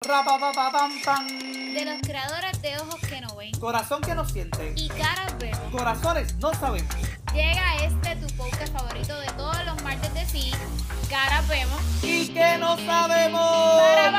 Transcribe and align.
De 0.00 1.84
los 1.84 2.00
creadores 2.02 2.62
de 2.62 2.76
ojos 2.78 3.00
que 3.00 3.20
no 3.20 3.34
ven 3.34 3.50
Corazón 3.58 4.00
que 4.00 4.14
no 4.14 4.24
siente. 4.24 4.72
y 4.76 4.88
caras 4.88 5.36
vemos. 5.38 5.58
Corazones 5.72 6.36
no 6.36 6.54
sabemos. 6.54 6.94
Llega 7.34 7.76
este 7.84 8.14
tu 8.16 8.26
podcast 8.36 8.72
favorito 8.72 9.18
de 9.18 9.26
todos 9.32 9.64
los 9.66 9.82
martes 9.82 10.14
de 10.14 10.24
sí. 10.24 10.52
Caras 11.10 11.46
vemos. 11.48 11.80
Y 12.02 12.28
que 12.28 12.58
no 12.58 12.76
sabemos. 12.76 13.80
Para, 13.80 14.10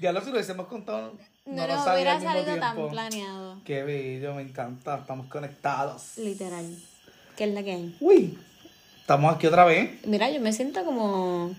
Ya 0.00 0.12
lo 0.12 0.20
lo 0.20 0.30
hubiésemos 0.30 0.66
contado. 0.66 1.12
No, 1.44 1.66
nos 1.66 1.84
salía 1.84 2.16
hubiera 2.16 2.20
salido 2.20 2.58
tan 2.58 2.88
planeado. 2.88 3.60
Qué 3.64 3.82
bello, 3.82 4.34
me 4.34 4.42
encanta. 4.42 4.96
Estamos 4.96 5.26
conectados. 5.26 6.16
Literal. 6.16 6.74
¿Qué 7.36 7.44
es 7.44 7.54
la 7.54 7.62
que 7.62 7.72
hay? 7.72 7.96
Uy, 8.00 8.38
estamos 8.98 9.34
aquí 9.34 9.46
otra 9.46 9.66
vez. 9.66 10.00
Mira, 10.06 10.30
yo 10.30 10.40
me 10.40 10.54
siento 10.54 10.84
como. 10.84 11.54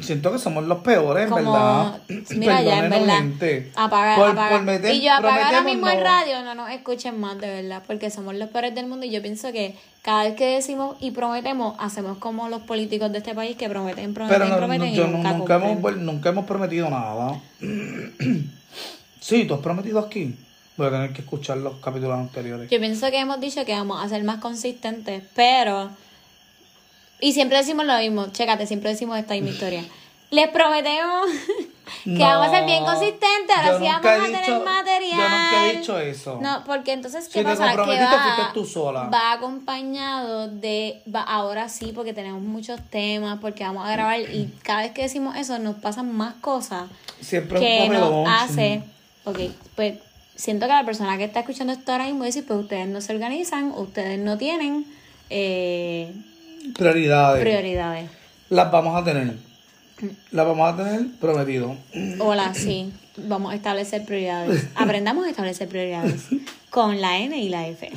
Siento 0.00 0.30
que 0.32 0.38
somos 0.38 0.64
los 0.64 0.78
peores, 0.78 1.28
como 1.28 1.52
¿verdad? 1.52 2.00
mira, 2.36 2.62
ya 2.62 2.84
en 2.84 2.90
verdad. 2.90 3.18
gente. 3.18 3.72
Apaga, 3.74 4.16
Por- 4.50 4.62
meter- 4.62 4.94
y 4.94 5.02
yo 5.02 5.12
apago 5.12 5.42
ahora 5.44 5.62
mismo 5.62 5.88
el 5.88 5.98
no. 5.98 6.04
radio, 6.04 6.42
no 6.42 6.54
nos 6.54 6.70
escuchen 6.70 7.18
más, 7.18 7.38
de 7.40 7.48
verdad, 7.62 7.82
porque 7.86 8.10
somos 8.10 8.34
los 8.34 8.48
peores 8.50 8.74
del 8.74 8.86
mundo. 8.86 9.06
Y 9.06 9.10
yo 9.10 9.20
pienso 9.22 9.50
que 9.52 9.74
cada 10.02 10.24
vez 10.24 10.34
que 10.34 10.46
decimos 10.46 10.96
y 11.00 11.10
prometemos, 11.10 11.74
hacemos 11.78 12.18
como 12.18 12.48
los 12.48 12.62
políticos 12.62 13.10
de 13.12 13.18
este 13.18 13.34
país 13.34 13.56
que 13.56 13.68
prometen, 13.68 14.14
prometen, 14.14 14.40
Pero 14.40 14.50
no, 14.50 14.56
prometen 14.56 14.88
no, 14.88 14.94
y 14.94 14.96
yo 14.96 15.06
nunca, 15.08 15.32
nunca, 15.32 15.54
hemos, 15.56 15.96
nunca 15.96 16.28
hemos 16.30 16.44
prometido 16.46 16.88
nada. 16.88 17.40
sí, 19.20 19.44
tú 19.44 19.54
has 19.54 19.60
prometido 19.60 19.98
aquí. 19.98 20.34
Voy 20.76 20.86
a 20.86 20.90
tener 20.90 21.12
que 21.12 21.20
escuchar 21.22 21.58
los 21.58 21.74
capítulos 21.80 22.18
anteriores. 22.18 22.70
Yo 22.70 22.78
pienso 22.78 23.10
que 23.10 23.18
hemos 23.20 23.40
dicho 23.40 23.64
que 23.64 23.72
vamos 23.72 24.02
a 24.02 24.08
ser 24.08 24.24
más 24.24 24.38
consistentes, 24.40 25.22
pero. 25.34 25.90
Y 27.22 27.32
siempre 27.32 27.56
decimos 27.56 27.86
lo 27.86 27.96
mismo, 27.98 28.26
chécate, 28.32 28.66
siempre 28.66 28.90
decimos 28.90 29.16
esta 29.18 29.32
misma 29.34 29.50
historia. 29.50 29.84
Les 30.30 30.48
prometemos 30.48 31.26
que 32.04 32.10
No, 32.10 32.24
vamos 32.26 32.46
a 32.48 32.50
ser 32.50 32.64
bien 32.64 32.84
consistentes, 32.84 33.54
ahora 33.54 33.78
sí 33.78 33.84
vamos 33.84 34.06
a 34.06 34.24
tener 34.24 34.40
dicho- 34.46 34.64
material. 34.64 35.10
yo 35.18 35.28
nunca 35.28 35.66
he 35.70 35.76
dicho 35.76 35.98
eso. 35.98 36.38
No, 36.40 36.64
porque 36.64 36.92
entonces, 36.94 37.24
Si 37.26 37.32
¿qué 37.32 37.38
te 37.40 37.44
pasa? 37.44 37.70
Que 37.72 37.76
va, 37.76 37.84
fuiste 37.84 38.42
tú 38.54 38.64
sola. 38.64 39.10
va 39.12 39.32
acompañado 39.32 40.48
de. 40.48 41.02
Va, 41.14 41.20
ahora 41.22 41.68
sí, 41.68 41.92
porque 41.94 42.14
tenemos 42.14 42.40
muchos 42.40 42.80
temas, 42.90 43.38
porque 43.40 43.62
vamos 43.64 43.86
a 43.86 43.92
grabar 43.92 44.20
y 44.20 44.50
cada 44.62 44.80
vez 44.82 44.92
que 44.92 45.02
decimos 45.02 45.36
eso 45.36 45.58
nos 45.58 45.76
pasan 45.76 46.10
más 46.14 46.34
cosas 46.40 46.84
Siempre 47.20 47.60
que 47.60 47.86
un 47.88 47.92
nos 47.92 48.26
hace. 48.28 48.82
Ok, 49.24 49.38
pues 49.76 49.98
siento 50.34 50.66
que 50.66 50.72
la 50.72 50.84
persona 50.86 51.18
que 51.18 51.24
está 51.24 51.40
escuchando 51.40 51.74
esto 51.74 51.92
ahora 51.92 52.04
mismo 52.06 52.24
dice: 52.24 52.42
Pues 52.42 52.58
ustedes 52.58 52.88
no 52.88 53.02
se 53.02 53.12
organizan, 53.12 53.70
ustedes 53.76 54.18
no 54.18 54.38
tienen 54.38 54.86
eh, 55.28 56.10
Prioridades. 56.76 57.40
prioridades. 57.42 58.10
Las 58.50 58.70
vamos 58.70 59.00
a 59.00 59.04
tener. 59.04 59.34
Las 60.30 60.46
vamos 60.46 60.72
a 60.72 60.76
tener 60.76 61.06
prometido. 61.20 61.76
Hola, 62.18 62.54
sí, 62.54 62.92
vamos 63.16 63.52
a 63.52 63.54
establecer 63.56 64.04
prioridades. 64.04 64.66
Aprendamos 64.74 65.26
a 65.26 65.30
establecer 65.30 65.68
prioridades 65.68 66.26
con 66.70 67.00
la 67.00 67.18
N 67.18 67.36
y 67.38 67.48
la 67.48 67.68
F. 67.68 67.90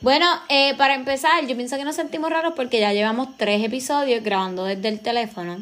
Bueno, 0.00 0.26
eh, 0.48 0.74
para 0.76 0.94
empezar, 0.94 1.46
yo 1.46 1.56
pienso 1.56 1.76
que 1.76 1.84
nos 1.84 1.96
sentimos 1.96 2.30
raros 2.30 2.52
porque 2.54 2.78
ya 2.78 2.92
llevamos 2.92 3.28
tres 3.36 3.64
episodios 3.64 4.22
grabando 4.22 4.64
desde 4.64 4.88
el 4.88 5.00
teléfono. 5.00 5.58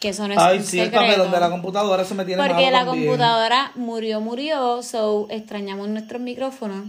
Que 0.00 0.08
eso 0.10 0.26
no 0.28 0.34
es 0.34 0.40
Ay, 0.40 0.58
un 0.58 0.64
sí, 0.64 0.78
el 0.80 0.86
secreto. 0.86 1.06
papelón 1.06 1.30
de 1.32 1.40
la 1.40 1.50
computadora 1.50 2.04
se 2.04 2.14
me 2.14 2.24
tiene 2.24 2.42
Porque 2.42 2.64
malo 2.64 2.70
la 2.70 2.84
también. 2.84 3.06
computadora 3.06 3.72
murió, 3.74 4.20
murió, 4.20 4.82
so 4.82 5.26
extrañamos 5.30 5.88
nuestros 5.88 6.20
micrófonos. 6.20 6.88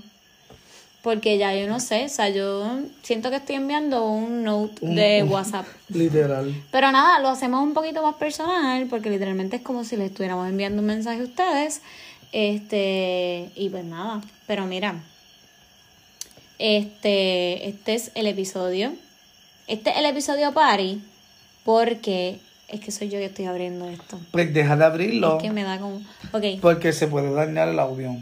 Porque 1.06 1.38
ya 1.38 1.54
yo 1.54 1.68
no 1.68 1.80
sé, 1.80 2.06
o 2.06 2.10
sea, 2.10 2.30
yo 2.30 2.80
siento 3.04 3.30
que 3.30 3.36
estoy 3.36 3.58
enviando 3.58 4.04
un 4.10 4.44
note 4.44 4.84
Un- 4.84 4.96
de 4.96 5.22
un- 5.22 5.30
WhatsApp. 5.30 5.68
Literal. 5.90 6.52
Pero 6.72 6.92
nada, 6.92 7.20
lo 7.20 7.30
hacemos 7.30 7.62
un 7.62 7.76
poquito 7.76 8.02
más 8.02 8.16
personal, 8.16 8.88
porque 8.90 9.12
literalmente 9.12 9.58
es 9.58 9.62
como 9.62 9.84
si 9.84 9.98
le 9.98 10.06
estuviéramos 10.08 10.50
enviando 10.50 10.82
un 10.82 10.88
mensaje 10.88 11.22
a 11.22 11.24
ustedes. 11.26 11.82
Este, 12.32 13.52
y 13.56 13.70
pues 13.70 13.86
nada, 13.86 14.20
pero 14.48 14.66
mira, 14.66 14.96
este, 16.58 17.68
este 17.70 17.94
es 17.94 18.12
el 18.16 18.26
episodio. 18.26 18.92
Este 19.68 19.92
es 19.92 19.98
el 19.98 20.06
episodio 20.08 20.54
party, 20.54 21.04
porque 21.64 22.40
es 22.68 22.80
que 22.80 22.92
soy 22.92 23.10
yo 23.10 23.20
que 23.20 23.26
estoy 23.26 23.46
abriendo 23.46 23.88
esto. 23.88 24.20
Pues 24.32 24.52
deja 24.52 24.76
de 24.76 24.86
abrirlo. 24.86 25.38
Es 25.38 25.44
que 25.44 25.52
me 25.52 25.64
da 25.64 25.78
como. 25.80 26.02
Ok. 26.32 26.60
Porque 26.62 26.94
se 26.94 27.06
puede 27.08 27.32
dañar 27.32 27.68
el 27.70 27.78
audio. 27.80 28.16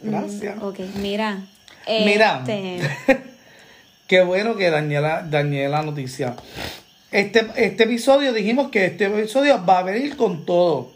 Gracias. 0.00 0.56
Mm, 0.56 0.62
Ok, 0.62 0.78
mira. 1.00 1.40
Mira. 1.88 2.44
Este, 2.46 2.80
Qué 4.06 4.22
bueno 4.22 4.56
que 4.56 4.70
dañé 4.70 5.00
la, 5.00 5.22
dañé 5.22 5.68
la 5.68 5.82
noticia. 5.82 6.34
Este, 7.10 7.46
este 7.56 7.84
episodio 7.84 8.32
dijimos 8.32 8.70
que 8.70 8.86
este 8.86 9.06
episodio 9.06 9.64
va 9.64 9.80
a 9.80 9.82
venir 9.82 10.16
con 10.16 10.46
todo. 10.46 10.92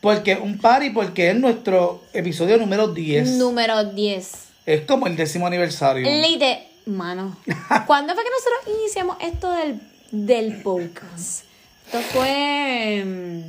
Porque 0.00 0.34
un 0.34 0.58
party, 0.58 0.90
porque 0.90 1.30
es 1.30 1.36
nuestro 1.36 2.02
episodio 2.12 2.56
número 2.56 2.88
10. 2.88 3.30
número 3.38 3.84
10. 3.84 4.32
Es 4.66 4.80
como 4.82 5.06
el 5.06 5.16
décimo 5.16 5.46
aniversario. 5.46 6.08
Lite, 6.10 6.66
mano. 6.86 7.36
¿Cuándo 7.86 8.14
fue 8.14 8.24
que 8.24 8.30
nosotros 8.30 8.80
iniciamos 8.80 9.16
esto 9.20 9.52
del, 9.52 9.80
del 10.10 10.62
podcast? 10.62 11.44
Esto 11.86 12.00
fue. 12.12 13.44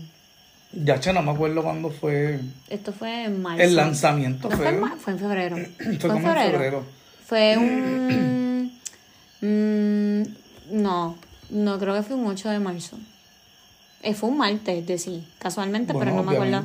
Ya, 0.75 0.99
che, 0.99 1.13
no 1.13 1.21
me 1.21 1.31
acuerdo 1.31 1.61
cuándo 1.61 1.91
fue 1.91 2.39
Esto 2.67 2.93
fue 2.93 3.25
en 3.25 3.41
marzo. 3.41 3.63
el 3.63 3.75
lanzamiento. 3.75 4.49
No 4.49 4.57
fue, 4.57 4.65
fue, 4.65 4.89
en 4.89 4.97
fue 4.97 5.13
en 5.13 5.19
febrero. 5.19 5.57
fue 5.99 6.09
como 6.09 6.29
en 6.29 6.51
febrero. 6.51 6.83
Fue 7.25 7.57
un. 7.57 8.71
mm, 9.41 10.23
no, 10.81 11.17
no 11.51 11.79
creo 11.79 11.93
que 11.93 12.01
fue 12.01 12.15
un 12.15 12.25
8 12.25 12.49
de 12.49 12.59
marzo. 12.59 12.97
Eh, 14.01 14.13
fue 14.13 14.29
un 14.29 14.37
martes, 14.37 14.85
de 14.85 14.97
sí, 14.97 15.25
casualmente, 15.39 15.93
pero 15.93 16.11
no 16.11 16.23
me 16.23 16.35
acuerdo. 16.35 16.63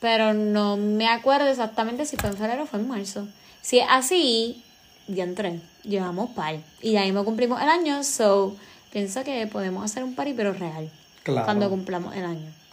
Pero 0.00 0.32
no 0.32 0.76
me 0.76 1.08
acuerdo 1.08 1.48
exactamente 1.48 2.06
si 2.06 2.16
fue 2.16 2.30
en 2.30 2.36
febrero 2.36 2.62
o 2.62 2.66
fue 2.66 2.78
en 2.78 2.88
marzo. 2.88 3.26
Si 3.60 3.78
es 3.78 3.86
así, 3.90 4.62
ya 5.08 5.24
entré. 5.24 5.60
Llevamos 5.82 6.30
par. 6.30 6.56
Y 6.80 6.92
ya 6.92 7.02
mismo 7.02 7.24
cumplimos 7.24 7.60
el 7.60 7.68
año, 7.68 8.02
so 8.04 8.56
pienso 8.92 9.24
que 9.24 9.46
podemos 9.46 9.84
hacer 9.84 10.04
un 10.04 10.14
party, 10.14 10.34
pero 10.34 10.52
real. 10.52 10.88
Claro. 11.22 11.44
Cuando 11.44 11.68
cumplamos 11.68 12.14
el 12.14 12.24
año. 12.24 12.63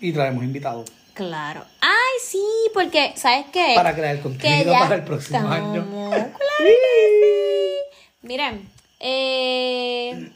Y 0.00 0.12
traemos 0.12 0.44
invitados. 0.44 0.90
Claro. 1.14 1.64
Ay, 1.80 2.20
sí, 2.22 2.42
porque, 2.72 3.12
¿sabes 3.16 3.46
qué? 3.52 3.72
Para 3.76 3.94
crear 3.94 4.20
contenido 4.20 4.72
ya 4.72 4.78
para 4.80 4.96
el 4.96 5.04
próximo 5.04 5.38
estamos- 5.38 5.52
año. 5.76 6.10
Claro 6.10 6.32
que 6.58 6.66
sí. 6.66 8.06
Miren, 8.22 8.68
eh, 9.00 10.30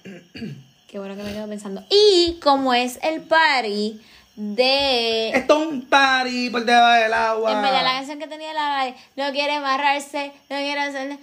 qué 0.89 0.99
bueno 0.99 1.17
que 1.17 1.23
me 1.25 1.33
quedo 1.33 1.49
pensando. 1.49 1.83
Y 1.91 2.39
como 2.43 2.75
es 2.75 2.99
el 3.03 3.23
party 3.23 4.01
de 4.38 5.31
Esto 5.31 5.60
es 5.60 5.66
un 5.66 5.81
party 5.82 6.49
por 6.50 6.65
debajo 6.65 7.03
del 7.03 7.12
agua. 7.12 7.53
En 7.53 7.60
verdad, 7.60 7.82
la 7.82 7.93
canción 7.94 8.21
que 8.21 8.28
tenía 8.28 8.54
la 8.54 8.94
no 9.16 9.32
quiere 9.32 9.54
amarrarse, 9.54 10.31
no 10.49 10.56
quiere 10.59 10.81
hacer, 10.81 11.19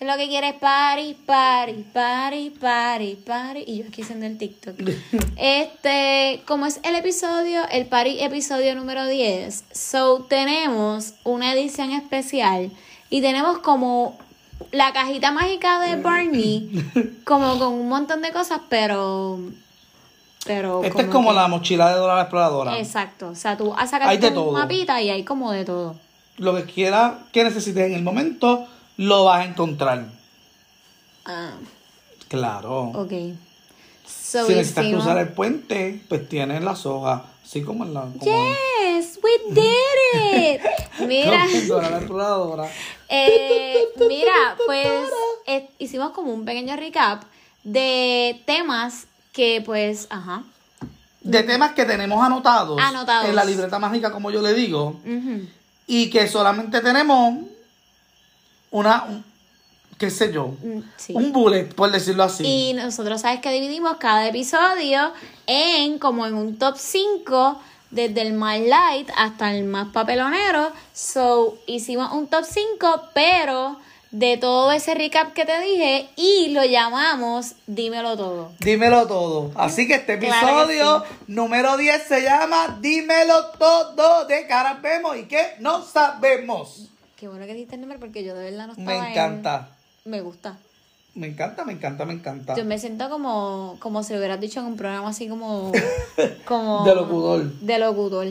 lo 0.00 0.16
que 0.18 0.28
quiere 0.28 0.48
es 0.50 0.54
party, 0.56 1.14
party, 1.14 1.84
party, 1.94 2.50
party, 2.50 3.14
party. 3.14 3.64
Y 3.66 3.78
yo 3.78 3.84
aquí 3.88 4.02
haciendo 4.02 4.26
el 4.26 4.36
TikTok. 4.36 4.76
Este, 5.38 6.42
como 6.46 6.66
es 6.66 6.80
el 6.82 6.94
episodio, 6.94 7.62
el 7.70 7.86
party 7.86 8.20
episodio 8.20 8.74
número 8.74 9.06
10, 9.06 9.64
so 9.72 10.26
tenemos 10.28 11.14
una 11.24 11.54
edición 11.54 11.92
especial 11.92 12.70
y 13.08 13.22
tenemos 13.22 13.60
como 13.60 14.18
la 14.72 14.92
cajita 14.92 15.32
mágica 15.32 15.80
de 15.80 15.96
Barney, 15.96 16.84
como 17.24 17.58
con 17.58 17.72
un 17.72 17.88
montón 17.88 18.20
de 18.20 18.30
cosas, 18.30 18.60
pero. 18.68 19.40
Pero. 20.48 20.82
Esta 20.82 21.02
es 21.02 21.08
como 21.08 21.28
que- 21.30 21.36
la 21.36 21.46
mochila 21.46 21.90
de 21.90 21.94
Dora 21.96 22.16
la 22.16 22.22
Exploradora. 22.22 22.78
Exacto. 22.78 23.28
O 23.28 23.34
sea, 23.36 23.56
tú 23.56 23.70
vas 23.70 23.84
a 23.84 23.86
sacar 23.86 24.18
todo. 24.34 24.50
mapita 24.52 25.00
y 25.00 25.10
hay 25.10 25.22
como 25.22 25.52
de 25.52 25.64
todo. 25.64 25.94
Lo 26.38 26.56
que 26.56 26.64
quieras 26.64 27.14
que 27.32 27.44
necesites 27.44 27.86
en 27.86 27.94
el 27.94 28.02
momento, 28.02 28.66
lo 28.96 29.24
vas 29.24 29.40
a 29.42 29.44
encontrar. 29.44 30.06
Ah, 31.24 31.52
Claro. 32.28 32.90
ok. 32.94 33.12
So 34.06 34.46
si 34.46 34.54
necesitas 34.54 34.84
hicimos- 34.84 35.04
cruzar 35.04 35.18
el 35.18 35.28
puente, 35.28 36.00
pues 36.08 36.28
tienes 36.28 36.62
la 36.64 36.74
soga. 36.76 37.24
Así 37.44 37.62
como 37.62 37.84
en 37.84 37.94
la. 37.94 38.00
Como 38.02 38.14
Yes, 38.24 39.18
we 39.22 39.54
did 39.54 40.54
it. 40.54 40.60
Mira, 41.06 41.46
como 42.06 42.62
eh, 43.08 43.88
mira, 44.08 44.56
pues 44.66 44.86
eh, 45.46 45.68
hicimos 45.78 46.10
como 46.10 46.32
un 46.32 46.44
pequeño 46.44 46.76
recap 46.76 47.22
de 47.64 48.42
temas 48.46 49.06
que 49.38 49.62
pues, 49.64 50.08
ajá. 50.10 50.42
De 51.20 51.44
temas 51.44 51.70
que 51.72 51.84
tenemos 51.84 52.20
anotados, 52.26 52.80
Anotados. 52.82 53.28
en 53.28 53.36
la 53.36 53.44
libreta 53.44 53.78
mágica, 53.78 54.10
como 54.10 54.32
yo 54.32 54.42
le 54.42 54.52
digo, 54.52 55.00
ujú. 55.06 55.46
y 55.86 56.10
que 56.10 56.26
solamente 56.26 56.80
tenemos 56.80 57.34
una, 58.72 59.04
un- 59.04 59.24
qué 59.96 60.10
sé 60.10 60.32
yo, 60.32 60.48
Mm, 60.62 60.80
sí. 60.96 61.12
un 61.14 61.32
bullet, 61.32 61.66
por 61.74 61.90
decirlo 61.92 62.24
así. 62.24 62.44
Y 62.44 62.72
nosotros 62.74 63.20
sabes 63.20 63.40
que 63.40 63.52
dividimos 63.52 63.96
cada 63.98 64.26
episodio 64.26 65.12
en 65.46 65.98
como 66.00 66.26
en 66.26 66.34
un 66.34 66.58
top 66.58 66.76
5 66.76 67.60
desde 67.90 68.22
el 68.22 68.32
más 68.32 68.58
light 68.60 69.08
hasta 69.16 69.54
el 69.54 69.64
más 69.64 69.88
papelonero. 69.92 70.72
So, 70.92 71.58
hicimos 71.68 72.12
un 72.12 72.26
top 72.26 72.44
5, 72.44 73.02
pero 73.14 73.78
de 74.10 74.38
todo 74.38 74.72
ese 74.72 74.94
recap 74.94 75.32
que 75.34 75.44
te 75.44 75.60
dije 75.60 76.08
y 76.16 76.48
lo 76.52 76.64
llamamos 76.64 77.52
Dímelo 77.66 78.16
Todo. 78.16 78.52
Dímelo 78.60 79.06
todo. 79.06 79.50
Así 79.54 79.86
que 79.86 79.96
este 79.96 80.18
Claro 80.18 80.46
que 80.66 80.72
episodio 80.74 81.04
número 81.26 81.76
10 81.76 82.02
se 82.04 82.22
llama 82.22 82.78
Dímelo 82.80 83.46
todo 83.58 84.24
de 84.26 84.46
caras 84.46 84.80
vemos 84.80 85.16
y 85.16 85.24
que 85.24 85.42
no 85.60 85.82
sabemos. 85.82 86.88
Qué 87.16 87.28
bueno 87.28 87.44
que 87.46 87.54
diste 87.54 87.74
el 87.74 87.82
nombre 87.82 87.98
porque 87.98 88.24
yo 88.24 88.34
de 88.34 88.50
verdad 88.50 88.66
no 88.68 88.72
estaba 88.72 88.86
Me 88.86 88.96
en- 88.98 89.12
encanta. 89.12 89.68
Me 90.04 90.20
gusta. 90.22 90.56
Me 91.14 91.26
encanta, 91.26 91.64
me 91.64 91.72
encanta, 91.72 92.04
me 92.06 92.12
encanta. 92.14 92.54
Yo 92.56 92.64
me 92.64 92.78
siento 92.78 93.10
como, 93.10 93.76
como 93.80 94.02
si 94.04 94.12
lo 94.12 94.20
hubieras 94.20 94.40
dicho 94.40 94.60
en 94.60 94.66
un 94.66 94.76
programa 94.76 95.08
así 95.08 95.28
como... 95.28 95.72
como 96.46 96.84
De 96.84 96.94
locutor. 96.94 97.52
De 97.60 97.78
locutor. 97.78 98.26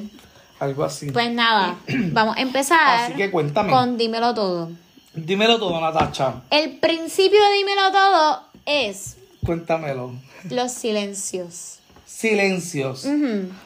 Algo 0.60 0.84
así. 0.86 1.12
Pues 1.12 1.30
nada, 1.32 1.78
vamos 2.14 2.38
a 2.38 2.42
empezar 2.42 3.02
Así 3.02 3.14
que 3.14 3.30
cuéntame. 3.30 3.70
con 3.72 3.98
Dímelo 3.98 4.34
Todo. 4.34 4.72
Dímelo 5.14 5.58
todo, 5.60 5.80
Natacha. 5.82 6.42
El 6.52 6.78
principio 6.78 7.40
de 7.50 7.58
Dímelo 7.58 7.92
Todo 7.92 8.42
es 8.66 9.18
Cuéntamelo. 9.46 10.14
los 10.50 10.72
silencios. 10.72 11.80
Silencios. 12.06 13.06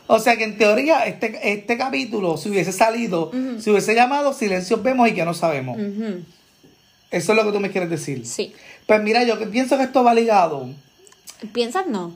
O 0.07 0.19
sea 0.19 0.35
que 0.37 0.43
en 0.43 0.57
teoría 0.57 1.05
este, 1.05 1.53
este 1.53 1.77
capítulo, 1.77 2.37
si 2.37 2.49
hubiese 2.49 2.71
salido, 2.71 3.31
si 3.59 3.69
hubiese 3.69 3.95
llamado 3.95 4.33
Silencios 4.33 4.81
vemos 4.83 5.07
y 5.09 5.13
que 5.13 5.25
no 5.25 5.33
sabemos. 5.33 5.77
Eso 7.11 7.31
es 7.33 7.37
lo 7.37 7.43
que 7.45 7.51
tú 7.51 7.59
me 7.59 7.71
quieres 7.71 7.89
decir. 7.89 8.25
Sí. 8.25 8.53
Pues 8.85 9.01
mira, 9.01 9.23
yo 9.23 9.37
que 9.37 9.47
pienso 9.47 9.77
que 9.77 9.83
esto 9.83 10.03
va 10.03 10.13
ligado. 10.13 10.69
¿Piensas 11.53 11.87
no? 11.87 12.13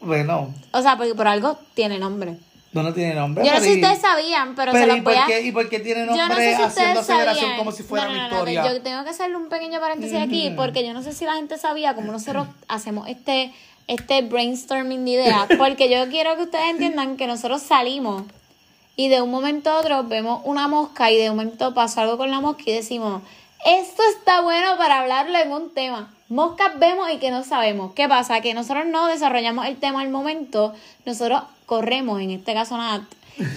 Bueno, 0.00 0.54
O 0.72 0.80
sea, 0.82 0.96
porque 0.96 1.14
por 1.14 1.28
algo 1.28 1.58
tiene 1.74 1.98
nombre. 1.98 2.36
No, 2.72 2.82
no 2.84 2.92
tiene 2.94 3.14
nombre. 3.14 3.44
Yo 3.44 3.52
no 3.52 3.58
sé 3.58 3.64
si 3.64 3.74
ustedes 3.74 3.98
sabían, 4.00 4.54
pero, 4.54 4.72
pero 4.72 4.84
se 4.86 4.92
¿y 4.92 4.96
los 4.96 5.04
voy 5.04 5.14
por 5.14 5.22
a... 5.22 5.26
qué- 5.26 5.40
¿Y 5.42 5.52
por 5.52 5.68
qué 5.68 5.80
tiene 5.80 6.06
Yo 6.06 6.12
no 6.12 6.16
nombre 6.28 6.50
sé 6.50 6.56
si 6.56 6.62
haciendo 6.62 7.02
sabían. 7.02 7.56
como 7.56 7.72
si 7.72 7.82
fuera 7.82 8.06
No, 8.06 8.14
no, 8.14 8.22
Victoria? 8.28 8.64
Yo 8.72 8.80
tengo 8.82 9.02
que 9.04 9.10
hacerle 9.10 9.36
un 9.36 9.48
pequeño 9.48 9.80
paréntesis 9.80 10.18
aquí 10.18 10.52
porque 10.56 10.86
yo 10.86 10.92
no 10.94 11.02
sé 11.02 11.12
si 11.12 11.24
la 11.24 11.34
gente 11.34 11.58
sabía 11.58 11.94
cómo 11.94 12.12
nosotros 12.12 12.46
hacemos 12.68 13.08
este, 13.08 13.52
este 13.88 14.22
brainstorming 14.22 15.04
de 15.04 15.10
ideas. 15.10 15.46
Porque 15.58 15.90
yo 15.90 16.08
quiero 16.10 16.36
que 16.36 16.42
ustedes 16.42 16.70
entiendan 16.70 17.16
que 17.16 17.26
nosotros 17.26 17.60
salimos 17.62 18.22
y 18.96 19.08
de 19.08 19.20
un 19.22 19.30
momento 19.30 19.70
a 19.70 19.78
otro 19.80 20.04
vemos 20.04 20.40
una 20.44 20.68
mosca 20.68 21.10
y 21.10 21.16
de 21.16 21.30
un 21.30 21.36
momento 21.36 21.74
pasa 21.74 22.02
algo 22.02 22.18
con 22.18 22.30
la 22.30 22.40
mosca 22.40 22.62
y 22.66 22.72
decimos, 22.72 23.22
esto 23.64 24.02
está 24.16 24.42
bueno 24.42 24.76
para 24.78 25.00
hablarlo 25.00 25.36
en 25.38 25.50
un 25.52 25.74
tema. 25.74 26.12
Moscas 26.28 26.78
vemos 26.78 27.10
y 27.10 27.16
que 27.18 27.30
no 27.32 27.42
sabemos. 27.42 27.92
¿Qué 27.94 28.08
pasa? 28.08 28.40
Que 28.40 28.54
nosotros 28.54 28.86
no 28.86 29.06
desarrollamos 29.08 29.66
el 29.66 29.76
tema 29.76 30.02
al 30.02 30.10
momento, 30.10 30.72
nosotros 31.04 31.42
corremos, 31.70 32.20
en 32.20 32.32
este 32.32 32.52
caso 32.52 32.76
Nat, 32.76 33.02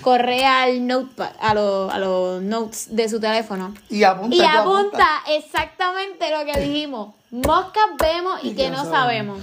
corre 0.02 0.46
al 0.46 0.86
notepad, 0.86 1.32
a, 1.40 1.56
los 1.56 1.92
a 1.92 1.98
los 1.98 2.44
notes 2.44 2.96
de 2.96 3.10
su 3.10 3.20
teléfono. 3.20 3.74
Y 3.90 4.04
apunta. 4.04 4.36
Y 4.36 4.40
tú 4.40 4.46
apunta 4.46 5.08
exactamente 5.30 6.30
lo 6.30 6.46
que 6.46 6.60
dijimos. 6.62 7.16
Moscas 7.32 7.86
vemos 7.98 8.40
y, 8.44 8.54
que 8.54 8.70
no 8.70 8.86
sabemos. 8.86 9.40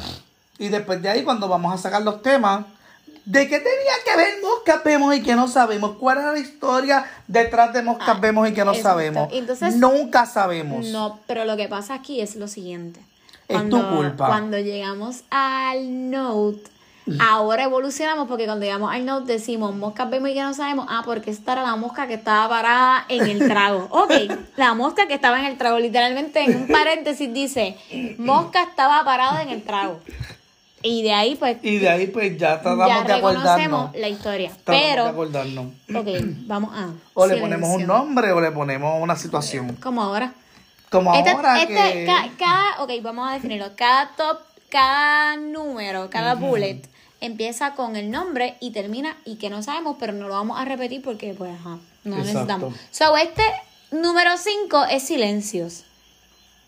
Y 0.56 0.68
después 0.68 1.02
de 1.02 1.08
ahí, 1.08 1.24
cuando 1.24 1.48
vamos 1.48 1.74
a 1.74 1.78
sacar 1.78 2.02
los 2.02 2.22
temas, 2.22 2.64
¿de 3.24 3.48
qué 3.48 3.58
tenía 3.58 3.96
que 4.04 4.16
ver 4.16 4.34
Moscas 4.40 4.84
Vemos 4.84 5.16
y 5.16 5.22
que 5.24 5.34
no 5.34 5.48
sabemos? 5.48 5.96
¿Cuál 5.98 6.18
era 6.18 6.30
la 6.32 6.38
historia 6.38 7.04
detrás 7.26 7.72
de 7.72 7.82
Moscas 7.82 8.08
Ah, 8.08 8.18
Vemos 8.20 8.48
y 8.48 8.52
que 8.54 8.64
no 8.64 8.70
exacto. 8.70 8.88
sabemos? 8.88 9.28
Entonces- 9.32 9.74
Nunca 9.74 10.26
sabemos. 10.26 10.86
No, 10.86 11.18
pero 11.26 11.44
lo 11.44 11.56
que 11.56 11.66
pasa 11.66 11.94
aquí 11.94 12.20
es 12.20 12.36
lo 12.36 12.46
siguiente. 12.46 13.00
Es 13.48 13.68
tu 13.68 13.82
culpa. 13.96 14.28
Cuando 14.28 14.58
llegamos 14.58 15.24
al 15.30 16.08
note, 16.12 16.70
ahora 17.18 17.64
evolucionamos 17.64 18.28
porque 18.28 18.44
cuando 18.46 18.64
llegamos 18.64 18.92
al 18.92 19.04
note 19.04 19.32
decimos 19.32 19.74
moscas 19.74 20.08
vemos 20.10 20.30
y 20.30 20.34
que 20.34 20.42
no 20.42 20.54
sabemos. 20.54 20.86
Ah, 20.88 21.02
porque 21.04 21.30
esta 21.30 21.52
era 21.52 21.62
la 21.62 21.76
mosca 21.76 22.06
que 22.06 22.14
estaba 22.14 22.48
parada 22.48 23.04
en 23.08 23.26
el 23.26 23.38
trago. 23.48 23.88
Ok, 23.90 24.12
la 24.56 24.74
mosca 24.74 25.06
que 25.08 25.14
estaba 25.14 25.40
en 25.40 25.46
el 25.46 25.58
trago. 25.58 25.78
Literalmente 25.78 26.42
en 26.44 26.56
un 26.56 26.68
paréntesis 26.68 27.32
dice, 27.32 27.76
mosca 28.18 28.62
estaba 28.62 29.02
parada 29.04 29.42
en 29.42 29.48
el 29.50 29.62
trago. 29.62 30.00
Y 30.82 31.02
de 31.02 31.12
ahí 31.12 31.34
pues 31.36 31.58
Y 31.62 31.76
de 31.76 31.90
ahí, 31.90 32.06
pues 32.06 32.38
ya 32.38 32.62
tratamos 32.62 32.88
ya 32.88 33.02
de 33.04 33.12
acordarnos. 33.12 33.94
la 33.94 34.08
historia. 34.08 34.50
Tratamos 34.64 34.80
de 34.82 34.88
Pero, 34.88 35.06
acordarnos. 35.08 35.66
ok, 35.94 36.08
vamos 36.46 36.70
a... 36.74 36.88
O 37.12 37.26
le 37.26 37.36
ponemos 37.36 37.68
un 37.68 37.86
nombre 37.86 38.32
o 38.32 38.40
le 38.40 38.50
ponemos 38.50 39.02
una 39.02 39.14
situación. 39.16 39.76
Como 39.76 40.02
ahora. 40.02 40.32
Como 40.90 41.14
Este- 41.14 41.30
ahora 41.30 41.60
este, 41.60 41.74
que... 41.74 42.06
ca- 42.06 42.28
cada, 42.38 42.82
ok, 42.82 42.90
vamos 43.02 43.28
a 43.30 43.34
definirlo. 43.34 43.66
Cada 43.76 44.08
top, 44.16 44.38
cada 44.70 45.36
número, 45.36 46.08
cada 46.08 46.34
bullet 46.34 46.80
empieza 47.20 47.74
con 47.74 47.96
el 47.96 48.10
nombre 48.10 48.56
y 48.60 48.70
termina 48.72 49.16
y 49.24 49.36
que 49.36 49.50
no 49.50 49.62
sabemos, 49.62 49.96
pero 49.98 50.12
no 50.12 50.28
lo 50.28 50.34
vamos 50.34 50.58
a 50.60 50.64
repetir 50.64 51.02
porque, 51.02 51.34
pues, 51.34 51.52
ajá, 51.52 51.78
no 52.04 52.16
Exacto. 52.16 52.18
necesitamos. 52.18 52.74
So, 52.90 53.16
este 53.16 53.42
número 53.90 54.36
5 54.36 54.84
es 54.90 55.02
silencios. 55.02 55.84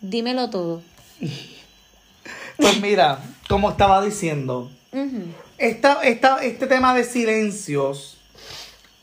Dímelo 0.01 0.51
todo. 0.51 0.83
Pues 2.59 2.81
mira, 2.81 3.19
como 3.49 3.71
estaba 3.71 4.05
diciendo, 4.05 4.71
esta, 5.59 6.03
esta, 6.03 6.45
este 6.45 6.69
tema 6.69 6.95
de 6.95 7.03
silencios 7.03 8.19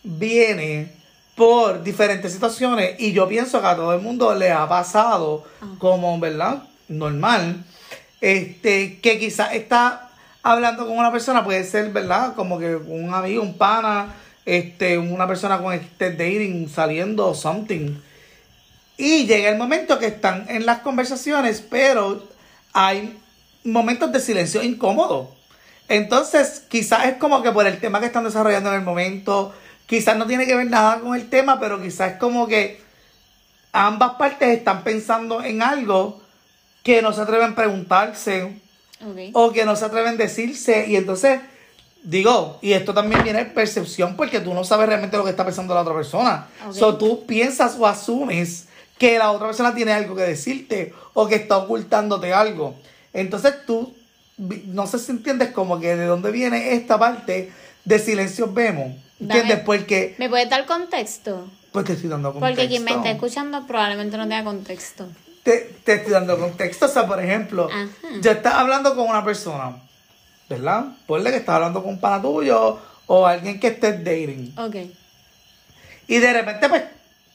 viene 0.03 0.93
por 1.35 1.83
diferentes 1.83 2.31
situaciones 2.31 2.95
y 2.99 3.11
yo 3.11 3.27
pienso 3.27 3.59
que 3.59 3.67
a 3.67 3.75
todo 3.75 3.93
el 3.93 4.01
mundo 4.01 4.33
le 4.33 4.51
ha 4.51 4.69
pasado 4.69 5.43
como, 5.77 6.17
¿verdad? 6.19 6.63
Normal. 6.87 7.65
Este, 8.21 8.99
que 9.01 9.19
quizás 9.19 9.53
está 9.53 10.08
hablando 10.43 10.87
con 10.87 10.97
una 10.97 11.11
persona, 11.11 11.43
puede 11.43 11.63
ser, 11.63 11.91
¿verdad? 11.91 12.35
Como 12.35 12.59
que 12.59 12.75
un 12.75 13.13
amigo, 13.13 13.41
un 13.41 13.57
pana, 13.57 14.15
este, 14.45 14.97
una 14.97 15.27
persona 15.27 15.59
con 15.59 15.73
este 15.73 16.11
dating, 16.11 16.69
saliendo, 16.69 17.33
something. 17.35 17.97
Y 18.97 19.25
llega 19.25 19.49
el 19.49 19.57
momento 19.57 19.99
que 19.99 20.07
están 20.07 20.45
en 20.49 20.65
las 20.65 20.79
conversaciones, 20.79 21.61
pero 21.61 22.27
hay 22.73 23.17
momentos 23.63 24.11
de 24.11 24.19
silencio 24.19 24.63
incómodo. 24.63 25.33
Entonces, 25.87 26.63
quizás 26.67 27.05
es 27.05 27.15
como 27.15 27.41
que 27.41 27.51
por 27.51 27.65
el 27.65 27.79
tema 27.79 27.99
que 27.99 28.05
están 28.05 28.23
desarrollando 28.23 28.69
en 28.69 28.75
el 28.75 28.81
momento, 28.83 29.53
quizás 29.85 30.17
no 30.17 30.27
tiene 30.27 30.45
que 30.45 30.55
ver 30.55 30.67
nada 30.67 30.99
con 30.99 31.15
el 31.15 31.29
tema, 31.29 31.59
pero 31.59 31.81
quizás 31.81 32.13
es 32.13 32.17
como 32.17 32.47
que 32.47 32.81
ambas 33.71 34.15
partes 34.15 34.57
están 34.57 34.83
pensando 34.83 35.43
en 35.43 35.61
algo 35.61 36.21
que 36.83 37.01
no 37.01 37.13
se 37.13 37.21
atreven 37.21 37.51
a 37.51 37.55
preguntarse 37.55 38.61
Ok. 39.01 39.31
o 39.33 39.51
que 39.51 39.65
no 39.65 39.75
se 39.75 39.85
atreven 39.85 40.15
a 40.15 40.17
decirse. 40.17 40.85
Y 40.87 40.95
entonces, 40.95 41.41
digo, 42.03 42.59
y 42.61 42.73
esto 42.73 42.93
también 42.93 43.23
viene 43.23 43.39
de 43.39 43.49
percepción 43.51 44.15
porque 44.15 44.39
tú 44.39 44.53
no 44.53 44.63
sabes 44.63 44.87
realmente 44.87 45.17
lo 45.17 45.23
que 45.23 45.31
está 45.31 45.45
pensando 45.45 45.73
la 45.73 45.81
otra 45.81 45.95
persona. 45.95 46.47
Ok. 46.67 46.73
So, 46.73 46.97
tú 46.97 47.25
piensas 47.25 47.75
o 47.79 47.87
asumes 47.87 48.67
que 48.97 49.17
la 49.17 49.31
otra 49.31 49.47
persona 49.47 49.73
tiene 49.73 49.93
algo 49.93 50.15
que 50.15 50.23
decirte 50.23 50.93
o 51.13 51.27
que 51.27 51.35
está 51.35 51.57
ocultándote 51.57 52.33
algo. 52.33 52.75
Entonces 53.13 53.65
tú, 53.65 53.95
no 54.37 54.87
sé 54.87 54.99
si 54.99 55.11
entiendes 55.11 55.51
como 55.51 55.79
que 55.79 55.95
de 55.95 56.05
dónde 56.05 56.31
viene 56.31 56.73
esta 56.73 56.99
parte 56.99 57.51
de 57.85 57.99
silencios 57.99 58.53
vemos. 58.53 58.95
¿Entiendes? 59.19 59.59
Porque, 59.65 60.15
¿Me 60.17 60.29
puedes 60.29 60.49
dar 60.49 60.65
contexto? 60.65 61.49
pues 61.71 61.85
te 61.85 61.93
estoy 61.93 62.09
dando 62.09 62.33
contexto. 62.33 62.55
Porque 62.55 62.67
quien 62.67 62.83
me 62.83 62.91
está 62.91 63.11
escuchando 63.11 63.65
probablemente 63.67 64.17
no 64.17 64.23
tenga 64.23 64.43
contexto. 64.43 65.07
Te, 65.43 65.77
te 65.83 65.93
estoy 65.93 66.11
dando 66.11 66.37
contexto. 66.37 66.85
O 66.85 66.89
sea, 66.89 67.07
por 67.07 67.23
ejemplo, 67.23 67.69
Ajá. 67.71 67.87
ya 68.21 68.33
estás 68.33 68.55
hablando 68.55 68.95
con 68.95 69.07
una 69.07 69.23
persona, 69.23 69.77
¿verdad? 70.49 70.85
Ponle 71.07 71.31
que 71.31 71.37
estás 71.37 71.55
hablando 71.55 71.81
con 71.81 71.93
un 71.93 71.99
pana 71.99 72.21
tuyo 72.21 72.79
o 73.07 73.25
alguien 73.25 73.59
que 73.59 73.67
estés 73.67 74.03
dating. 74.03 74.53
Ok. 74.57 74.75
Y 76.07 76.17
de 76.17 76.33
repente, 76.33 76.69
pues, 76.69 76.83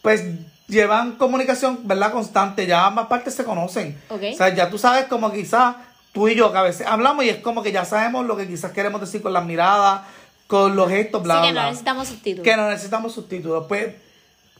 pues 0.02 0.24
llevan 0.68 1.12
comunicación, 1.12 1.80
¿verdad? 1.84 2.12
Constante. 2.12 2.66
Ya 2.66 2.86
ambas 2.86 3.06
partes 3.06 3.34
se 3.34 3.44
conocen. 3.44 4.00
Ok. 4.08 4.22
O 4.32 4.36
sea, 4.36 4.54
ya 4.54 4.70
tú 4.70 4.78
sabes 4.78 5.06
como 5.06 5.32
quizás 5.32 5.76
tú 6.12 6.28
y 6.28 6.34
yo 6.34 6.52
que 6.52 6.58
a 6.58 6.62
veces 6.62 6.86
hablamos 6.86 7.24
y 7.24 7.28
es 7.28 7.38
como 7.38 7.62
que 7.62 7.72
ya 7.72 7.84
sabemos 7.84 8.26
lo 8.26 8.36
que 8.36 8.46
quizás 8.46 8.72
queremos 8.72 9.00
decir 9.00 9.20
con 9.20 9.32
las 9.32 9.44
miradas, 9.44 10.02
con 10.46 10.76
los 10.76 10.88
gestos, 10.88 11.22
bla, 11.22 11.40
bla, 11.40 11.48
que 11.48 11.52
no 11.52 11.62
necesitamos 11.64 12.08
sustitutos. 12.08 12.44
Que 12.44 12.56
no 12.56 12.68
necesitamos 12.68 13.12
sustitutos. 13.14 13.64
Pues, 13.68 13.94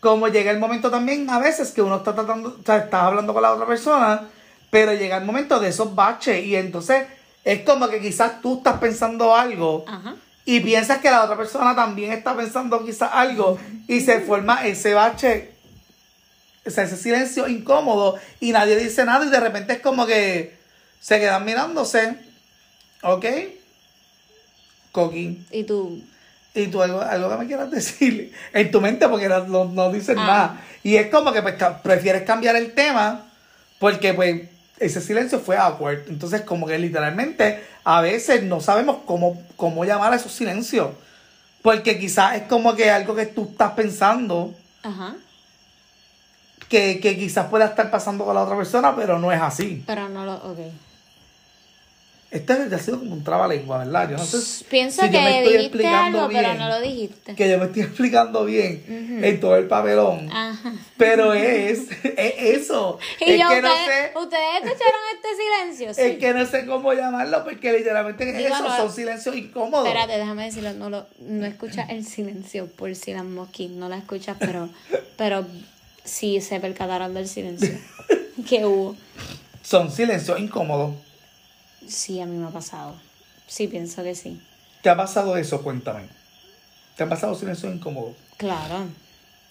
como 0.05 0.29
llega 0.29 0.51
el 0.51 0.59
momento 0.59 0.91
también 0.91 1.29
a 1.31 1.39
veces 1.39 1.73
que 1.73 1.81
uno 1.81 1.97
está 1.97 2.15
tratando, 2.15 2.59
o 2.61 2.65
sea, 2.65 2.77
estás 2.77 3.03
hablando 3.03 3.33
con 3.33 3.43
la 3.43 3.53
otra 3.53 3.67
persona, 3.67 4.29
pero 4.71 4.93
llega 4.93 5.17
el 5.17 5.25
momento 5.25 5.59
de 5.59 5.71
esos 5.71 5.95
baches 5.95 6.45
y 6.45 6.55
entonces 6.55 7.07
es 7.43 7.63
como 7.63 7.89
que 7.89 8.01
quizás 8.01 8.43
tú 8.43 8.59
estás 8.59 8.79
pensando 8.79 9.35
algo 9.35 9.85
Ajá. 9.89 10.15
y 10.45 10.61
piensas 10.61 10.99
que 10.99 11.11
la 11.11 11.25
otra 11.25 11.39
persona 11.39 11.75
también 11.75 12.13
está 12.13 12.37
pensando 12.37 12.85
quizás 12.85 13.11
algo 13.15 13.59
y 13.89 14.01
se 14.01 14.21
forma 14.21 14.67
ese 14.67 14.93
bache, 14.93 15.53
o 16.67 16.71
sea, 16.71 16.85
ese 16.85 16.99
silencio 16.99 17.49
incómodo 17.49 18.19
y 18.41 18.53
nadie 18.53 18.77
dice 18.77 19.07
nada 19.07 19.25
y 19.25 19.31
de 19.31 19.41
repente 19.41 19.73
es 19.73 19.81
como 19.81 20.05
que 20.05 20.59
se 21.01 21.19
quedan 21.19 21.47
mirándose, 21.47 22.19
¿ok? 23.03 23.25
Coquín. 24.93 25.47
Y 25.51 25.65
tú, 25.65 26.03
Y 26.55 26.69
tú 26.69 26.81
algo, 26.83 27.01
algo 27.01 27.29
que 27.31 27.37
me 27.37 27.47
quieras 27.47 27.71
decir 27.71 28.33
en 28.53 28.71
tu 28.71 28.81
mente 28.81 29.09
porque 29.09 29.29
no, 29.29 29.45
no, 29.47 29.65
no 29.65 29.93
dices 29.93 30.17
Ah. 30.19 30.25
nada. 30.27 30.61
Y 30.83 30.97
es 30.97 31.09
como 31.09 31.33
que 31.33 31.43
pues, 31.43 31.55
prefieres 31.83 32.23
cambiar 32.23 32.57
el 32.57 32.73
tema 32.75 33.27
porque 33.79 34.15
pues 34.15 34.43
ese 34.79 35.01
silencio 35.01 35.41
fue 35.41 35.57
awkward. 35.57 36.09
Entonces 36.09 36.43
como 36.43 36.67
que 36.67 36.79
literalmente 36.79 37.65
a 37.85 38.01
veces 38.01 38.43
no 38.45 38.61
sabemos 38.61 38.99
cómo, 39.05 39.43
cómo 39.57 39.85
llamar 39.85 40.13
a 40.13 40.17
esos 40.17 40.33
silencios. 40.33 40.91
Porque 41.63 41.99
quizás 41.99 42.37
es 42.37 42.43
como 42.43 42.75
que 42.77 42.91
algo 42.91 43.15
que 43.17 43.27
tú 43.27 43.49
estás 43.51 43.73
pensando 43.73 44.55
Ajá. 44.83 45.15
que, 46.69 47.01
que 47.01 47.17
quizás 47.17 47.47
pueda 47.47 47.65
estar 47.67 47.91
pasando 47.91 48.25
con 48.25 48.35
la 48.35 48.43
otra 48.43 48.57
persona, 48.57 48.95
pero 48.95 49.19
no 49.19 49.33
es 49.33 49.41
así. 49.41 49.83
Pero 49.87 50.09
no 50.09 50.25
lo. 50.25 50.35
Ok. 50.35 50.59
Este 52.35 52.53
ha 52.53 52.79
sido 52.81 52.99
como 52.99 53.13
un 53.13 53.23
trabalengua, 53.23 53.79
¿verdad? 53.79 54.11
Yo 54.11 54.17
no 54.17 54.25
sé 54.25 54.65
Pienso 54.69 55.03
si 55.03 55.07
yo 55.07 55.21
me 55.21 55.25
que 55.25 55.39
estoy 55.39 55.53
dijiste 55.53 55.67
explicando 55.67 56.19
algo, 56.19 56.33
pero 56.33 56.49
bien, 56.49 56.59
no 56.59 56.69
lo 56.69 56.81
dijiste. 56.81 57.35
Que 57.37 57.49
yo 57.49 57.59
me 57.59 57.67
estoy 57.67 57.83
explicando 57.83 58.45
bien 58.45 59.21
en 59.23 59.39
todo 59.39 59.55
el 59.57 59.69
papelón. 59.69 60.29
Ajá. 60.33 60.73
Pero 60.97 61.33
es, 61.33 61.83
es 62.03 62.35
eso. 62.39 62.99
Y 63.21 63.31
es 63.31 63.41
yo, 63.41 63.49
que 63.49 63.63
no 63.63 63.69
ustedes, 63.69 64.11
sé. 64.13 64.19
¿ustedes 64.19 64.55
escucharon 64.57 65.01
este 65.15 65.29
silencio? 65.37 65.95
Sí. 65.95 66.01
Es 66.03 66.19
que 66.19 66.35
no 66.35 66.45
sé 66.45 66.67
cómo 66.67 66.93
llamarlo, 66.93 67.45
porque 67.45 67.73
literalmente 67.73 68.29
es 68.29 68.37
Digo, 68.37 68.49
eso, 68.53 68.63
no, 68.65 68.77
son 68.79 68.93
silencios 68.93 69.37
incómodos. 69.37 69.87
Espérate, 69.87 70.19
déjame 70.19 70.47
decirlo, 70.47 70.73
no 70.73 70.91
lo, 70.91 71.07
no 71.21 71.47
escuchas 71.47 71.89
el 71.91 72.05
silencio 72.05 72.67
por 72.67 72.93
si 72.97 73.13
las 73.13 73.23
mosquitas 73.25 73.77
no 73.77 73.89
la 73.89 73.99
escuchas, 73.99 74.37
pero, 74.41 74.69
pero 75.17 75.47
sí 76.03 76.41
se 76.41 76.59
percataron 76.59 77.15
del 77.15 77.29
silencio 77.29 77.79
que 78.49 78.67
hubo. 78.67 78.97
Son 79.63 79.93
silencios 79.93 80.41
incómodos. 80.41 80.95
Sí, 81.89 82.21
a 82.21 82.27
mí 82.27 82.37
me 82.37 82.47
ha 82.47 82.51
pasado. 82.51 82.95
Sí, 83.47 83.69
pienso 83.69 84.03
que 84.03 84.15
sí. 84.15 84.41
¿Te 84.83 84.91
ha 84.91 84.97
pasado 84.97 85.37
eso? 85.37 85.63
Cuéntame. 85.63 86.05
¿Te 86.97 87.03
han 87.03 87.09
pasado 87.09 87.35
silencios 87.35 87.75
incómodos? 87.75 88.15
Claro. 88.37 88.87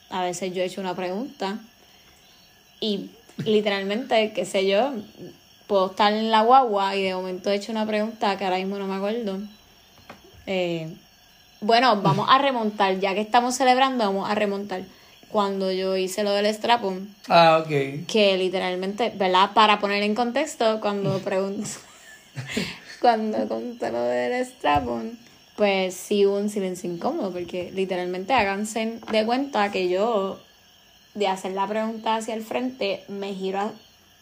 A 0.10 0.24
veces 0.24 0.54
yo 0.54 0.62
he 0.62 0.66
hecho 0.66 0.82
una 0.82 0.96
pregunta 0.96 1.60
y 2.80 3.10
literalmente, 3.46 4.32
qué 4.34 4.46
sé 4.46 4.68
yo, 4.68 4.94
puedo 5.68 5.88
estar 5.92 6.14
en 6.14 6.30
la 6.32 6.42
guagua 6.42 6.96
y 6.96 7.04
de 7.04 7.16
momento 7.16 7.50
he 7.50 7.56
hecho 7.56 7.72
una 7.72 7.86
pregunta 7.86 8.38
que 8.38 8.44
ahora 8.46 8.58
mismo 8.58 8.78
no 8.78 8.88
me 8.88 8.96
acuerdo. 8.96 9.40
Eh, 10.46 10.94
bueno, 11.62 12.02
vamos 12.02 12.28
a 12.30 12.38
remontar, 12.40 13.00
ya 13.00 13.14
que 13.14 13.22
estamos 13.22 13.56
celebrando, 13.56 14.04
vamos 14.06 14.30
a 14.30 14.36
remontar. 14.36 14.84
Cuando 15.30 15.72
yo 15.72 15.98
hice 15.98 16.24
lo 16.24 16.32
del 16.32 16.46
strapon, 16.54 17.10
Ah, 17.28 17.60
ok. 17.64 18.06
que 18.06 18.38
literalmente, 18.38 19.12
¿verdad? 19.16 19.52
Para 19.56 19.80
poner 19.80 20.04
en 20.04 20.14
contexto, 20.14 20.80
cuando 20.80 21.18
pregunto, 21.20 21.68
cuando 23.02 23.48
conté 23.48 23.92
lo 23.92 24.02
del 24.04 24.46
strapon, 24.46 25.18
pues 25.56 25.94
sí 25.94 26.26
hubo 26.26 26.38
un 26.38 26.50
silencio 26.50 26.92
incómodo, 26.92 27.32
porque 27.32 27.72
literalmente 27.72 28.34
háganse 28.34 29.00
de 29.12 29.26
cuenta 29.26 29.72
que 29.72 29.90
yo, 29.90 30.40
de 31.14 31.28
hacer 31.28 31.52
la 31.54 31.68
pregunta 31.68 32.16
hacia 32.16 32.34
el 32.34 32.44
frente, 32.44 33.04
me 33.08 33.34
giro, 33.34 33.66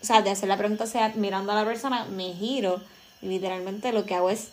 o 0.01 0.05
sea, 0.05 0.21
de 0.21 0.29
hacer 0.31 0.49
la 0.49 0.57
pregunta 0.57 0.83
hacia, 0.85 1.09
mirando 1.09 1.51
a 1.51 1.55
la 1.55 1.65
persona, 1.65 2.05
me 2.05 2.33
giro, 2.33 2.81
y 3.21 3.27
literalmente 3.27 3.93
lo 3.93 4.05
que 4.05 4.15
hago 4.15 4.29
es 4.29 4.49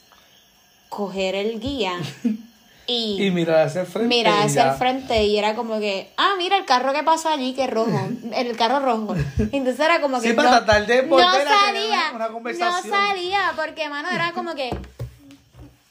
coger 0.88 1.34
el 1.34 1.60
guía 1.60 1.94
y, 2.90 3.22
Y 3.26 3.30
mirar 3.30 3.66
hacia 3.66 3.82
el 3.82 3.86
frente. 3.86 4.08
mirar 4.08 4.46
hacia 4.46 4.64
ya. 4.64 4.72
el 4.72 4.78
frente 4.78 5.22
y 5.24 5.38
era 5.38 5.54
como 5.54 5.78
que, 5.78 6.10
ah, 6.16 6.32
mira 6.38 6.56
el 6.56 6.64
carro 6.64 6.92
que 6.94 7.02
pasó 7.04 7.28
allí, 7.28 7.52
que 7.54 7.64
es 7.64 7.70
rojo, 7.70 7.90
el 8.34 8.56
carro 8.56 8.80
rojo. 8.80 9.14
Entonces 9.38 9.78
era 9.78 10.00
como 10.00 10.20
que 10.20 10.28
Sí, 10.30 10.34
para 10.34 10.50
tratar 10.50 10.86
de 10.86 11.02
no 11.04 11.18
a 11.18 11.32
tener 11.32 11.48
salía, 11.48 12.00
una- 12.14 12.28
conversación. 12.28 12.90
no 12.90 12.96
salía, 12.96 13.52
porque 13.56 13.88
mano 13.90 14.08
era 14.10 14.32
como 14.32 14.54
que, 14.54 14.70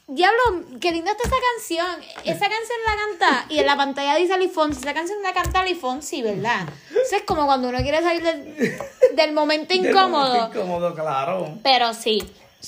diablo, 0.08 0.40
qué 0.80 0.90
linda 0.90 1.12
está 1.12 1.24
esa 1.28 1.36
canción, 1.54 2.02
esa 2.24 2.48
canción 2.48 2.78
la 2.86 2.96
canta 2.96 3.46
y 3.50 3.58
en 3.58 3.66
la 3.66 3.76
pantalla 3.76 4.16
dice 4.16 4.32
Ali 4.32 4.48
Fonsi, 4.48 4.80
esa 4.80 4.94
canción 4.94 5.18
la 5.22 5.32
canta 5.34 5.60
Ali 5.60 5.74
Fonsi, 5.74 6.22
¿verdad? 6.22 6.66
Eso 6.90 7.16
es 7.16 7.22
como 7.22 7.44
cuando 7.46 7.68
uno 7.68 7.78
quiere 7.78 8.02
salir 8.02 8.22
del, 8.22 8.76
del 9.14 9.32
momento 9.32 9.74
Del 9.74 9.86
incómodo, 9.86 10.34
momento 10.34 10.58
incómodo, 10.58 10.94
claro. 10.94 11.58
pero 11.62 11.92
sí. 11.94 12.22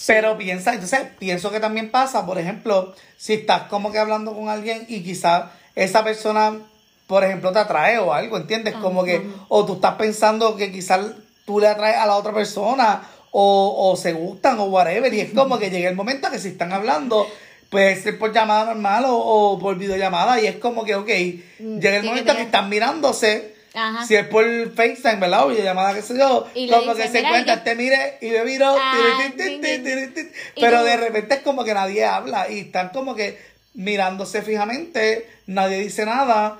Pero 0.06 0.38
piensa, 0.38 0.72
entonces 0.72 1.00
pienso 1.18 1.50
que 1.50 1.60
también 1.60 1.90
pasa, 1.90 2.24
por 2.24 2.38
ejemplo, 2.38 2.94
si 3.16 3.34
estás 3.34 3.62
como 3.64 3.90
que 3.90 3.98
hablando 3.98 4.34
con 4.34 4.48
alguien 4.48 4.84
y 4.88 5.02
quizás 5.02 5.50
esa 5.74 6.04
persona, 6.04 6.58
por 7.06 7.24
ejemplo, 7.24 7.52
te 7.52 7.58
atrae 7.58 7.98
o 7.98 8.12
algo, 8.12 8.36
¿entiendes? 8.36 8.74
Como 8.74 9.04
que, 9.04 9.26
o 9.48 9.66
tú 9.66 9.74
estás 9.74 9.96
pensando 9.96 10.56
que 10.56 10.70
quizás 10.70 11.00
tú 11.44 11.58
le 11.58 11.66
atraes 11.66 11.96
a 11.96 12.06
la 12.06 12.16
otra 12.16 12.32
persona 12.32 13.02
o, 13.32 13.90
o 13.90 13.96
se 13.96 14.12
gustan 14.12 14.58
o 14.60 14.64
whatever, 14.64 15.12
y 15.12 15.20
es 15.20 15.32
como 15.32 15.58
que 15.58 15.70
llega 15.70 15.88
el 15.88 15.96
momento 15.96 16.30
que 16.30 16.38
si 16.38 16.48
están 16.48 16.72
hablando, 16.72 17.26
puede 17.68 18.00
ser 18.00 18.18
por 18.18 18.32
llamada 18.32 18.66
normal 18.66 19.04
o, 19.06 19.16
o 19.16 19.58
por 19.58 19.76
videollamada, 19.76 20.40
y 20.40 20.46
es 20.46 20.56
como 20.56 20.84
que, 20.84 20.94
ok, 20.94 21.08
llega 21.08 21.96
el 21.96 22.04
momento 22.04 22.32
que 22.32 22.38
que 22.38 22.44
están 22.44 22.68
mirándose. 22.68 23.59
Ajá. 23.74 24.04
Si 24.06 24.14
es 24.16 24.26
por 24.26 24.44
FaceTime, 24.74 25.16
¿verdad? 25.16 25.44
O 25.46 25.48
videollamada, 25.48 25.94
qué 25.94 26.02
sé 26.02 26.18
yo. 26.18 26.46
Y 26.54 26.68
como 26.68 26.94
dice, 26.94 27.02
que 27.06 27.08
se 27.12 27.18
"Mira, 27.18 27.28
cuenta, 27.30 27.54
yo- 27.56 27.62
te 27.62 27.74
mire 27.76 28.18
y 28.20 28.30
me 28.30 28.44
miro. 28.44 28.74
Ah, 28.78 29.18
tiri, 29.36 29.60
tiri, 29.60 29.78
tiri. 30.08 30.30
Y 30.56 30.60
Pero 30.60 30.78
tú- 30.80 30.84
de 30.84 30.96
repente 30.96 31.34
es 31.36 31.40
como 31.42 31.64
que 31.64 31.72
nadie 31.74 32.04
habla 32.04 32.50
y 32.50 32.60
están 32.60 32.88
como 32.88 33.14
que 33.14 33.38
mirándose 33.74 34.42
fijamente, 34.42 35.28
nadie 35.46 35.78
dice 35.78 36.04
nada. 36.04 36.58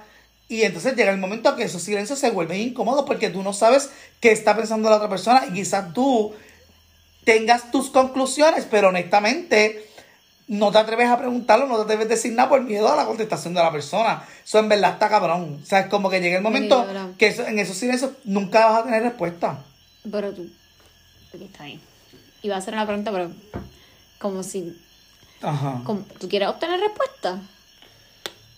Y 0.49 0.63
entonces 0.63 0.97
llega 0.97 1.11
el 1.13 1.19
momento 1.19 1.55
que 1.57 1.65
esos 1.65 1.83
silencios 1.83 2.19
se 2.19 2.31
vuelven 2.31 2.61
incómodos 2.61 3.05
porque 3.07 3.31
tú 3.31 3.43
no 3.43 3.53
sabes 3.53 3.91
qué 4.21 4.31
está 4.33 4.57
pensando 4.57 4.89
la 4.91 4.97
otra 4.97 5.09
persona 5.09 5.45
y 5.49 5.53
quizás 5.55 5.93
tú 5.93 6.35
tengas 7.25 7.71
tus 7.71 7.91
conclusiones, 7.91 8.67
pero 8.71 8.89
honestamente 8.89 9.87
no 10.53 10.73
te 10.73 10.79
atreves 10.79 11.09
a 11.09 11.17
preguntarlo, 11.17 11.67
no 11.67 11.77
te 11.77 11.83
atreves 11.83 12.07
a 12.07 12.09
decir 12.09 12.33
nada 12.33 12.49
por 12.49 12.61
miedo 12.63 12.93
a 12.93 12.97
la 12.97 13.07
contestación 13.07 13.55
de 13.55 13.63
la 13.63 13.71
persona. 13.71 14.25
Eso 14.45 14.59
en 14.59 14.69
verdad 14.69 14.95
está 14.95 15.09
cabrón. 15.09 15.61
O 15.63 15.65
sea, 15.67 15.81
es 15.81 15.87
como 15.87 16.11
que 16.11 16.21
llega 16.21 16.37
el 16.39 16.43
momento 16.43 16.85
que 17.17 17.29
eso- 17.29 17.47
en 17.47 17.59
esos 17.61 17.77
silencios 17.77 18.11
nunca 18.25 18.67
vas 18.67 18.81
a 18.81 18.85
tener 18.85 19.03
respuesta. 19.05 19.63
Pero 20.11 20.33
tú. 20.33 20.49
Aquí 21.33 21.45
está 21.45 21.65
bien. 21.65 21.81
Iba 22.43 22.57
a 22.57 22.59
hacer 22.59 22.75
una 22.75 22.85
pregunta, 22.87 23.13
pero 23.13 23.31
como 24.19 24.43
si. 24.43 24.77
Ajá. 25.41 25.83
como- 25.85 26.01
¿Tú 26.19 26.29
quieres 26.29 26.49
obtener 26.49 26.81
respuesta? 26.81 27.39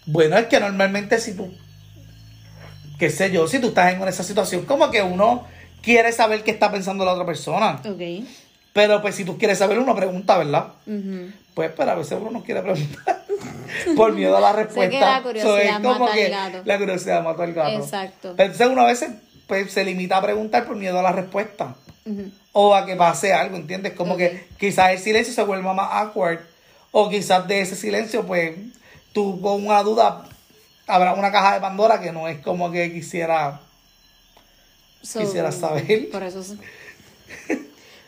Bueno, 0.07 0.37
es 0.39 0.47
que 0.47 0.59
normalmente 0.59 1.21
si 1.21 1.37
tú, 1.37 1.53
qué 2.99 3.11
sé 3.11 3.31
yo, 3.31 3.47
si 3.47 3.59
tú 3.61 3.69
estás 3.69 3.93
en 3.93 4.03
esa 4.09 4.23
situación, 4.25 4.65
como 4.65 4.91
que 4.91 5.03
uno 5.03 5.47
quiere 5.83 6.11
saber 6.13 6.43
qué 6.43 6.51
está 6.53 6.73
pensando 6.73 7.05
la 7.05 7.13
otra 7.13 7.27
persona. 7.27 7.81
Ok. 7.85 8.27
Pero 8.73 9.03
pues 9.03 9.15
si 9.15 9.25
tú 9.25 9.37
quieres 9.39 9.59
saber, 9.59 9.79
uno 9.79 9.95
pregunta, 9.95 10.39
¿verdad? 10.39 10.69
Pues, 11.55 11.71
pero 11.77 11.91
a 11.91 11.95
veces 11.95 12.17
uno 12.21 12.31
no 12.31 12.43
quiere 12.43 12.63
preguntar 12.63 13.25
por 13.97 14.13
miedo 14.13 14.37
a 14.37 14.41
la 14.41 14.53
respuesta. 14.55 14.99
la 15.19 15.23
curiosidad 15.23 15.83
So, 15.83 15.89
mata 15.99 16.13
al 16.13 16.31
gato. 16.31 16.63
La 16.65 16.79
curiosidad 16.79 17.23
mata 17.23 17.43
al 17.43 17.53
gato. 17.53 17.79
Exacto. 17.85 18.35
Pero 18.37 18.47
entonces 18.53 18.67
uno 18.69 18.83
a 18.83 18.87
veces 18.87 19.11
pues, 19.47 19.71
se 19.73 19.85
limita 19.85 20.17
a 20.17 20.23
preguntar 20.23 20.65
por 20.67 20.77
miedo 20.77 20.99
a 20.99 21.03
la 21.03 21.13
respuesta. 21.13 21.75
O 22.53 22.75
a 22.75 22.85
que 22.87 22.97
pase 22.97 23.33
algo, 23.33 23.57
¿entiendes? 23.57 23.93
Como 23.93 24.17
que 24.17 24.47
quizás 24.59 24.91
el 24.93 24.99
silencio 24.99 25.33
se 25.35 25.43
vuelva 25.43 25.73
más 25.75 25.89
awkward. 25.93 26.41
O 26.91 27.09
quizás 27.09 27.47
de 27.47 27.61
ese 27.61 27.77
silencio, 27.77 28.27
pues, 28.27 28.55
tú 29.13 29.41
con 29.41 29.65
una 29.67 29.83
duda, 29.83 30.25
habrá 30.87 31.15
una 31.15 31.31
caja 31.31 31.55
de 31.55 31.61
Pandora 31.61 32.01
que 32.01 32.13
no 32.13 32.29
es 32.29 32.39
como 32.41 32.71
que 32.73 32.93
quisiera... 32.93 33.61
So, 35.03 35.21
Quisiera 35.21 35.51
saber. 35.53 36.11
Por 36.11 36.23
eso. 36.23 36.41
es- 36.41 36.55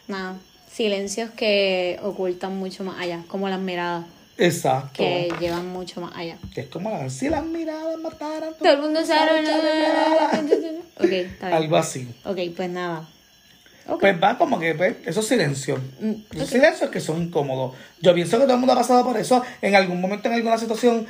Nada. 0.09 0.37
Silencios 0.75 1.31
que 1.31 2.01
ocultan 2.03 2.57
mucho 2.57 2.83
más 2.83 3.01
allá, 3.01 3.21
como 3.29 3.49
las 3.49 3.61
miradas, 3.61 4.07
Exacto. 4.37 4.95
que 4.95 5.33
llevan 5.39 5.69
mucho 5.69 6.01
más 6.01 6.17
allá. 6.17 6.37
Que 6.53 6.63
es 6.63 6.67
como 6.67 6.91
la, 6.91 7.09
si 7.11 7.29
las 7.29 7.45
miradas 7.45 7.97
mataran... 7.99 8.55
Todo 8.59 8.73
el 8.73 8.81
mundo 8.81 9.05
sabe. 9.07 9.39
Algo 9.39 10.75
Ok, 10.99 11.13
está 11.13 11.59
bien. 11.59 11.75
así. 11.75 12.09
Ok, 12.25 12.39
pues 12.57 12.71
nada. 12.71 13.09
Pues 14.01 14.21
va 14.23 14.39
como 14.39 14.59
que 14.59 14.75
pues, 14.75 14.97
esos 15.05 15.27
silencios. 15.27 15.79
Mm, 16.01 16.13
Esos 16.35 16.49
silencios 16.49 16.91
que 16.91 17.01
son 17.01 17.23
incómodos. 17.23 17.75
Yo 18.01 18.15
pienso 18.15 18.39
que 18.39 18.45
todo 18.45 18.55
el 18.55 18.59
mundo 18.59 18.73
ha 18.73 18.77
pasado 18.77 19.05
por 19.05 19.17
eso 19.19 19.43
en 19.61 19.75
algún 19.77 20.01
momento, 20.01 20.29
en 20.29 20.35
alguna 20.35 20.59
situación 20.59 21.07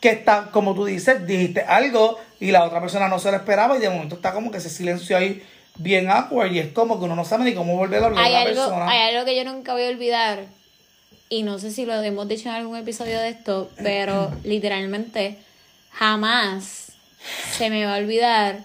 que 0.00 0.10
está, 0.10 0.50
como 0.50 0.74
tú 0.74 0.84
dices, 0.86 1.26
dijiste 1.26 1.60
algo 1.60 2.18
y 2.40 2.50
la 2.50 2.64
otra 2.64 2.80
persona 2.80 3.08
no 3.08 3.18
se 3.18 3.30
lo 3.30 3.36
esperaba 3.36 3.76
y 3.76 3.80
de 3.80 3.90
momento 3.90 4.16
está 4.16 4.32
como 4.32 4.50
que 4.50 4.58
ese 4.58 4.70
silencio 4.70 5.16
ahí 5.16 5.42
bien 5.82 6.10
awkward 6.10 6.52
y 6.52 6.58
es 6.58 6.68
como 6.72 6.98
que 6.98 7.06
uno 7.06 7.16
no 7.16 7.24
sabe 7.24 7.44
ni 7.44 7.54
cómo 7.54 7.74
volver 7.74 8.02
a 8.02 8.06
hablar 8.06 8.24
hay 8.24 8.34
a 8.34 8.44
la 8.44 8.50
algo, 8.50 8.62
persona. 8.62 8.90
hay 8.90 9.14
algo 9.14 9.24
que 9.24 9.36
yo 9.36 9.44
nunca 9.50 9.72
voy 9.72 9.84
a 9.84 9.88
olvidar 9.88 10.44
y 11.30 11.42
no 11.42 11.58
sé 11.58 11.70
si 11.70 11.86
lo 11.86 11.94
hemos 12.02 12.28
dicho 12.28 12.48
en 12.48 12.56
algún 12.56 12.76
episodio 12.76 13.18
de 13.18 13.30
esto, 13.30 13.70
pero 13.82 14.30
literalmente 14.44 15.38
jamás 15.90 16.92
se 17.56 17.70
me 17.70 17.84
va 17.86 17.96
a 17.96 17.98
olvidar 17.98 18.64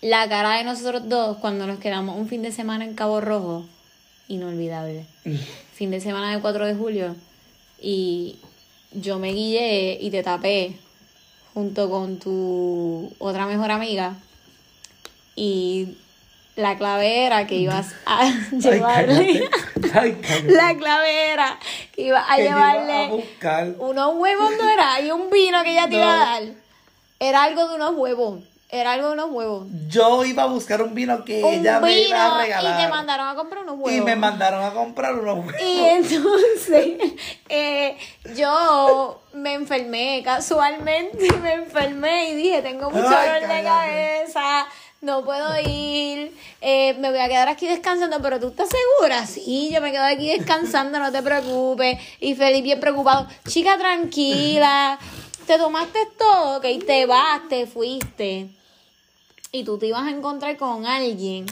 la 0.00 0.28
cara 0.28 0.56
de 0.56 0.64
nosotros 0.64 1.08
dos 1.08 1.36
cuando 1.38 1.66
nos 1.66 1.78
quedamos 1.78 2.16
un 2.16 2.28
fin 2.28 2.42
de 2.42 2.52
semana 2.52 2.84
en 2.84 2.94
Cabo 2.94 3.20
Rojo. 3.20 3.66
Inolvidable. 4.28 5.04
fin 5.74 5.90
de 5.90 6.00
semana 6.00 6.32
del 6.32 6.40
4 6.40 6.66
de 6.66 6.74
julio 6.74 7.16
y 7.80 8.36
yo 8.92 9.18
me 9.18 9.32
guillé 9.32 9.98
y 10.00 10.10
te 10.10 10.22
tapé 10.22 10.74
junto 11.54 11.90
con 11.90 12.18
tu 12.18 13.12
otra 13.18 13.46
mejor 13.46 13.70
amiga 13.70 14.14
y 15.36 15.96
la 16.56 16.76
clave 16.76 17.24
era 17.26 17.46
que 17.46 17.54
ibas 17.56 17.94
a 18.06 18.30
llevarle. 18.52 19.48
Ay, 19.94 20.20
la 20.46 20.74
clave 20.76 21.30
era 21.32 21.58
que 21.94 22.02
ibas 22.02 22.24
a 22.28 22.36
Que 22.36 22.42
yo 22.44 22.48
iba 22.50 22.56
llevarle 22.74 23.04
a 23.04 23.08
buscar. 23.08 23.68
unos 23.78 24.14
huevos 24.16 24.50
no 24.60 24.68
era 24.68 25.00
y 25.00 25.10
un 25.10 25.30
vino 25.30 25.62
que 25.62 25.70
ella 25.72 25.88
te 25.88 25.96
iba 25.96 26.12
a 26.14 26.18
dar 26.18 26.42
era 27.18 27.42
algo 27.42 27.68
de 27.68 27.74
unos 27.74 27.94
huevos 27.96 28.40
Era 28.70 28.92
algo 28.92 29.08
de 29.08 29.12
unos 29.14 29.30
huevos. 29.30 29.66
Yo 29.88 30.24
iba 30.24 30.44
a 30.44 30.46
buscar 30.46 30.80
un 30.80 30.94
vino 30.94 31.24
que 31.24 31.42
Un 31.42 31.54
ella 31.54 31.80
me 31.80 31.98
iba 32.02 32.36
a 32.36 32.40
regalar. 32.40 32.80
y 32.80 32.84
te 32.84 32.88
mandaron 32.88 33.28
a 33.28 33.34
comprar 33.34 33.62
unos 33.64 33.74
huevos. 33.74 33.92
Y 33.92 34.00
me 34.00 34.14
mandaron 34.16 34.64
a 34.64 34.70
comprar 34.72 35.14
unos 35.16 35.38
huevos. 35.44 35.60
Y 35.60 35.80
entonces 35.80 37.12
eh, 37.48 37.96
yo 38.36 39.20
me 39.32 39.54
enfermé 39.54 40.22
casualmente, 40.24 41.32
me 41.42 41.54
enfermé 41.54 42.30
y 42.30 42.34
dije, 42.36 42.62
tengo 42.62 42.90
mucho 42.90 43.02
dolor 43.02 43.40
de 43.48 43.62
cabeza, 43.64 44.66
no 45.00 45.24
puedo 45.24 45.48
ir, 45.60 46.36
eh, 46.60 46.94
me 46.94 47.10
voy 47.10 47.20
a 47.20 47.28
quedar 47.28 47.48
aquí 47.48 47.66
descansando, 47.66 48.20
pero 48.20 48.38
tú 48.38 48.48
estás 48.48 48.68
segura, 48.68 49.26
sí, 49.26 49.70
yo 49.72 49.80
me 49.80 49.92
quedo 49.92 50.04
aquí 50.04 50.28
descansando, 50.28 50.98
no 50.98 51.10
te 51.10 51.22
preocupes. 51.22 51.98
Y 52.20 52.34
Felipe 52.34 52.62
bien 52.62 52.80
preocupado, 52.80 53.26
chica 53.48 53.78
tranquila, 53.78 54.98
te 55.46 55.56
tomaste 55.56 56.00
todo, 56.18 56.58
ok, 56.58 56.84
te 56.86 57.06
vas, 57.06 57.48
te 57.48 57.66
fuiste. 57.66 58.48
Y 59.52 59.64
tú 59.64 59.78
te 59.78 59.86
ibas 59.86 60.06
a 60.06 60.10
encontrar 60.10 60.56
con 60.56 60.86
alguien 60.86 61.46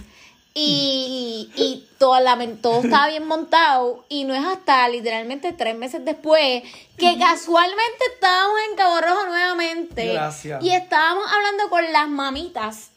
y, 0.54 1.50
y 1.56 1.88
todo, 1.98 2.18
la, 2.20 2.36
todo 2.60 2.82
estaba 2.82 3.08
bien 3.08 3.26
montado. 3.26 4.04
Y 4.08 4.24
no 4.24 4.34
es 4.34 4.44
hasta 4.44 4.88
literalmente 4.88 5.52
tres 5.52 5.76
meses 5.76 6.04
después 6.04 6.62
que 6.96 7.18
casualmente 7.18 8.04
estábamos 8.14 8.56
en 8.70 8.76
Cabo 8.76 9.00
Rojo 9.00 9.26
nuevamente. 9.26 10.12
Gracias. 10.12 10.62
y 10.62 10.70
estábamos 10.70 11.24
hablando 11.32 11.70
con 11.70 11.92
las 11.92 12.08
mamitas 12.08 12.90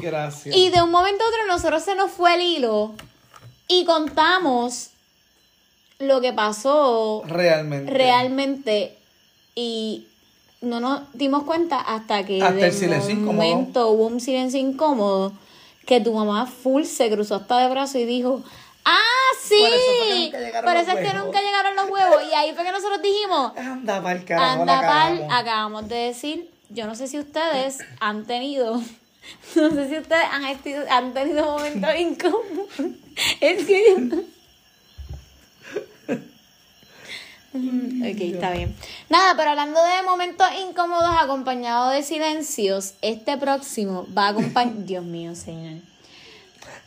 Gracias. 0.00 0.54
y 0.56 0.70
de 0.70 0.82
un 0.82 0.90
momento 0.90 1.22
a 1.24 1.28
otro 1.28 1.46
nosotros 1.46 1.82
se 1.82 1.94
nos 1.94 2.10
fue 2.10 2.34
el 2.34 2.40
hilo 2.40 2.92
y 3.68 3.84
contamos 3.84 4.90
lo 5.98 6.20
que 6.20 6.32
pasó 6.32 7.22
Realmente. 7.26 7.92
realmente 7.92 8.96
y 9.54 10.06
no 10.60 10.80
nos 10.80 11.00
dimos 11.12 11.42
cuenta 11.44 11.78
hasta 11.80 12.24
que 12.24 12.42
Hasta 12.42 12.54
de 12.54 12.66
el 12.66 12.72
silencio 12.72 13.10
incómodo. 13.10 13.32
momento 13.34 13.88
hubo 13.88 14.06
un 14.06 14.20
silencio 14.20 14.58
incómodo 14.60 15.32
que 15.86 16.00
tu 16.00 16.12
mamá 16.14 16.46
full 16.46 16.84
se 16.84 17.10
cruzó 17.10 17.36
hasta 17.36 17.58
de 17.58 17.68
brazo 17.68 17.98
y 17.98 18.04
dijo 18.04 18.42
ah 18.84 18.98
sí 19.42 19.58
Por 19.62 19.68
eso 19.72 19.92
fue 19.92 20.02
que 20.12 20.32
nunca 20.32 20.38
llegaron 20.38 20.64
por 20.64 20.74
los 20.74 20.82
eso 20.82 20.90
es 20.92 20.98
que 20.98 21.04
huevos". 21.12 21.24
nunca 21.26 21.40
llegaron 21.40 21.76
los 21.76 21.90
huevos 21.90 22.16
y 22.30 22.34
ahí 22.34 22.54
fue 22.54 22.64
que 22.64 22.72
nosotros 22.72 23.02
dijimos 23.02 23.52
Anda 23.56 24.02
pa'l 24.02 24.24
carajo, 24.24 24.60
anda 24.62 24.80
pal 24.80 25.26
acabamos 25.30 25.88
de 25.88 25.96
decir 25.96 26.50
yo 26.70 26.86
no 26.86 26.94
sé 26.94 27.06
si 27.08 27.18
ustedes 27.18 27.78
han 28.00 28.24
tenido 28.24 28.80
no 29.56 29.70
sé 29.70 29.88
si 29.88 29.98
ustedes 29.98 30.24
han, 30.30 30.42
esti- 30.44 30.86
han 30.90 31.12
tenido 31.14 31.44
momentos 31.44 31.90
incómodos 31.98 32.68
es 33.40 33.66
que 33.66 34.22
Mm, 37.54 38.02
Ok, 38.02 38.20
está 38.22 38.50
bien. 38.52 38.74
Nada, 39.10 39.34
pero 39.36 39.50
hablando 39.50 39.78
de 39.84 40.02
momentos 40.04 40.46
incómodos 40.66 41.10
acompañados 41.20 41.92
de 41.92 42.02
silencios, 42.02 42.94
este 43.02 43.36
próximo 43.36 44.06
va 44.16 44.28
a 44.28 44.30
acompañar... 44.30 44.74
Dios 44.86 45.04
mío, 45.04 45.34
señor. 45.34 45.82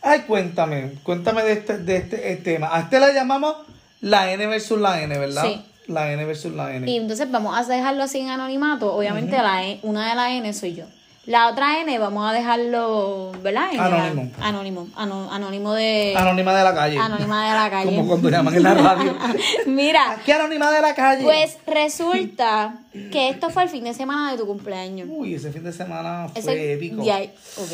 Ay, 0.01 0.21
cuéntame, 0.21 0.93
cuéntame 1.03 1.43
de 1.43 1.51
este, 1.53 1.77
de 1.77 1.97
este 1.97 2.35
tema. 2.37 2.75
A 2.75 2.79
este 2.81 2.99
la 2.99 3.11
llamamos 3.13 3.55
la 4.01 4.31
N 4.31 4.45
versus 4.47 4.79
la 4.79 5.01
N, 5.03 5.15
¿verdad? 5.17 5.43
Sí. 5.43 5.63
La 5.85 6.11
N 6.11 6.25
versus 6.25 6.51
la 6.53 6.75
N. 6.75 6.89
Y 6.89 6.97
entonces 6.97 7.29
vamos 7.29 7.55
a 7.55 7.63
dejarlo 7.71 8.01
así 8.03 8.19
en 8.21 8.29
anonimato. 8.29 8.91
Obviamente 8.95 9.37
la 9.37 9.67
E- 9.67 9.79
una 9.83 10.09
de 10.09 10.15
las 10.15 10.31
N 10.31 10.51
soy 10.53 10.73
yo. 10.73 10.85
La 11.27 11.49
otra 11.49 11.81
N 11.81 11.97
vamos 11.97 12.29
a 12.29 12.33
dejarlo, 12.33 13.31
¿verdad? 13.41 13.69
En 13.71 13.77
la- 13.77 13.85
Anónimo. 13.85 14.31
Anónimo. 14.39 14.87
ano- 14.95 15.31
anónimo 15.31 15.73
de... 15.73 16.13
Anónima 16.15 16.55
de 16.55 16.63
la 16.63 16.73
calle. 16.75 16.97
Anónima 16.99 17.47
de 17.49 17.55
la 17.55 17.69
calle. 17.71 17.85
Como 17.95 18.07
cuando 18.07 18.29
llaman 18.29 18.53
en 18.53 18.61
la 18.63 18.73
radio. 18.75 19.15
Mira, 19.65 20.11
Aquí 20.11 20.31
anónima 20.31 20.71
de 20.71 20.81
la 20.81 20.93
calle. 20.93 21.23
pues 21.23 21.57
resulta 21.65 22.75
que 23.11 23.29
esto 23.29 23.49
fue 23.49 23.63
el 23.63 23.69
fin 23.69 23.83
de 23.85 23.93
semana 23.95 24.31
de 24.33 24.37
tu 24.37 24.45
cumpleaños. 24.45 25.07
Uy, 25.11 25.33
ese 25.33 25.51
fin 25.51 25.63
de 25.63 25.73
semana 25.73 26.27
fue 26.31 26.39
Ese- 26.41 26.73
épico. 26.73 27.03
Ya, 27.03 27.17
ok. 27.17 27.71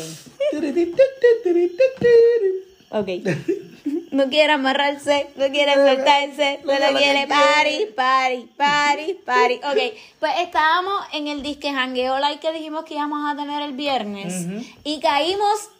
Ok. 2.92 3.08
No 4.12 4.28
quiere 4.28 4.52
amarrarse, 4.52 5.28
no 5.36 5.46
quiere 5.46 5.72
soltarse, 5.72 6.60
No 6.64 6.74
solo 6.74 6.92
lo 6.92 6.98
quiere 6.98 7.26
party, 7.26 7.86
party, 7.96 8.46
party, 8.58 9.14
party. 9.24 9.54
Ok, 9.54 9.98
pues 10.20 10.32
estábamos 10.42 11.02
en 11.14 11.28
el 11.28 11.42
disque 11.42 11.72
jangueo 11.72 12.18
like 12.18 12.40
que 12.46 12.52
dijimos 12.52 12.84
que 12.84 12.94
íbamos 12.94 13.32
a 13.32 13.34
tener 13.34 13.62
el 13.62 13.72
viernes 13.72 14.46
y 14.84 15.00
caímos 15.00 15.70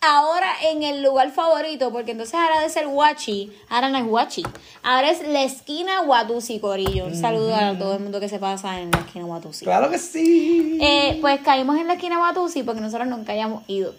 ahora 0.00 0.48
en 0.70 0.82
el 0.84 1.02
lugar 1.02 1.30
favorito, 1.32 1.92
porque 1.92 2.12
entonces 2.12 2.34
ahora 2.34 2.60
de 2.60 2.70
ser 2.70 2.86
Guachi, 2.86 3.52
ahora 3.68 3.90
no 3.90 3.98
es 3.98 4.06
Guachi, 4.06 4.42
ahora 4.82 5.10
es 5.10 5.26
la 5.28 5.42
esquina 5.42 6.00
Watusi, 6.00 6.58
Corillo. 6.60 7.04
Un 7.04 7.14
saludo 7.14 7.54
a 7.54 7.76
todo 7.78 7.94
el 7.96 8.00
mundo 8.00 8.20
que 8.20 8.30
se 8.30 8.38
pasa 8.38 8.80
en 8.80 8.90
la 8.90 9.00
esquina 9.00 9.26
Watusi. 9.26 9.66
Claro 9.66 9.90
que 9.90 9.98
sí. 9.98 10.78
Eh, 10.80 11.18
pues 11.20 11.40
caímos 11.40 11.76
en 11.78 11.88
la 11.88 11.94
esquina 11.94 12.18
Watusi 12.20 12.62
porque 12.62 12.80
nosotros 12.80 13.06
nunca 13.06 13.32
habíamos 13.32 13.64
ido. 13.68 13.94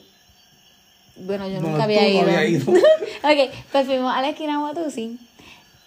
Bueno, 1.19 1.47
yo 1.47 1.59
No, 1.61 1.69
nunca 1.69 1.83
había 1.83 2.01
no 2.01 2.07
ido. 2.09 2.21
habías 2.21 2.49
ido. 2.49 2.71
ok, 3.23 3.51
pues 3.71 3.85
fuimos 3.85 4.13
a 4.15 4.21
la 4.21 4.29
esquina 4.29 4.59
Watusi. 4.63 5.17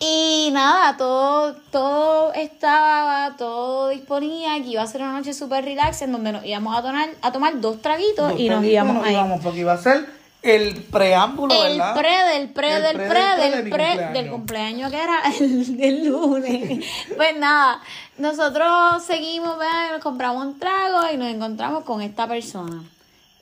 Y 0.03 0.49
nada, 0.53 0.97
todo, 0.97 1.55
todo 1.71 2.33
estaba, 2.33 3.35
todo 3.37 3.91
disponía, 3.91 4.55
que 4.63 4.69
iba 4.71 4.83
a 4.83 4.87
ser 4.87 5.03
una 5.03 5.13
noche 5.13 5.35
súper 5.35 5.63
relax 5.65 6.01
en 6.03 6.13
donde 6.13 6.33
nos 6.33 6.45
íbamos 6.45 6.75
a 6.79 6.81
tomar, 6.83 7.11
a 7.21 7.33
tomar 7.33 7.61
dos 7.61 7.83
traguitos 7.83 8.31
Dos 8.31 8.41
y 8.41 8.49
nos 8.49 8.65
íbamos 8.65 8.95
nos 8.95 9.05
ahí. 9.05 9.13
íbamos, 9.13 9.41
porque 9.43 9.59
iba 9.61 9.75
a 9.75 9.79
ser 9.79 10.07
el 10.43 10.85
preámbulo, 10.85 11.53
El 11.67 11.77
¿verdad? 11.79 11.95
pre 11.99 12.11
del 12.33 12.49
pre 12.49 12.77
El 12.77 12.83
del 12.83 12.97
pre 12.97 13.05
del 13.05 13.11
pre 13.11 13.21
de 13.21 13.51
del 13.51 13.71
pre 13.71 13.71
cumpleaños. 13.71 14.13
del 14.15 14.31
cumpleaños 14.31 14.91
que 14.91 15.03
era 15.03 15.21
el 15.39 15.77
del 15.77 16.07
lunes. 16.09 16.85
Pues 17.17 17.37
nada, 17.39 17.83
nosotros 18.17 19.03
seguimos, 19.07 19.59
¿verdad? 19.59 19.91
nos 19.93 20.03
compramos 20.03 20.47
un 20.47 20.59
trago 20.59 21.13
y 21.13 21.19
nos 21.19 21.29
encontramos 21.29 21.85
con 21.85 22.01
esta 22.01 22.27
persona. 22.27 22.83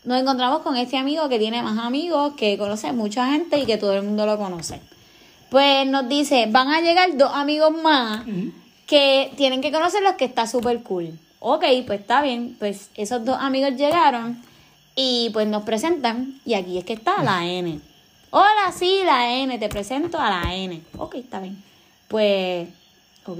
Nos 0.04 0.20
encontramos 0.20 0.60
con 0.60 0.76
este 0.76 0.96
amigo 0.96 1.28
que 1.28 1.38
tiene 1.38 1.62
más 1.62 1.78
amigos, 1.78 2.34
que 2.36 2.56
conoce 2.56 2.92
mucha 2.92 3.30
gente 3.32 3.58
y 3.58 3.66
que 3.66 3.76
todo 3.76 3.94
el 3.94 4.02
mundo 4.02 4.26
lo 4.26 4.38
conoce. 4.38 4.80
Pues 5.50 5.86
nos 5.86 6.08
dice, 6.08 6.46
van 6.50 6.68
a 6.68 6.80
llegar 6.80 7.16
dos 7.16 7.30
amigos 7.34 7.72
más 7.82 8.24
que 8.86 9.32
tienen 9.36 9.60
que 9.60 9.72
conocerlos 9.72 10.14
que 10.14 10.24
está 10.24 10.46
súper 10.46 10.82
cool. 10.82 11.18
Ok, 11.40 11.64
pues 11.86 12.00
está 12.00 12.22
bien. 12.22 12.56
Pues 12.58 12.90
esos 12.94 13.24
dos 13.24 13.36
amigos 13.40 13.76
llegaron 13.76 14.42
y 14.94 15.30
pues 15.32 15.46
nos 15.46 15.62
presentan 15.62 16.40
y 16.44 16.54
aquí 16.54 16.78
es 16.78 16.84
que 16.84 16.94
está 16.94 17.22
la 17.22 17.46
N. 17.46 17.80
Hola, 18.30 18.72
sí, 18.76 19.00
la 19.04 19.32
N, 19.32 19.58
te 19.58 19.68
presento 19.68 20.18
a 20.18 20.28
la 20.28 20.54
N. 20.54 20.82
Ok, 20.98 21.14
está 21.14 21.40
bien. 21.40 21.62
Pues, 22.08 22.68
ok. 23.24 23.38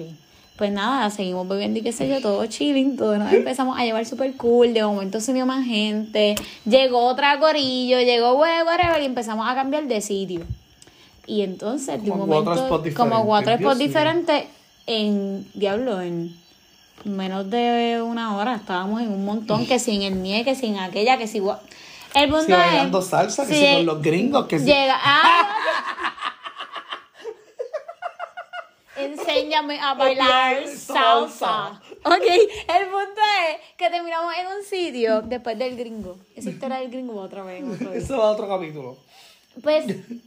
Pues 0.58 0.72
nada, 0.72 1.08
seguimos 1.10 1.46
bebiendo 1.46 1.78
y 1.78 1.82
qué 1.82 1.92
sé 1.92 2.08
yo, 2.08 2.20
todo 2.20 2.44
chilling, 2.46 2.96
todo 2.96 3.16
nos 3.16 3.32
empezamos 3.32 3.78
a 3.78 3.84
llevar 3.84 4.04
súper 4.04 4.34
cool, 4.36 4.74
de 4.74 4.82
momento 4.82 5.20
se 5.20 5.30
unió 5.30 5.46
más 5.46 5.64
gente, 5.64 6.34
llegó 6.64 7.06
otra 7.06 7.38
corillo, 7.38 8.00
llegó 8.00 8.32
whatever, 8.34 9.00
y 9.00 9.04
empezamos 9.04 9.48
a 9.48 9.54
cambiar 9.54 9.84
de 9.84 10.00
sitio. 10.00 10.40
Y 11.28 11.42
entonces, 11.42 12.02
de 12.02 12.10
un 12.10 12.18
Como 12.18 12.26
cuatro 12.26 12.54
momento, 12.56 12.76
spots 12.76 12.94
como 12.96 13.24
cuatro 13.24 13.56
spots 13.56 13.78
diferentes, 13.78 14.46
en, 14.88 15.46
diablo, 15.54 16.00
en 16.00 16.34
menos 17.04 17.48
de 17.48 18.02
una 18.02 18.36
hora 18.36 18.56
estábamos 18.56 19.00
en 19.00 19.12
un 19.12 19.24
montón, 19.24 19.64
que 19.64 19.78
sin 19.78 20.02
el 20.02 20.20
nie, 20.20 20.44
que 20.44 20.56
sin 20.56 20.76
aquella, 20.76 21.18
que 21.18 21.28
si... 21.28 21.38
El 22.14 22.30
punto 22.30 22.46
Si 22.46 22.52
es... 22.52 22.58
bailando 22.58 23.00
salsa, 23.00 23.46
que 23.46 23.54
si 23.54 23.60
si 23.64 23.74
con 23.74 23.86
los 23.86 24.02
gringos, 24.02 24.46
que 24.46 24.58
si... 24.58 24.64
Llega. 24.64 24.98
Ah, 25.00 25.48
Enséñame 28.98 29.78
a 29.80 29.94
bailar 29.94 30.66
salsa. 30.68 31.80
Ok, 32.04 32.26
el 32.26 32.86
punto 32.86 33.20
es 33.50 33.76
que 33.76 33.90
terminamos 33.90 34.34
en 34.38 34.46
un 34.46 34.64
sitio 34.64 35.22
después 35.22 35.58
del 35.58 35.76
gringo. 35.76 36.16
Esa 36.34 36.50
historia 36.50 36.78
del 36.78 36.90
gringo 36.90 37.16
va 37.16 37.22
otra 37.22 37.42
vez. 37.42 37.62
otro. 37.64 37.92
Eso 37.92 38.18
va 38.18 38.24
a 38.24 38.30
otro 38.30 38.48
capítulo. 38.48 38.96
Pues 39.62 39.86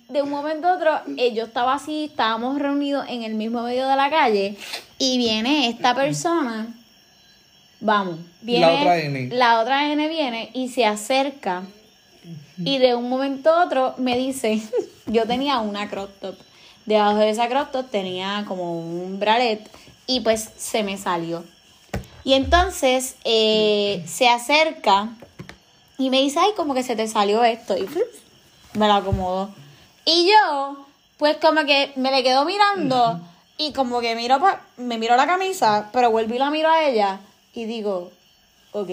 de 0.10 0.22
un 0.22 0.30
momento 0.30 0.68
a 0.68 0.76
otro, 0.76 0.92
eh, 1.18 1.34
yo 1.34 1.46
estaba 1.46 1.76
así, 1.76 2.06
estábamos 2.06 2.60
reunidos 2.60 3.06
en 3.08 3.24
el 3.24 3.36
mismo 3.36 3.62
medio 3.64 3.88
de 3.88 3.96
la 3.96 4.10
calle 4.10 4.58
y 4.98 5.18
viene 5.18 5.70
esta 5.70 5.96
persona, 5.96 6.68
vamos, 7.80 8.20
viene, 8.42 8.66
La 8.66 8.74
otra 8.82 9.00
N. 9.00 9.30
la 9.32 9.60
otra 9.62 9.92
N 9.94 10.08
viene 10.10 10.50
y 10.54 10.68
se 10.68 10.86
acerca 10.86 11.64
y 12.58 12.78
de 12.78 12.94
un 12.94 13.10
momento 13.10 13.52
a 13.52 13.64
otro 13.66 13.96
me 13.98 14.18
dice, 14.18 14.62
yo 15.08 15.26
tenía 15.26 15.60
una 15.60 15.90
crop 15.90 16.10
top, 16.20 16.36
debajo 16.86 17.18
de 17.18 17.30
esa 17.30 17.48
crop 17.48 17.74
tenía 17.92 18.46
como 18.48 18.78
un 18.80 19.20
bralet 19.20 19.70
y 20.08 20.20
pues 20.22 20.50
se 20.58 20.84
me 20.84 20.98
salió. 20.98 21.44
Y 22.24 22.34
entonces 22.34 23.16
eh, 23.24 24.04
se 24.08 24.30
acerca 24.30 25.10
y 25.98 26.10
me 26.10 26.22
dice, 26.22 26.40
ay, 26.40 26.52
como 26.56 26.74
que 26.74 26.84
se 26.84 26.96
te 26.96 27.08
salió 27.08 27.44
esto. 27.44 27.78
Y 27.78 27.88
me 28.74 28.88
lo 28.88 28.94
acomodó. 28.94 29.50
Y 30.06 30.28
yo, 30.32 30.86
pues 31.18 31.38
como 31.38 31.66
que 31.66 31.92
me 31.96 32.12
le 32.12 32.24
quedo 32.24 32.46
mirando 32.46 33.20
y 33.58 33.74
como 33.74 34.02
que 34.02 34.16
miro 34.16 34.40
pa- 34.40 34.62
me 34.78 34.98
miro 34.98 35.16
la 35.16 35.28
camisa, 35.28 35.90
pero 35.94 36.10
vuelvo 36.12 36.34
y 36.36 36.40
la 36.40 36.50
miro 36.50 36.70
a 36.70 36.84
ella 36.88 37.20
y 37.54 37.66
digo, 37.66 38.12
ok. 38.72 38.90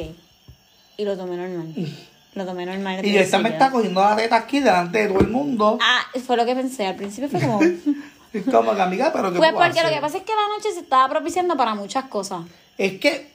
Y 0.98 1.04
lo 1.04 1.16
tomé 1.16 1.36
normal. 1.36 1.74
Lo 2.38 2.46
tomé 2.46 2.64
normal. 2.64 3.04
Y 3.04 3.16
esta 3.16 3.38
me 3.40 3.48
está 3.48 3.70
cogiendo 3.72 4.00
la 4.00 4.14
teta 4.14 4.36
aquí 4.36 4.60
delante 4.60 4.98
de 4.98 5.08
todo 5.08 5.20
el 5.20 5.28
mundo. 5.28 5.76
Ah, 5.82 6.02
fue 6.24 6.36
lo 6.36 6.46
que 6.46 6.54
pensé. 6.54 6.86
Al 6.86 6.94
principio 6.94 7.28
fue 7.28 7.40
como... 7.40 7.60
Es 7.60 8.44
como 8.52 8.76
que 8.76 8.80
amiga, 8.80 9.12
pero 9.12 9.32
¿qué 9.32 9.38
pues 9.38 9.52
porque 9.52 9.82
lo 9.82 9.88
que 9.88 10.00
pasa 10.00 10.18
es 10.18 10.22
que 10.22 10.32
la 10.32 10.56
noche 10.56 10.72
se 10.72 10.80
estaba 10.80 11.08
propiciando 11.08 11.56
para 11.56 11.74
muchas 11.74 12.04
cosas. 12.04 12.42
Es 12.76 13.00
que 13.00 13.32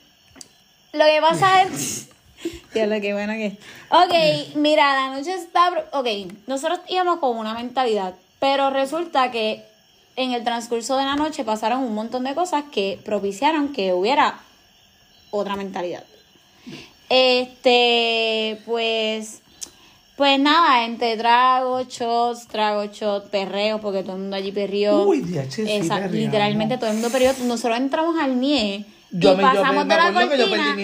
Lo 0.93 1.03
que 1.03 1.19
pasa 1.19 1.63
es 1.63 2.07
Tía, 2.71 2.87
lo 2.87 3.01
que 3.01 3.13
bueno 3.13 3.33
que. 3.33 3.57
Ok, 3.89 4.55
mira, 4.55 4.93
la 4.93 5.17
noche 5.17 5.33
está. 5.33 5.85
Ok, 5.91 6.07
nosotros 6.47 6.79
íbamos 6.87 7.19
con 7.19 7.37
una 7.37 7.53
mentalidad, 7.53 8.13
pero 8.39 8.69
resulta 8.69 9.31
que 9.31 9.65
en 10.15 10.31
el 10.31 10.45
transcurso 10.45 10.95
de 10.97 11.05
la 11.05 11.15
noche 11.15 11.43
pasaron 11.43 11.83
un 11.83 11.93
montón 11.93 12.23
de 12.23 12.35
cosas 12.35 12.63
que 12.71 12.99
propiciaron 13.03 13.73
que 13.73 13.93
hubiera 13.93 14.39
otra 15.31 15.55
mentalidad. 15.55 16.03
Este, 17.13 18.59
pues. 18.65 19.41
Pues 20.15 20.39
nada, 20.39 20.85
entre 20.85 21.17
tragos, 21.17 21.87
shots, 21.87 22.47
tragos, 22.47 22.91
shots, 22.91 23.29
perreo, 23.29 23.81
porque 23.81 24.03
todo 24.03 24.13
el 24.15 24.21
mundo 24.21 24.35
allí 24.35 24.51
perrió. 24.51 25.03
Uy, 25.03 25.23
sí, 25.49 25.63
Esa- 25.67 26.07
literalmente 26.07 26.77
todo 26.77 26.87
el 26.87 26.93
mundo 26.93 27.09
perrió. 27.09 27.31
Nosotros 27.45 27.77
entramos 27.77 28.15
al 28.19 28.39
NIE 28.39 28.85
Yo 29.11 29.33
y 29.33 29.35
me, 29.35 29.41
yo 29.41 29.49
me, 29.49 29.53
pasamos 29.55 29.87
de 29.87 29.95
la 29.95 30.13
cortina. 30.13 30.75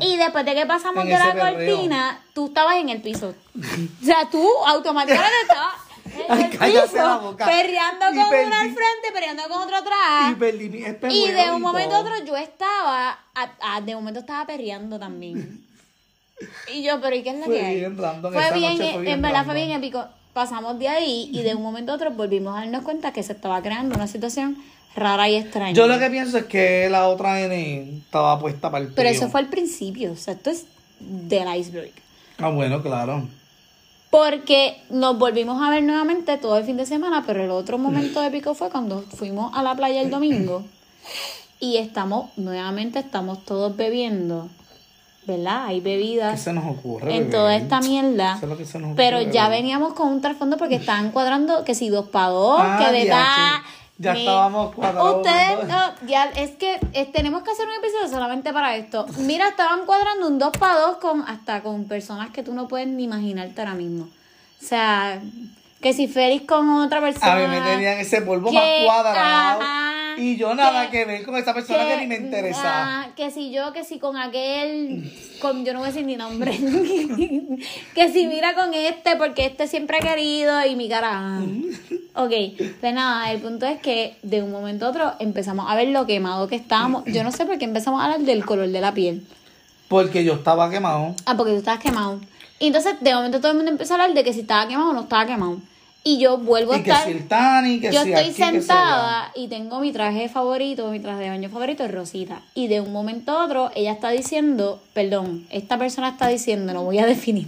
Y 0.00 0.16
después 0.16 0.44
de 0.46 0.54
que 0.54 0.64
pasamos 0.64 1.04
de 1.04 1.10
la 1.10 1.34
perreo. 1.34 1.76
cortina, 1.76 2.22
tú 2.32 2.46
estabas 2.46 2.76
en 2.76 2.88
el 2.88 3.02
piso. 3.02 3.34
O 3.54 4.04
sea, 4.04 4.28
tú 4.30 4.48
automáticamente 4.66 5.34
estabas 5.42 5.74
Ay, 6.28 6.50
cállate 6.58 6.96
la 6.96 7.16
boca. 7.16 7.44
perreando 7.46 8.06
Y 8.12 8.16
con 8.16 8.30
perdí- 8.30 8.46
uno 8.46 8.56
al 8.56 8.66
frente, 8.66 9.12
perreando 9.12 9.42
con 9.48 9.62
otro 9.62 9.76
atrás. 9.76 10.30
Y 10.32 10.34
perdí 10.34 10.68
mi 10.68 10.82
espejuelo. 10.84 11.14
Y 11.26 11.30
de 11.32 11.50
un 11.52 11.62
momento 11.62 11.94
a 11.96 12.00
otro 12.00 12.12
yo 12.24 12.36
estaba, 12.36 13.18
a- 13.34 13.50
a- 13.76 13.80
de 13.80 13.94
momento 13.94 14.20
estaba 14.20 14.46
perreando 14.46 14.98
también. 14.98 15.64
Y 16.74 16.82
yo, 16.82 17.00
pero 17.00 17.14
¿y 17.14 17.22
qué 17.22 17.30
es 17.30 17.36
la 17.38 17.44
Fue 17.46 17.54
que 17.56 17.64
hay? 17.64 17.76
bien 17.76 17.96
random, 17.96 18.32
Fue 18.32 18.52
bien, 18.52 18.76
fue 18.76 19.00
bien 19.02 19.14
en 19.14 19.22
verdad 19.22 19.44
fue 19.44 19.54
random. 19.54 19.66
bien 19.68 19.70
épico. 19.78 20.04
Pasamos 20.32 20.78
de 20.78 20.88
ahí 20.88 21.28
y 21.32 21.42
de 21.42 21.54
un 21.54 21.62
momento 21.62 21.92
a 21.92 21.96
otro 21.96 22.10
volvimos 22.10 22.56
a 22.56 22.60
darnos 22.60 22.82
cuenta 22.82 23.12
que 23.12 23.22
se 23.22 23.32
estaba 23.34 23.60
creando 23.62 23.94
una 23.94 24.06
situación 24.06 24.56
rara 24.96 25.28
y 25.28 25.36
extraña. 25.36 25.72
Yo 25.74 25.86
lo 25.86 25.98
que 25.98 26.08
pienso 26.10 26.38
es 26.38 26.44
que 26.46 26.88
la 26.90 27.06
otra 27.08 27.40
N 27.42 27.98
estaba 27.98 28.38
puesta 28.40 28.70
para 28.70 28.84
el 28.84 28.92
Pero 28.94 29.08
eso 29.10 29.28
fue 29.28 29.40
al 29.40 29.48
principio, 29.48 30.12
o 30.12 30.16
sea, 30.16 30.34
esto 30.34 30.50
es 30.50 30.64
del 31.00 31.54
iceberg. 31.54 31.92
Ah, 32.38 32.48
bueno, 32.48 32.82
claro. 32.82 33.28
Porque 34.12 34.76
nos 34.90 35.16
volvimos 35.18 35.62
a 35.66 35.70
ver 35.70 35.82
nuevamente 35.82 36.36
todo 36.36 36.58
el 36.58 36.64
fin 36.64 36.76
de 36.76 36.84
semana, 36.84 37.24
pero 37.26 37.42
el 37.42 37.50
otro 37.50 37.78
momento 37.78 38.22
épico 38.22 38.52
fue 38.52 38.68
cuando 38.68 39.00
fuimos 39.16 39.50
a 39.56 39.62
la 39.62 39.74
playa 39.74 40.02
el 40.02 40.10
domingo 40.10 40.62
y 41.58 41.78
estamos, 41.78 42.26
nuevamente 42.36 42.98
estamos 42.98 43.42
todos 43.46 43.74
bebiendo, 43.74 44.48
¿verdad? 45.26 45.64
Hay 45.64 45.80
¿Qué 45.80 45.84
bebidas 45.96 46.38
se 46.42 46.52
nos 46.52 46.66
ocurre? 46.66 47.10
en 47.14 47.20
bebé? 47.20 47.30
toda 47.32 47.56
esta 47.56 47.80
mierda, 47.80 48.38
es 48.38 48.72
pero 48.96 49.22
ya 49.22 49.44
bebé. 49.48 49.62
veníamos 49.62 49.94
con 49.94 50.08
un 50.08 50.20
trasfondo 50.20 50.58
porque 50.58 50.74
estaban 50.74 51.10
cuadrando 51.10 51.64
que 51.64 51.74
si 51.74 51.88
dos 51.88 52.08
para 52.08 52.28
dos, 52.28 52.60
Ah, 52.62 52.76
que 52.80 52.92
de. 52.92 53.10
Ya 53.98 54.14
estábamos 54.14 54.74
cuadrados. 54.74 55.16
Ustedes, 55.18 55.68
no, 55.68 56.06
ya, 56.06 56.24
es 56.30 56.52
que 56.52 56.80
eh, 56.92 57.06
tenemos 57.12 57.42
que 57.42 57.50
hacer 57.50 57.66
un 57.66 57.74
episodio 57.74 58.08
solamente 58.08 58.52
para 58.52 58.76
esto. 58.76 59.06
Mira, 59.18 59.48
estaban 59.48 59.86
cuadrando 59.86 60.26
un 60.26 60.38
2 60.38 60.50
para 60.58 60.80
2 60.80 60.96
con, 60.96 61.22
hasta 61.28 61.62
con 61.62 61.84
personas 61.84 62.30
que 62.30 62.42
tú 62.42 62.54
no 62.54 62.68
puedes 62.68 62.88
ni 62.88 63.04
imaginarte 63.04 63.60
ahora 63.60 63.74
mismo. 63.74 64.04
O 64.04 64.64
sea, 64.64 65.20
que 65.82 65.92
si 65.92 66.06
Félix 66.08 66.46
con 66.46 66.68
otra 66.80 67.00
persona. 67.00 67.32
A 67.32 67.36
mí 67.36 67.46
me 67.48 67.60
tenían 67.60 67.98
ese 67.98 68.22
polvo 68.22 68.50
que- 68.50 68.56
más 68.56 68.64
cuadrado. 68.86 69.60
ajá, 69.60 70.14
y 70.18 70.36
yo 70.36 70.54
nada 70.54 70.84
que- 70.90 70.98
que, 70.98 71.04
ver 71.06 71.24
con 71.24 71.36
esa 71.36 71.52
persona 71.52 71.84
que, 71.86 71.96
ni 71.98 72.06
me 72.06 72.16
interesa. 72.16 72.60
ah, 72.64 73.08
que 73.16 73.30
si 73.30 73.50
yo, 73.50 73.72
que 73.72 73.82
si 73.82 73.98
con 73.98 74.16
aquel, 74.16 75.10
con, 75.40 75.64
yo 75.64 75.72
no 75.72 75.80
voy 75.80 75.88
a 75.88 75.90
decir 75.92 76.06
ni 76.06 76.16
nombre, 76.16 76.52
que 77.94 78.12
si 78.12 78.26
mira 78.26 78.54
con 78.54 78.72
este, 78.74 79.16
porque 79.16 79.46
este 79.46 79.66
siempre 79.66 79.98
ha 79.98 80.00
querido 80.00 80.64
y 80.66 80.76
mi 80.76 80.88
cara. 80.88 81.40
Ok, 82.14 82.30
pues 82.82 82.92
nada, 82.92 83.32
el 83.32 83.40
punto 83.40 83.64
es 83.64 83.80
que 83.80 84.16
de 84.22 84.42
un 84.42 84.52
momento 84.52 84.84
a 84.84 84.90
otro 84.90 85.12
empezamos 85.18 85.70
a 85.70 85.74
ver 85.74 85.88
lo 85.88 86.04
quemado 86.06 86.46
que 86.46 86.56
estábamos. 86.56 87.04
Yo 87.06 87.24
no 87.24 87.32
sé 87.32 87.46
por 87.46 87.56
qué 87.56 87.64
empezamos 87.64 88.02
a 88.02 88.04
hablar 88.04 88.20
del 88.20 88.44
color 88.44 88.68
de 88.68 88.80
la 88.82 88.92
piel. 88.92 89.26
Porque 89.88 90.22
yo 90.22 90.34
estaba 90.34 90.68
quemado. 90.70 91.14
Ah, 91.24 91.38
porque 91.38 91.52
tú 91.52 91.58
estabas 91.60 91.80
quemado. 91.80 92.20
Y 92.58 92.66
entonces 92.66 92.96
de 93.00 93.14
momento 93.14 93.38
todo 93.40 93.52
el 93.52 93.56
mundo 93.56 93.70
empezó 93.72 93.94
a 93.94 93.96
hablar 93.96 94.12
de 94.12 94.24
que 94.24 94.34
si 94.34 94.40
estaba 94.40 94.68
quemado 94.68 94.90
o 94.90 94.92
no 94.92 95.00
estaba 95.00 95.24
quemado. 95.24 95.56
Y 96.04 96.18
yo 96.18 96.36
vuelvo 96.38 96.72
a 96.72 96.82
que 96.82 96.90
estar. 96.90 97.04
si 97.06 97.12
el 97.12 97.28
Tani, 97.28 97.78
que 97.80 97.92
Yo 97.92 98.02
si 98.02 98.10
estoy 98.12 98.24
aquí, 98.24 98.34
que 98.34 98.44
sentada 98.44 99.30
y 99.36 99.46
tengo 99.46 99.78
mi 99.78 99.92
traje 99.92 100.28
favorito, 100.28 100.88
mi 100.88 100.98
traje 100.98 101.22
de 101.22 101.28
baño 101.30 101.48
favorito 101.48 101.84
es 101.84 101.92
Rosita. 101.92 102.42
Y 102.54 102.66
de 102.66 102.80
un 102.80 102.92
momento 102.92 103.30
a 103.38 103.44
otro 103.44 103.70
ella 103.76 103.92
está 103.92 104.10
diciendo, 104.10 104.80
perdón, 104.94 105.46
esta 105.50 105.78
persona 105.78 106.08
está 106.08 106.26
diciendo, 106.26 106.72
no 106.72 106.82
voy 106.82 106.98
a 106.98 107.06
definir. 107.06 107.46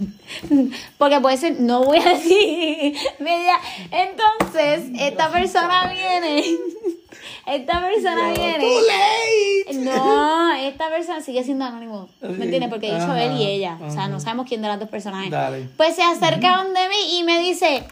Porque 0.97 1.19
puede 1.19 1.35
ser, 1.35 1.59
no 1.59 1.83
voy 1.83 1.97
a 1.99 2.09
decir. 2.15 2.95
media. 3.19 3.55
Entonces, 3.91 4.85
esta 4.99 5.29
persona 5.29 5.91
viene. 5.93 6.43
Esta 7.47 7.81
persona 7.81 8.31
viene. 8.33 8.59
Too 8.59 8.81
late. 8.87 9.85
No, 9.85 10.53
esta 10.55 10.89
persona 10.89 11.21
sigue 11.21 11.43
siendo 11.43 11.65
anónimo. 11.65 12.07
¿Me 12.21 12.45
entiendes? 12.45 12.69
Porque 12.69 12.87
he 12.89 12.93
dicho 12.93 13.03
Ajá, 13.11 13.23
él 13.23 13.37
y 13.37 13.43
ella. 13.45 13.77
O 13.85 13.91
sea, 13.91 14.07
no 14.07 14.19
sabemos 14.21 14.47
quién 14.47 14.61
de 14.61 14.67
las 14.69 14.79
dos 14.79 14.89
personas 14.89 15.25
es. 15.25 15.31
Dale. 15.31 15.67
Pues 15.77 15.95
se 15.95 16.03
acercaron 16.03 16.73
de 16.73 16.87
mí 16.89 17.19
y 17.19 17.23
me 17.23 17.39
dice, 17.39 17.83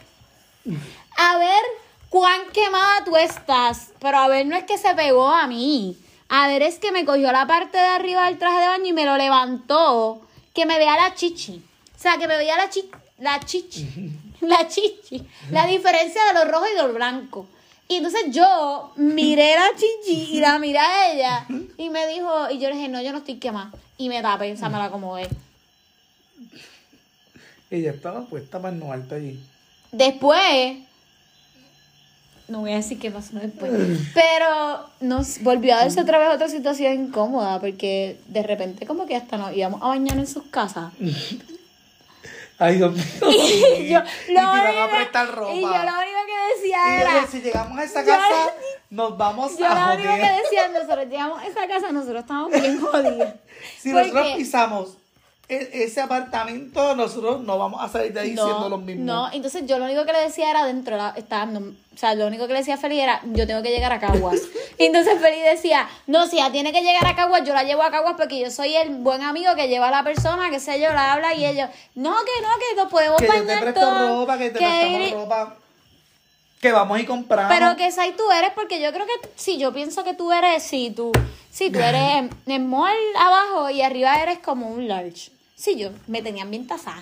a 1.17 1.38
ver 1.38 1.62
cuán 2.10 2.41
quemada 2.54 3.04
tú 3.06 3.15
estás. 3.17 3.91
Pero 3.99 4.17
a 4.17 4.28
ver, 4.28 4.45
no 4.45 4.56
es 4.56 4.63
que 4.63 4.78
se 4.78 4.93
pegó 4.95 5.28
a 5.28 5.47
mí. 5.47 5.97
A 6.30 6.47
ver, 6.47 6.62
es 6.62 6.80
que 6.80 6.91
me 6.91 7.06
cogió 7.06 7.32
la 7.32 7.47
parte 7.47 7.78
de 7.78 7.86
arriba 7.86 8.26
del 8.26 8.38
traje 8.38 8.60
de 8.60 8.67
baño 8.67 8.86
y 8.88 8.93
me 8.93 9.06
lo 9.06 9.17
levantó. 9.17 10.21
Que 10.54 10.65
me 10.65 10.78
vea 10.78 10.95
la 10.95 11.15
chichi. 11.15 11.63
O 11.95 11.99
sea, 11.99 12.17
que 12.17 12.28
me 12.28 12.38
veía 12.38 12.58
la, 12.58 12.69
chi 12.69 12.89
la 13.19 13.39
chichi. 13.39 14.12
La 14.41 14.67
chichi. 14.67 15.26
La 15.52 15.65
diferencia 15.65 16.21
de 16.26 16.34
lo 16.34 16.52
rojo 16.52 16.65
y 16.67 16.76
de 16.76 16.84
lo 16.84 16.93
blanco. 16.93 17.47
Y 17.88 17.97
entonces 17.97 18.26
yo 18.30 18.91
miré 18.95 19.56
la 19.56 19.69
chichi 19.76 20.36
y 20.36 20.39
la 20.39 20.60
miré 20.60 20.80
a 20.80 21.12
ella. 21.12 21.45
Y 21.78 21.89
me 21.89 22.08
dijo, 22.08 22.49
y 22.49 22.60
yo 22.60 22.69
le 22.69 22.76
dije, 22.76 22.89
no, 22.89 23.02
yo 23.02 23.12
no 23.12 23.19
estoy 23.19 23.36
quemada. 23.36 23.71
Y 23.97 24.10
me 24.10 24.21
tapé, 24.21 24.52
o 24.52 24.58
sea, 24.58 24.69
me 24.69 24.78
la 24.78 24.86
acomodé. 24.86 25.30
Ella 27.69 27.91
estaba 27.91 28.26
puesta 28.26 28.62
para 28.62 28.76
no 28.76 28.91
alto 28.91 29.15
allí. 29.15 29.39
Después, 29.93 30.77
no 32.47 32.60
voy 32.62 32.73
a 32.73 32.75
decir 32.77 32.99
qué 32.99 33.10
pasó 33.12 33.38
después, 33.39 33.71
pero 34.13 34.89
nos 34.99 35.41
volvió 35.43 35.73
a 35.75 35.77
darse 35.77 36.01
otra 36.01 36.17
vez 36.17 36.29
otra 36.36 36.49
situación 36.49 36.93
incómoda 36.93 37.60
porque 37.60 38.17
de 38.27 38.43
repente 38.43 38.86
como 38.86 39.06
que 39.06 39.15
hasta 39.15 39.38
nos 39.38 39.56
íbamos 39.56 39.82
a 39.82 39.88
bañar 39.88 40.17
en 40.17 40.27
sus 40.27 40.43
casas. 40.45 40.91
Ay, 42.60 42.75
Dios 42.77 42.93
mío. 42.93 43.03
Y 43.79 43.89
yo, 43.89 43.99
y 43.99 43.99
lo 43.99 44.03
te 44.25 44.32
iban 44.34 44.47
a 44.67 44.69
único- 44.84 44.95
prestar 44.95 45.27
ropa. 45.36 45.53
y 45.53 45.62
yo 45.62 45.67
lo 45.67 45.73
único 45.75 46.19
que 46.27 46.56
decía 46.56 46.77
Y 46.88 46.99
yo 46.99 47.01
era... 47.10 47.27
si 47.27 47.41
llegamos 47.41 47.77
a 47.79 47.84
esa 47.84 48.01
Yo- 48.01 48.08
casa, 48.08 48.53
nos 48.89 49.17
vamos 49.17 49.58
Yo 49.58 49.65
a 49.67 49.95
lo 49.95 49.95
único 49.95 50.13
que 50.15 50.32
decía, 50.43 50.67
nosotros 50.69 51.08
llegamos 51.10 51.41
a 51.41 51.47
esa 51.47 51.67
casa, 51.67 51.91
nosotros 51.91 52.21
estábamos 52.21 52.51
bien 52.51 52.79
jodidos. 52.82 53.29
Si 53.79 53.91
Porque- 53.91 54.08
nosotros 54.12 54.34
pisamos 54.38 54.97
e- 55.49 55.69
ese 55.84 56.01
apartamento, 56.01 56.95
nosotros 56.95 57.41
no 57.41 57.58
vamos 57.58 57.82
a 57.84 57.89
salir 57.89 58.13
de 58.13 58.19
ahí 58.21 58.34
siendo 58.34 58.69
los 58.69 58.82
mismos. 58.82 59.06
No, 59.06 59.29
entonces 59.32 59.65
yo 59.65 59.77
lo 59.77 59.86
único 59.86 60.06
que 60.06 60.13
le 60.13 60.19
decía 60.21 60.49
era 60.49 60.65
dentro, 60.65 60.95
la, 60.97 61.13
estaba, 61.17 61.45
no, 61.45 61.60
o 61.60 61.97
sea, 61.97 62.15
lo 62.15 62.27
único 62.27 62.47
que 62.47 62.53
le 62.53 62.60
decía 62.60 62.75
a 62.75 62.77
Feli 62.77 62.99
era, 62.99 63.21
yo 63.25 63.45
tengo 63.45 63.62
que 63.62 63.69
llegar 63.69 63.91
a 63.91 63.99
Caguas. 63.99 64.39
y 64.77 64.86
entonces 64.86 65.19
Feli 65.19 65.41
decía, 65.41 65.88
no, 66.08 66.27
si 66.27 66.38
ella 66.38 66.51
tiene 66.51 66.71
que 66.71 66.82
llegar 66.82 67.06
a 67.06 67.15
Caguas, 67.15 67.43
yo 67.45 67.53
la 67.53 67.63
llevo 67.63 67.84
a 67.84 67.91
Caguas 67.91 68.15
porque 68.17 68.39
yo 68.39 68.49
soy 68.49 68.75
el 68.75 68.89
buen 68.95 69.21
amigo 69.21 69.53
que 69.56 69.67
lleva 69.67 69.89
a 69.89 69.91
la 69.91 70.03
persona, 70.03 70.49
que 70.49 70.60
sé 70.60 70.79
yo, 70.79 70.91
la 70.93 71.13
habla 71.13 71.36
y 71.36 71.45
ellos, 71.45 71.69
no, 71.95 72.12
que 72.23 72.41
no, 72.41 72.47
que 72.58 72.75
nos 72.82 72.89
podemos 72.89 73.17
que 73.19 73.27
yo 73.27 73.45
te 73.45 73.58
presto 73.58 74.08
ropa, 74.08 74.38
que 74.38 74.49
te 74.49 74.60
que 74.60 74.65
prestamos 74.65 75.01
ir- 75.01 75.13
ropa. 75.13 75.56
Que 76.62 76.71
vamos 76.71 76.97
y 76.97 77.06
compramos. 77.06 77.53
Pero 77.53 77.75
que 77.75 77.89
ahí 77.99 78.13
tú 78.15 78.23
eres, 78.32 78.51
porque 78.56 78.82
yo 78.82 78.93
creo 78.93 79.06
que 79.06 79.29
sí, 79.36 79.58
yo 79.58 79.73
pienso 79.73 80.06
que 80.06 80.13
tú 80.13 80.32
eres, 80.32 80.63
sí, 80.63 80.93
tú, 80.95 81.12
sí, 81.51 81.69
tú 81.69 81.79
eres 81.79 82.01
en, 82.15 82.29
en 82.45 82.65
mall 82.69 82.95
abajo 83.19 83.69
y 83.69 83.82
arriba 83.82 84.15
eres 84.23 84.39
como 84.39 84.69
un 84.69 84.88
large. 84.88 85.32
Sí, 85.55 85.75
yo 85.77 85.89
me 86.07 86.21
tenían 86.21 86.49
bien 86.49 86.67
tasada. 86.67 87.01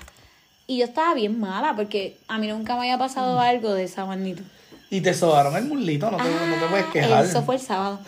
Y 0.67 0.77
yo 0.77 0.85
estaba 0.85 1.13
bien 1.13 1.39
mala 1.39 1.75
porque 1.75 2.17
a 2.27 2.37
mí 2.37 2.47
nunca 2.47 2.75
me 2.75 2.81
había 2.81 2.97
pasado 2.97 3.39
algo 3.39 3.73
de 3.73 3.83
esa 3.83 4.05
magnitud. 4.05 4.43
Y 4.89 5.01
te 5.01 5.13
sobaron 5.13 5.55
el 5.55 5.65
mulito, 5.65 6.11
no 6.11 6.17
te, 6.17 6.23
no 6.23 6.55
te 6.59 6.67
puedes 6.69 6.85
quejar. 6.87 7.13
Ah, 7.13 7.21
Eso 7.23 7.43
fue 7.43 7.55
el 7.55 7.61
sábado. 7.61 7.99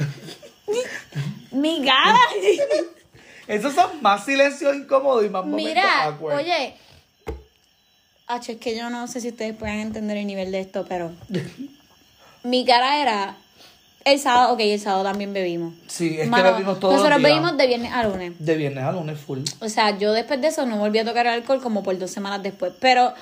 Mi 1.52 1.84
cara. 1.84 2.18
Esos 3.48 3.74
son 3.74 4.02
más 4.02 4.26
silencios 4.26 4.76
incómodos 4.76 5.26
y 5.26 5.30
más 5.30 5.46
Mira, 5.46 6.18
oye. 6.22 6.76
H, 8.28 8.54
es 8.54 8.58
que 8.58 8.76
yo 8.76 8.90
no 8.90 9.08
sé 9.08 9.22
si 9.22 9.30
ustedes 9.30 9.56
pueden 9.56 9.80
entender 9.80 10.18
el 10.18 10.28
nivel 10.28 10.52
de 10.52 10.62
esto, 10.62 10.86
pero. 10.88 11.12
Mi 12.44 12.66
cara 12.66 13.02
era. 13.02 13.38
El 14.06 14.20
sábado, 14.20 14.54
ok, 14.54 14.60
el 14.60 14.80
sábado 14.82 15.04
también 15.04 15.32
bebimos. 15.34 15.74
Sí, 15.88 16.18
es 16.20 16.28
Mano, 16.28 16.44
que 16.44 16.52
bebimos 16.52 16.80
todos 16.80 16.96
Nosotros 16.96 17.20
los 17.22 17.26
días. 17.26 17.32
bebimos 17.42 17.58
de 17.58 17.68
viernes 17.68 17.92
a 17.94 18.04
lunes. 18.04 18.34
De 18.38 18.56
viernes 18.58 18.84
a 18.84 18.92
lunes 18.92 19.18
full. 19.20 19.40
O 19.62 19.70
sea, 19.70 19.98
yo 19.98 20.12
después 20.12 20.42
de 20.42 20.48
eso 20.48 20.66
no 20.66 20.78
volví 20.78 21.00
a 21.00 21.06
tocar 21.06 21.26
alcohol 21.28 21.62
como 21.62 21.84
por 21.84 21.98
dos 21.98 22.12
semanas 22.12 22.44
después. 22.44 22.74
Pero 22.82 23.14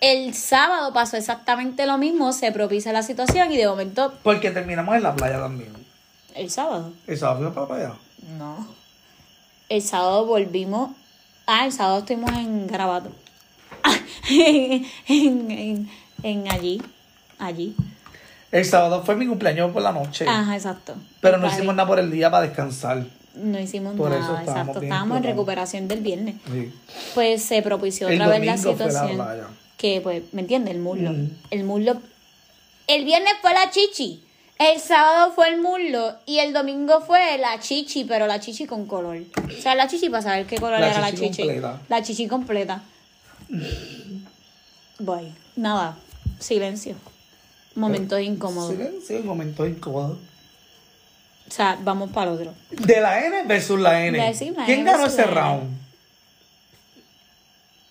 el 0.00 0.34
sábado 0.34 0.92
pasó 0.92 1.16
exactamente 1.16 1.86
lo 1.86 1.96
mismo, 1.96 2.32
se 2.32 2.50
propicia 2.50 2.92
la 2.92 3.02
situación 3.04 3.52
y 3.52 3.56
de 3.56 3.68
momento, 3.68 4.14
Porque 4.24 4.50
terminamos 4.50 4.96
en 4.96 5.04
la 5.04 5.14
playa 5.14 5.38
también. 5.38 5.72
el 6.34 6.50
sábado. 6.50 6.92
¿El 7.06 7.16
sábado 7.16 7.38
fuimos 7.38 7.54
para 7.54 7.66
la 7.66 7.74
playa? 7.94 8.00
No. 8.36 8.66
El 9.68 9.82
sábado 9.82 10.26
volvimos. 10.26 10.90
Ah, 11.46 11.66
el 11.66 11.72
sábado 11.72 11.98
estuvimos 12.00 12.32
en 12.32 12.66
Garabato. 12.66 13.10
en, 14.28 14.86
en, 15.08 15.90
en 16.22 16.50
allí. 16.50 16.82
Allí. 17.38 17.76
El 18.56 18.64
sábado 18.64 19.02
fue 19.04 19.16
mi 19.16 19.26
cumpleaños 19.26 19.70
por 19.72 19.82
la 19.82 19.92
noche. 19.92 20.24
Ajá, 20.26 20.54
exacto. 20.56 20.94
pero 21.20 21.36
no 21.36 21.46
hicimos 21.46 21.74
nada 21.74 21.86
por 21.86 21.98
el 21.98 22.10
día 22.10 22.30
para 22.30 22.46
descansar. 22.46 23.04
no 23.34 23.60
hicimos 23.60 23.94
Por 23.96 24.12
eso 24.12 24.20
nada, 24.20 24.40
estábamos 24.40 24.68
exacto. 24.68 24.82
Estábamos 24.82 25.16
en 25.18 25.22
recuperación 25.24 25.88
del 25.88 26.00
viernes. 26.00 26.36
Sí. 26.50 26.72
Pues 27.14 27.42
se 27.42 27.60
propició 27.60 28.08
El 28.08 28.14
otra 28.20 28.38
vez 28.38 28.46
la 28.46 28.56
situación. 28.56 29.20
que, 29.76 30.00
pues, 30.00 30.22
¿me 30.32 30.40
entiendes? 30.40 30.74
El 30.74 30.80
muslo. 30.80 31.12
Mm. 31.12 31.30
El 31.50 31.64
muslo. 31.64 32.00
El 32.86 33.04
viernes 33.04 33.32
fue 33.42 33.52
la 33.52 33.70
chichi. 33.70 34.22
El 34.58 34.80
sábado 34.80 35.32
fue 35.34 35.50
el 35.50 35.60
muslo. 35.60 36.14
Y 36.24 36.38
el 36.38 36.54
domingo 36.54 37.02
fue 37.02 37.36
la 37.36 37.60
chichi, 37.60 38.04
pero 38.04 38.26
la 38.26 38.40
chichi 38.40 38.64
con 38.64 38.86
color. 38.86 39.18
O 39.36 39.60
sea, 39.60 39.74
la 39.74 39.86
chichi 39.86 40.08
para 40.08 40.22
saber 40.22 40.46
qué 40.46 40.56
color 40.56 40.80
La 40.80 40.88
era 40.92 41.00
la 41.00 41.10
chichi 41.10 41.28
chichi. 41.28 41.42
completa. 41.42 41.80
La 41.90 42.02
chichi 42.02 42.26
completa. 42.26 42.82
Voy. 44.98 45.30
Nada. 45.56 45.98
Silencio. 46.38 46.94
Momentos 47.76 48.20
incómodos. 48.20 48.72
Silencio, 48.72 49.20
un 49.20 49.26
momento 49.26 49.66
incómodo. 49.66 50.18
O 51.48 51.50
sea, 51.50 51.78
vamos 51.82 52.10
para 52.10 52.32
otro. 52.32 52.52
De 52.70 53.00
la 53.00 53.24
N 53.24 53.44
versus 53.44 53.78
la 53.78 54.04
N. 54.04 54.34
Sí, 54.34 54.50
la 54.56 54.64
¿Quién 54.64 54.80
N 54.80 54.90
ganó 54.90 55.06
ese 55.06 55.22
round? 55.24 55.76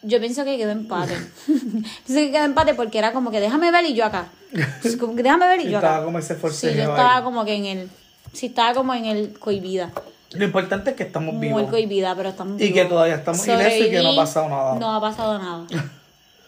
Yo 0.02 0.20
pienso 0.20 0.44
que 0.44 0.58
quedó 0.58 0.72
empate. 0.72 1.16
pienso 1.48 1.82
que 2.08 2.32
quedó 2.32 2.44
empate 2.46 2.74
porque 2.76 2.98
era 2.98 3.14
como 3.14 3.32
que 3.32 3.40
déjame 3.40 3.72
ver 3.72 3.86
y 3.86 3.94
yo 3.94 4.06
acá. 4.06 4.28
Como 5.00 5.16
que 5.16 5.24
déjame 5.24 5.48
ver 5.48 5.62
y 5.62 5.70
yo 5.70 5.78
Estaba 5.78 5.96
acá. 5.98 6.06
como 6.06 6.20
ese 6.20 6.36
Sí, 6.52 6.68
yo 6.76 6.84
estaba 6.84 7.18
ahí. 7.18 7.24
como 7.24 7.44
que 7.46 7.56
en 7.56 7.66
el. 7.66 7.90
Sí, 8.34 8.46
estaba 8.48 8.74
como 8.74 8.94
en 8.94 9.06
el 9.06 9.38
cohibida. 9.40 9.92
Lo 10.32 10.46
importante 10.46 10.92
es 10.92 10.96
que 10.96 11.04
estamos 11.04 11.34
Muy 11.34 11.48
vivos. 11.48 11.70
cohibida, 11.70 12.14
pero 12.16 12.30
estamos 12.30 12.62
Y 12.62 12.68
que 12.68 12.74
vivos. 12.74 12.90
todavía 12.90 13.16
estamos 13.16 13.46
ilesos 13.48 13.88
y 13.88 13.92
que 13.92 14.02
no 14.02 14.12
ha 14.12 14.16
pasado 14.16 14.50
nada. 14.50 14.76
No 14.76 14.96
ha 14.96 15.02
pasado 15.02 15.38
nada. 15.40 15.66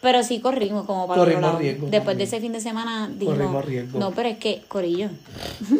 Pero 0.07 0.23
sí 0.23 0.39
corrimos 0.39 0.85
como 0.85 1.05
para 1.05 1.19
Corrimos 1.19 1.39
otro 1.39 1.47
lado. 1.49 1.59
riesgo 1.59 1.87
Después 1.89 2.17
de 2.17 2.23
ese 2.23 2.39
fin 2.39 2.53
de 2.53 2.61
semana 2.61 3.09
dijimos, 3.09 3.35
Corrimos 3.35 3.65
riesgo. 3.65 3.99
no, 3.99 4.11
pero 4.11 4.29
es 4.29 4.37
que, 4.37 4.63
Corillo, 4.69 5.09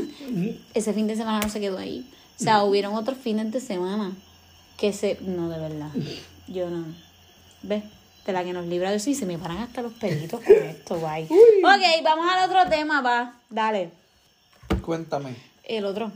ese 0.74 0.92
fin 0.92 1.08
de 1.08 1.16
semana 1.16 1.40
no 1.40 1.50
se 1.50 1.62
quedó 1.62 1.78
ahí. 1.78 2.06
O 2.38 2.44
sea, 2.44 2.66
hubieron 2.66 2.94
otros 2.96 3.18
fines 3.18 3.54
de 3.54 3.62
semana 3.62 4.12
que 4.78 4.92
se... 4.92 5.18
No, 5.22 5.48
de 5.48 5.60
verdad. 5.60 5.88
Yo 6.50 6.70
no... 6.70 6.84
¿Ves? 7.64 7.84
De 8.26 8.34
la 8.34 8.44
que 8.44 8.52
nos 8.52 8.66
libra 8.66 8.90
de 8.92 8.98
eso 8.98 9.10
y 9.10 9.16
se 9.16 9.26
me 9.26 9.38
paran 9.38 9.60
hasta 9.60 9.82
los 9.82 9.94
pelitos 9.94 10.42
con 10.42 10.56
esto, 10.56 10.96
bye. 11.00 11.24
Ok, 11.64 12.04
vamos 12.04 12.26
al 12.30 12.50
otro 12.50 12.70
tema, 12.70 13.00
va. 13.00 13.34
Dale. 13.50 13.92
Cuéntame. 14.82 15.36
El 15.64 15.86
otro. 15.86 16.12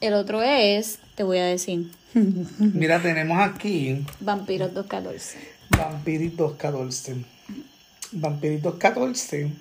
El 0.00 0.14
otro 0.14 0.42
es, 0.42 0.98
te 1.14 1.22
voy 1.22 1.38
a 1.38 1.44
decir, 1.44 1.92
Mira, 2.58 3.00
tenemos 3.00 3.38
aquí 3.38 4.04
Vampiros 4.18 4.74
214. 4.74 5.53
Vampiritos 5.70 6.52
14. 6.54 7.16
Vampiritos 8.12 8.74
14. 8.74 9.52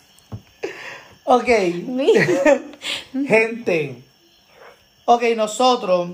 ok, 1.24 1.48
gente. 3.26 4.02
Ok, 5.04 5.22
nosotros 5.36 6.10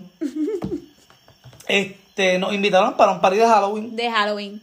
este, 1.69 2.39
nos 2.39 2.53
invitaron 2.55 2.97
para 2.97 3.13
un 3.13 3.21
party 3.21 3.39
de 3.39 3.47
Halloween. 3.47 3.97
de 3.97 4.11
Halloween. 4.11 4.63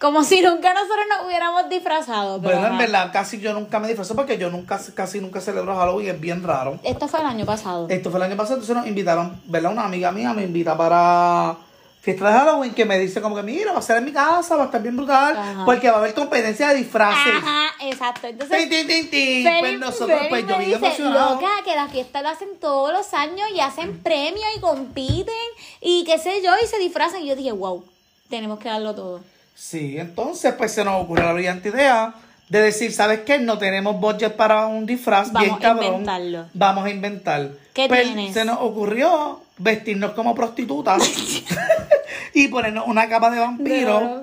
Como 0.00 0.22
si 0.22 0.42
nunca 0.42 0.74
nosotros 0.74 1.06
nos 1.08 1.26
hubiéramos 1.26 1.68
disfrazado. 1.70 2.40
Pero 2.40 2.58
Bueno, 2.58 2.72
en 2.72 2.78
verdad, 2.78 3.10
casi 3.12 3.40
yo 3.40 3.54
nunca 3.54 3.78
me 3.80 3.88
disfrazo 3.88 4.14
porque 4.14 4.36
yo 4.36 4.50
nunca, 4.50 4.78
casi 4.94 5.20
nunca 5.20 5.40
celebro 5.40 5.74
Halloween, 5.76 6.08
es 6.08 6.20
bien 6.20 6.42
raro. 6.42 6.78
Esto 6.82 7.08
fue 7.08 7.20
el 7.20 7.26
año 7.26 7.46
pasado. 7.46 7.86
Esto 7.88 8.10
fue 8.10 8.18
el 8.18 8.24
año 8.24 8.36
pasado, 8.36 8.56
entonces 8.56 8.76
nos 8.76 8.86
invitaron, 8.86 9.40
¿verdad? 9.46 9.72
Una 9.72 9.84
amiga 9.86 10.12
mía 10.12 10.34
me 10.34 10.44
invita 10.44 10.76
para 10.76 11.56
fiesta 12.04 12.26
de 12.28 12.32
Halloween 12.38 12.74
que 12.74 12.84
me 12.84 12.98
dice 12.98 13.20
como 13.22 13.34
que 13.34 13.42
mira, 13.42 13.72
va 13.72 13.78
a 13.78 13.82
ser 13.82 13.96
en 13.96 14.04
mi 14.04 14.12
casa, 14.12 14.56
va 14.56 14.64
a 14.64 14.66
estar 14.66 14.82
bien 14.82 14.94
brutal, 14.96 15.34
Ajá. 15.36 15.64
porque 15.64 15.88
va 15.90 15.96
a 15.96 15.98
haber 16.00 16.12
competencia 16.14 16.68
de 16.68 16.74
disfraces. 16.74 17.32
Ajá, 17.36 17.68
exacto. 17.80 18.26
Entonces, 18.26 18.58
Tin, 18.58 18.68
tin, 18.68 18.86
tin, 18.86 19.10
tin. 19.10 19.44
Feli- 19.46 19.60
Pues 19.60 19.78
nosotros, 19.78 20.18
Feli 20.18 20.28
pues 20.28 20.46
yo 20.46 20.58
me 20.58 20.66
dice, 20.66 21.02
loca, 21.02 21.48
que 21.64 21.74
la 21.74 21.88
fiesta 21.88 22.20
la 22.20 22.30
hacen 22.32 22.50
todos 22.60 22.92
los 22.92 23.14
años 23.14 23.48
y 23.54 23.60
hacen 23.60 23.98
premios 24.00 24.44
y 24.56 24.60
compiten 24.60 25.34
y 25.80 26.04
qué 26.04 26.18
sé 26.18 26.42
yo, 26.44 26.52
y 26.62 26.66
se 26.66 26.78
disfrazan. 26.78 27.22
Y 27.22 27.26
yo 27.28 27.36
dije, 27.36 27.52
wow, 27.52 27.82
tenemos 28.28 28.58
que 28.58 28.68
darlo 28.68 28.94
todo. 28.94 29.20
Sí, 29.54 29.96
entonces 29.98 30.52
pues 30.54 30.72
se 30.72 30.84
nos 30.84 31.02
ocurrió 31.02 31.24
la 31.24 31.32
brillante 31.32 31.70
idea 31.70 32.12
de 32.50 32.60
decir, 32.60 32.92
¿sabes 32.92 33.20
qué? 33.20 33.38
No 33.38 33.56
tenemos 33.56 33.98
budget 33.98 34.36
para 34.36 34.66
un 34.66 34.84
disfraz 34.84 35.32
Vamos 35.32 35.48
bien 35.48 35.54
a 35.54 35.58
cabrón. 35.60 35.86
inventarlo. 35.86 36.46
Vamos 36.52 36.84
a 36.84 36.90
inventar. 36.90 37.48
¿Qué 37.72 37.88
Pues, 37.88 38.02
tienes? 38.02 38.34
Se 38.34 38.44
nos 38.44 38.58
ocurrió 38.60 39.40
vestirnos 39.56 40.12
como 40.12 40.34
prostitutas 40.34 41.02
y 42.34 42.48
ponernos 42.48 42.86
una 42.86 43.08
capa 43.08 43.30
de 43.30 43.38
vampiro 43.38 44.22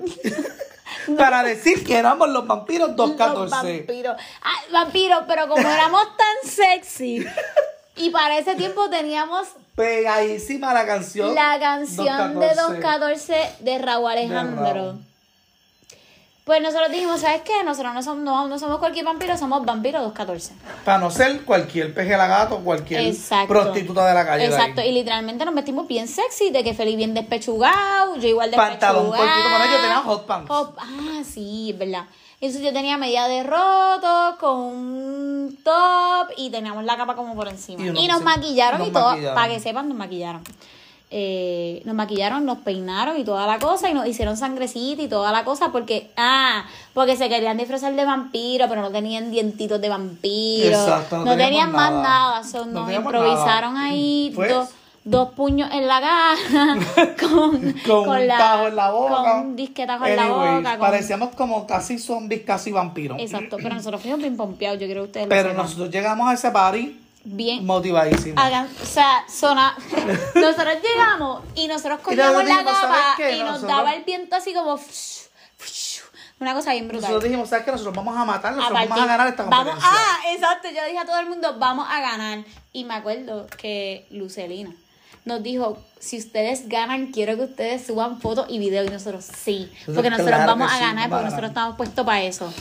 para 1.17 1.43
decir 1.43 1.83
que 1.83 1.97
éramos 1.97 2.29
los 2.29 2.45
vampiros 2.45 2.89
Los 2.89 2.97
214. 3.17 3.77
vampiros. 3.79 4.15
Ah, 4.43 4.61
vampiros, 4.71 5.23
pero 5.27 5.47
como 5.47 5.67
éramos 5.67 6.03
tan 6.17 6.49
sexy 6.51 7.25
y 7.95 8.09
para 8.09 8.37
ese 8.37 8.55
tiempo 8.55 8.89
teníamos 8.89 9.47
Pegadísima 9.75 10.73
la 10.73 10.85
canción. 10.85 11.33
la 11.33 11.59
canción 11.59 12.39
de 12.39 12.47
214 12.55 13.35
de 13.59 13.77
Raúl 13.79 14.11
Alejandro. 14.11 14.73
Raúl. 14.73 15.05
Pues 16.51 16.61
nosotros 16.61 16.91
dijimos, 16.91 17.21
¿sabes 17.21 17.43
qué? 17.43 17.63
Nosotros 17.63 17.93
no 17.93 18.03
somos, 18.03 18.25
no, 18.25 18.45
no 18.49 18.59
somos 18.59 18.77
cualquier 18.79 19.05
vampiro, 19.05 19.37
somos 19.37 19.63
vampiro 19.63 20.01
214. 20.01 20.53
Para 20.83 20.97
no 20.97 21.09
ser 21.09 21.45
cualquier 21.45 21.93
peje 21.93 22.17
lagato, 22.17 22.57
cualquier 22.57 23.07
Exacto. 23.07 23.47
prostituta 23.47 24.05
de 24.05 24.13
la 24.13 24.25
calle. 24.25 24.49
de. 24.49 24.53
Exacto, 24.53 24.81
y 24.81 24.91
literalmente 24.91 25.45
nos 25.45 25.53
metimos 25.53 25.87
bien 25.87 26.09
sexy, 26.09 26.49
de 26.49 26.61
que 26.61 26.73
Feliz 26.73 26.97
bien 26.97 27.13
despechugado, 27.13 28.17
yo 28.17 28.27
igual 28.27 28.51
despechugado. 28.51 28.79
Pantalón 28.81 29.05
cortito, 29.11 29.49
bueno, 29.49 29.65
yo 29.65 29.79
tenía 29.79 29.99
hot 29.99 30.25
pants. 30.25 30.49
Hot- 30.49 30.75
ah, 30.77 31.21
sí, 31.23 31.69
es 31.71 31.79
verdad. 31.79 32.03
Entonces 32.41 32.61
yo 32.61 32.73
tenía 32.73 32.97
media 32.97 33.29
de 33.29 33.43
roto 33.43 34.35
con 34.37 34.59
un 34.59 35.57
top 35.63 36.31
y 36.35 36.49
teníamos 36.49 36.83
la 36.83 36.97
capa 36.97 37.15
como 37.15 37.33
por 37.33 37.47
encima. 37.47 37.81
Y 37.97 38.09
nos 38.09 38.21
maquillaron 38.23 38.79
nos 38.79 38.89
y 38.89 38.91
todo, 38.91 39.15
para 39.33 39.47
que 39.47 39.61
sepan, 39.61 39.87
nos 39.87 39.97
maquillaron. 39.97 40.43
Eh, 41.13 41.81
nos 41.83 41.93
maquillaron, 41.93 42.45
nos 42.45 42.59
peinaron 42.59 43.17
y 43.19 43.25
toda 43.25 43.45
la 43.45 43.59
cosa 43.59 43.89
y 43.89 43.93
nos 43.93 44.07
hicieron 44.07 44.37
sangrecita 44.37 45.01
y 45.01 45.09
toda 45.09 45.33
la 45.33 45.43
cosa 45.43 45.69
porque, 45.69 46.09
ah, 46.15 46.63
porque 46.93 47.17
se 47.17 47.27
querían 47.27 47.57
disfrazar 47.57 47.93
de 47.93 48.05
vampiro, 48.05 48.67
pero 48.69 48.81
no 48.81 48.91
tenían 48.91 49.29
dientitos 49.29 49.81
de 49.81 49.89
vampiro. 49.89 50.69
Exacto, 50.69 51.25
no 51.25 51.35
tenían 51.35 51.69
más 51.73 51.91
nada. 51.91 52.41
No 52.65 52.85
nos 52.85 52.93
improvisaron 52.93 53.73
nada. 53.73 53.87
ahí 53.87 54.31
Pues- 54.35 54.53
dos, 54.53 54.69
dos 55.03 55.29
puños 55.31 55.69
en 55.73 55.85
la 55.85 55.99
cara 55.99 56.35
con, 57.19 57.73
con, 57.85 58.09
un 58.21 58.27
tajo 58.29 58.67
en 58.67 58.75
la 58.77 58.91
boca. 58.91 59.15
Con 59.15 59.39
un 59.47 59.55
disquetajo 59.57 60.05
en 60.05 60.15
la 60.15 60.27
boca. 60.29 60.71
con- 60.71 60.79
Parecíamos 60.79 61.35
como 61.35 61.67
casi 61.67 61.99
zombies, 61.99 62.43
casi 62.43 62.71
vampiros. 62.71 63.19
Exacto, 63.19 63.57
pero 63.61 63.75
nosotros 63.75 64.01
fuimos 64.01 64.21
bien 64.21 64.37
pompeados, 64.37 64.79
yo 64.79 64.87
creo 64.87 65.03
que 65.03 65.07
ustedes 65.07 65.27
Pero 65.27 65.53
nosotros 65.53 65.89
llegamos 65.91 66.29
a 66.29 66.35
ese 66.35 66.51
party 66.51 67.00
Bien. 67.23 67.65
motivadísimos. 67.65 68.43
Hagan, 68.43 68.67
o 68.81 68.85
sea, 68.85 69.23
zona. 69.29 69.75
Nosotros 70.35 70.75
llegamos 70.81 71.43
y 71.55 71.67
nosotros 71.67 71.99
cogíamos 72.01 72.43
la 72.43 72.49
dijimos, 72.49 72.65
y 73.19 73.39
nos 73.39 73.45
Nosotros- 73.45 73.67
daba 73.69 73.93
el 73.93 74.03
viento 74.03 74.35
así 74.35 74.53
como. 74.53 74.79
Una 76.39 76.55
cosa 76.55 76.71
bien 76.71 76.87
brutal. 76.87 77.01
Nosotros 77.03 77.23
dijimos, 77.25 77.49
¿sabes 77.49 77.65
qué? 77.65 77.71
Nosotros 77.71 77.95
vamos 77.95 78.17
a 78.17 78.25
matar, 78.25 78.55
nosotros 78.55 78.79
vamos 78.89 78.99
a 78.99 79.05
ganar 79.05 79.27
esta 79.27 79.43
vamos- 79.43 79.73
competencia. 79.75 79.91
ah, 79.93 80.17
exacto. 80.33 80.69
Yo 80.69 80.83
dije 80.87 80.97
a 80.97 81.05
todo 81.05 81.19
el 81.19 81.29
mundo, 81.29 81.55
vamos 81.59 81.87
a 81.87 82.01
ganar. 82.01 82.39
Y 82.73 82.83
me 82.83 82.95
acuerdo 82.95 83.45
que 83.57 84.07
Lucelina 84.09 84.71
nos 85.23 85.43
dijo, 85.43 85.77
si 85.99 86.17
ustedes 86.17 86.67
ganan, 86.67 87.11
quiero 87.11 87.35
que 87.35 87.43
ustedes 87.43 87.85
suban 87.85 88.19
fotos 88.19 88.47
y 88.49 88.57
videos. 88.57 88.87
Y 88.87 88.89
nosotros, 88.89 89.23
sí. 89.25 89.71
Porque 89.85 90.09
nosotros 90.09 90.35
claro 90.35 90.47
vamos 90.47 90.71
a 90.71 90.75
sí, 90.77 90.81
ganar, 90.81 91.09
porque 91.11 91.25
nosotros 91.25 91.49
estamos 91.49 91.75
puestos 91.77 92.03
para 92.03 92.23
eso. 92.23 92.51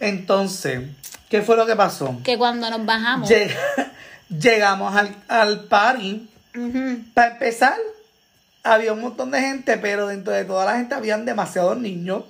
Entonces, 0.00 0.88
¿qué 1.28 1.40
fue 1.42 1.56
lo 1.56 1.64
que 1.64 1.76
pasó? 1.76 2.16
Que 2.24 2.36
cuando 2.36 2.68
nos 2.70 2.84
bajamos... 2.84 3.30
Lleg- 3.30 3.54
llegamos 4.28 4.94
al, 4.94 5.14
al 5.28 5.64
party. 5.64 6.28
Para 7.14 7.32
empezar, 7.32 7.76
había 8.62 8.92
un 8.92 9.00
montón 9.00 9.30
de 9.30 9.40
gente, 9.40 9.78
pero 9.78 10.08
dentro 10.08 10.32
de 10.32 10.44
toda 10.44 10.64
la 10.64 10.76
gente 10.76 10.94
habían 10.94 11.24
demasiados 11.24 11.78
niños. 11.78 12.24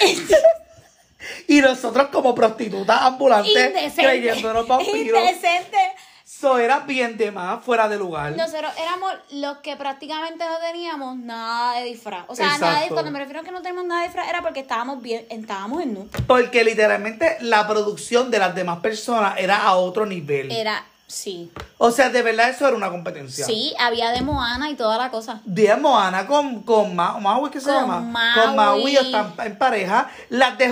y 1.48 1.60
nosotros 1.60 2.08
como 2.08 2.34
prostitutas 2.34 3.02
ambulantes 3.02 3.54
Indecente. 3.54 4.02
creyendo 4.02 4.48
en 4.48 4.54
los 4.54 4.68
vampiros. 4.68 5.20
Indecente. 5.20 5.76
Eso 6.24 6.58
era 6.58 6.80
bien 6.80 7.16
de 7.16 7.30
más 7.30 7.64
fuera 7.64 7.88
de 7.88 7.96
lugar. 7.96 8.36
Nosotros 8.36 8.72
éramos 8.78 9.12
los 9.30 9.58
que 9.58 9.76
prácticamente 9.76 10.44
no 10.44 10.58
teníamos 10.58 11.16
nada 11.16 11.78
de 11.78 11.84
disfraz. 11.84 12.24
O 12.26 12.34
sea, 12.34 12.46
nada 12.46 12.56
de, 12.58 12.72
Exacto. 12.72 12.94
cuando 12.94 13.10
me 13.12 13.20
refiero 13.20 13.40
a 13.40 13.44
que 13.44 13.52
no 13.52 13.62
tenemos 13.62 13.86
nada 13.86 14.02
de 14.02 14.08
disfraz 14.08 14.28
era 14.28 14.42
porque 14.42 14.60
estábamos 14.60 15.00
bien, 15.00 15.24
estábamos 15.30 15.82
en 15.82 15.94
nu. 15.94 16.08
Porque 16.26 16.62
literalmente 16.62 17.36
la 17.40 17.66
producción 17.66 18.30
de 18.30 18.40
las 18.40 18.54
demás 18.54 18.80
personas 18.80 19.38
era 19.38 19.62
a 19.62 19.76
otro 19.76 20.04
nivel. 20.04 20.50
Era, 20.50 20.84
sí. 21.06 21.50
O 21.78 21.90
sea, 21.90 22.10
de 22.10 22.22
verdad 22.22 22.48
eso 22.50 22.66
era 22.66 22.76
una 22.76 22.90
competencia. 22.90 23.44
Sí, 23.46 23.74
había 23.78 24.10
de 24.10 24.22
Moana 24.22 24.70
y 24.70 24.74
toda 24.74 24.96
la 24.98 25.10
cosa. 25.10 25.40
Día 25.44 25.76
Moana 25.76 26.26
con, 26.26 26.62
con 26.62 26.94
Ma- 26.96 27.18
Maui, 27.18 27.50
¿qué 27.50 27.60
se 27.60 27.66
Con 27.66 27.74
llama? 27.74 28.00
Maui. 28.00 28.40
Con 28.46 28.56
Maui 28.56 28.96
están 28.96 29.34
en 29.44 29.58
pareja. 29.58 30.10
Las 30.30 30.58
de, 30.58 30.66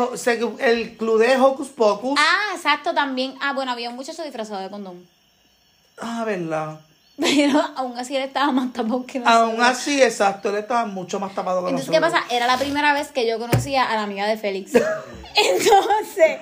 el 0.60 0.96
club 0.96 1.18
de 1.20 1.36
Hocus 1.36 1.68
Pocus. 1.68 2.18
Ah, 2.18 2.54
exacto, 2.56 2.92
también. 2.94 3.34
Ah, 3.40 3.52
bueno, 3.52 3.72
había 3.72 3.90
un 3.90 3.96
muchacho 3.96 4.22
disfrazado 4.22 4.60
de 4.60 4.70
condón. 4.70 5.06
Ah, 6.00 6.24
verdad. 6.24 6.80
Pero 7.20 7.60
aún 7.76 7.96
así 7.98 8.16
él 8.16 8.22
estaba 8.24 8.50
más 8.52 8.72
tapado 8.72 9.06
que 9.06 9.20
nosotros. 9.20 9.50
Aún 9.50 9.62
así, 9.62 10.02
exacto, 10.02 10.50
él 10.50 10.56
estaba 10.56 10.84
mucho 10.86 11.20
más 11.20 11.34
tapado 11.34 11.62
que 11.64 11.70
Entonces, 11.70 11.90
¿qué 11.90 12.00
nosotros. 12.00 12.22
pasa? 12.22 12.34
Era 12.34 12.46
la 12.46 12.58
primera 12.58 12.92
vez 12.92 13.08
que 13.12 13.26
yo 13.26 13.38
conocía 13.38 13.84
a 13.90 13.94
la 13.94 14.02
amiga 14.02 14.26
de 14.26 14.36
Félix. 14.36 14.72
Entonces, 15.36 16.38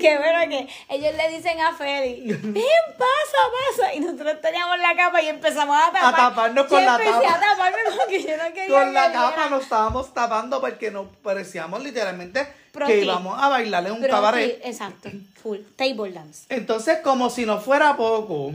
qué 0.00 0.18
bueno 0.18 0.40
que 0.48 0.68
ellos 0.88 1.14
le 1.16 1.36
dicen 1.36 1.60
a 1.60 1.72
Félix, 1.74 2.42
ven, 2.42 2.62
pasa, 2.98 3.38
pasa. 3.76 3.94
Y 3.94 4.00
nosotros 4.00 4.40
teníamos 4.40 4.78
la 4.78 4.94
capa 4.96 5.22
y 5.22 5.28
empezamos 5.28 5.76
a 5.76 5.92
tapar. 5.92 6.14
taparnos 6.16 6.66
con 6.66 6.80
Yo 6.80 6.86
la 6.86 6.92
empecé 6.96 7.10
tapa. 7.12 7.34
a 7.34 7.40
taparme 7.40 7.78
porque 7.96 8.22
yo 8.22 8.36
no 8.36 8.54
quería 8.54 8.68
Con 8.78 8.94
la 8.94 9.08
viera. 9.08 9.12
capa 9.30 9.48
nos 9.50 9.62
estábamos 9.64 10.14
tapando 10.14 10.60
porque 10.60 10.90
nos 10.90 11.06
parecíamos 11.22 11.82
literalmente 11.82 12.46
que 12.86 13.00
íbamos 13.04 13.40
a 13.42 13.48
bailar 13.48 13.86
en 13.86 13.92
un 13.92 14.00
Pero 14.00 14.14
cabaret. 14.14 14.60
exacto, 14.64 15.10
full. 15.42 15.58
Table 15.76 16.12
dance. 16.12 16.44
Entonces, 16.48 16.98
como 17.02 17.30
si 17.30 17.46
no 17.46 17.60
fuera 17.60 17.96
poco, 17.96 18.52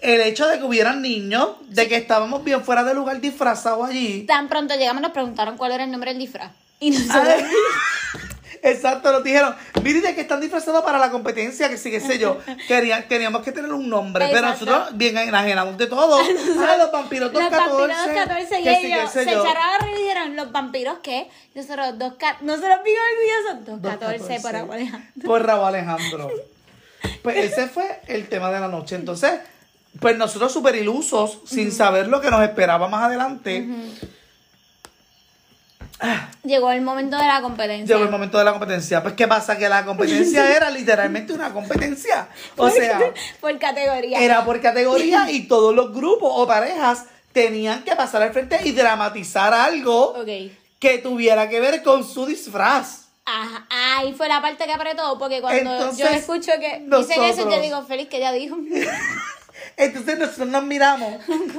el 0.00 0.20
hecho 0.20 0.46
de 0.46 0.58
que 0.58 0.64
hubieran 0.64 1.02
niños, 1.02 1.56
de 1.68 1.88
que 1.88 1.96
estábamos 1.96 2.44
bien 2.44 2.62
fuera 2.64 2.84
de 2.84 2.94
lugar 2.94 3.20
disfrazados 3.20 3.88
allí. 3.88 4.24
Tan 4.26 4.48
pronto 4.48 4.74
llegamos 4.76 5.02
nos 5.02 5.12
preguntaron 5.12 5.56
cuál 5.56 5.72
era 5.72 5.84
el 5.84 5.90
nombre 5.90 6.12
del 6.12 6.20
disfraz. 6.20 6.52
Y 6.80 6.90
nosotros, 6.90 7.34
Ay, 7.36 7.44
Exacto, 8.62 9.12
nos 9.12 9.22
dijeron, 9.22 9.54
miren 9.82 10.02
de 10.02 10.14
que 10.14 10.22
están 10.22 10.40
disfrazados 10.40 10.82
para 10.84 10.98
la 10.98 11.10
competencia, 11.10 11.68
que 11.68 11.76
sí, 11.76 11.90
qué 11.90 12.00
sé 12.00 12.18
yo. 12.18 12.38
Querían, 12.68 13.06
teníamos 13.08 13.42
que 13.42 13.52
tener 13.52 13.72
un 13.72 13.88
nombre, 13.88 14.26
pero 14.28 14.48
Exacto. 14.48 14.66
nosotros 14.66 14.98
bien 14.98 15.16
enajenados 15.18 15.76
de 15.76 15.86
todo. 15.86 16.18
Ah, 16.58 16.76
los 16.76 16.92
vampiros 16.92 17.32
los 17.32 17.42
214. 17.42 17.94
vampiros 17.94 18.04
214 18.04 18.60
y 18.60 18.68
ellos 18.68 19.10
se 19.10 19.22
echaron 19.22 19.46
a 19.46 19.90
y 19.90 20.02
dijeron, 20.02 20.36
¿los 20.36 20.52
vampiros 20.52 20.98
qué? 21.02 21.30
Nosotros, 21.54 21.98
dos 21.98 22.14
nosotros 22.42 22.78
bien 22.84 22.96
orgullosos, 23.48 23.66
214 23.66 24.40
para 24.40 24.60
Alejandro. 24.60 25.28
Por 25.28 25.46
Raúl 25.46 25.64
Alejandro. 25.64 26.30
Pues 27.22 27.36
ese 27.36 27.68
fue 27.68 28.00
el 28.06 28.28
tema 28.28 28.50
de 28.50 28.60
la 28.60 28.68
noche. 28.68 28.96
Entonces, 28.96 29.40
pues 30.00 30.16
nosotros 30.16 30.52
súper 30.52 30.76
ilusos, 30.76 31.40
sin 31.46 31.72
saber 31.72 32.08
lo 32.08 32.20
que 32.20 32.30
nos 32.30 32.42
esperaba 32.42 32.88
más 32.88 33.04
adelante, 33.04 33.66
Llegó 36.44 36.70
el 36.70 36.80
momento 36.80 37.16
de 37.16 37.26
la 37.26 37.42
competencia. 37.42 37.94
llegó 37.94 38.04
el 38.04 38.10
momento 38.10 38.38
de 38.38 38.44
la 38.44 38.52
competencia. 38.52 39.02
Pues, 39.02 39.14
¿qué 39.14 39.26
pasa? 39.26 39.58
Que 39.58 39.68
la 39.68 39.84
competencia 39.84 40.56
era 40.56 40.70
literalmente 40.70 41.32
una 41.32 41.52
competencia. 41.52 42.28
O 42.56 42.70
sea, 42.70 43.12
por 43.40 43.58
categoría. 43.58 44.20
era 44.20 44.44
por 44.44 44.60
categoría 44.60 45.30
y 45.30 45.48
todos 45.48 45.74
los 45.74 45.92
grupos 45.92 46.30
o 46.32 46.46
parejas 46.46 47.06
tenían 47.32 47.82
que 47.82 47.94
pasar 47.96 48.22
al 48.22 48.32
frente 48.32 48.60
y 48.64 48.72
dramatizar 48.72 49.52
algo 49.52 50.14
que 50.78 50.98
tuviera 50.98 51.48
que 51.48 51.60
ver 51.60 51.82
con 51.82 52.04
su 52.04 52.26
disfraz. 52.26 53.08
Ajá, 53.24 53.66
ahí 53.68 54.14
fue 54.14 54.26
la 54.26 54.40
parte 54.40 54.64
que 54.64 54.72
apretó, 54.72 55.18
porque 55.18 55.42
cuando 55.42 55.74
Entonces, 55.74 55.98
yo 55.98 56.06
escucho 56.06 56.52
que 56.58 56.86
dicen 56.86 57.22
eso, 57.24 57.50
yo 57.50 57.60
digo, 57.60 57.82
Félix, 57.82 58.08
que 58.08 58.20
ya 58.20 58.32
dijo. 58.32 58.56
Entonces 59.78 60.18
nosotros 60.18 60.48
nos 60.48 60.64
miramos 60.64 61.14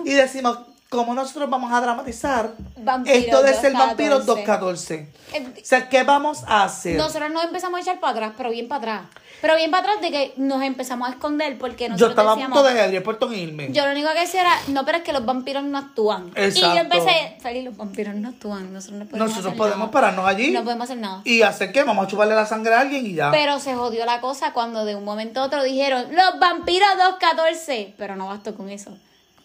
y 0.06 0.12
decimos, 0.12 0.60
¿cómo 0.90 1.14
nosotros 1.14 1.50
vamos 1.50 1.72
a 1.72 1.80
dramatizar 1.82 2.52
Vampiro 2.78 3.16
esto 3.16 3.42
de 3.44 3.54
ser 3.54 3.74
214? 3.74 3.88
vampiro 3.88 4.20
214? 4.20 4.96
Eh, 5.34 5.54
O 5.62 5.66
sea, 5.66 5.88
¿qué 5.90 6.04
vamos 6.04 6.44
a 6.48 6.64
hacer? 6.64 6.98
Nosotros 6.98 7.30
nos 7.32 7.44
empezamos 7.44 7.78
a 7.80 7.82
echar 7.82 8.00
para 8.00 8.14
atrás, 8.14 8.32
pero 8.38 8.50
bien 8.50 8.68
para 8.68 8.80
atrás. 8.80 9.02
Pero 9.42 9.56
bien 9.56 9.72
para 9.72 9.84
atrás 9.84 10.02
de 10.02 10.12
que 10.12 10.34
nos 10.38 10.62
empezamos 10.64 11.08
a 11.08 11.12
esconder 11.12 11.58
porque 11.58 11.86
Yo 11.86 11.90
nosotros 11.92 12.10
estaba 12.12 12.32
a 12.32 12.36
decíamos... 12.36 12.58
punto 12.60 12.74
de 12.74 12.82
abrir 12.82 13.04
Puerto 13.04 13.32
irme. 13.34 13.72
Yo 13.72 13.86
lo 13.86 13.92
único 13.92 14.10
que 14.14 14.20
decía 14.22 14.42
era, 14.42 14.54
no, 14.68 14.84
pero 14.84 14.98
es 14.98 15.04
que 15.04 15.14
los 15.14 15.24
vampiros 15.26 15.64
no 15.64 15.78
actúan. 15.78 16.32
Y 16.36 16.42
Exacto. 16.42 16.76
yo 16.76 16.82
empecé, 16.82 17.38
Feli, 17.40 17.62
los 17.62 17.78
vampiros 17.78 18.16
no 18.16 18.30
actúan, 18.30 18.74
nosotros 18.74 19.00
no 19.00 19.06
podemos 19.06 19.30
Nosotros 19.30 19.46
hacer 19.52 19.58
podemos 19.58 19.80
nada. 19.80 19.92
pararnos 19.92 20.26
allí 20.28 20.52
No 20.52 20.64
podemos 20.64 20.84
hacer 20.86 20.98
nada. 20.98 21.22
y 21.24 21.42
hacer 21.44 21.72
qué? 21.72 21.84
Vamos 21.84 22.06
a 22.06 22.08
chuparle 22.10 22.36
la 22.36 22.46
sangre 22.48 22.74
a 22.74 22.82
alguien 22.82 23.06
y 23.06 23.14
ya. 23.14 23.32
Pero 23.32 23.60
se 23.60 23.76
jodió 23.76 24.06
la 24.06 24.20
cosa 24.20 24.52
cuando 24.54 24.84
de 24.84 24.96
un 24.96 25.06
momento 25.06 25.40
a 25.40 25.44
otro 25.46 25.64
dijeron, 25.64 26.08
los 26.14 26.40
vampiros 26.40 26.90
214. 26.98 27.94
Pero 27.98 28.16
no 28.18 28.28
bastó 28.28 28.56
con 28.56 28.70
eso. 28.70 28.92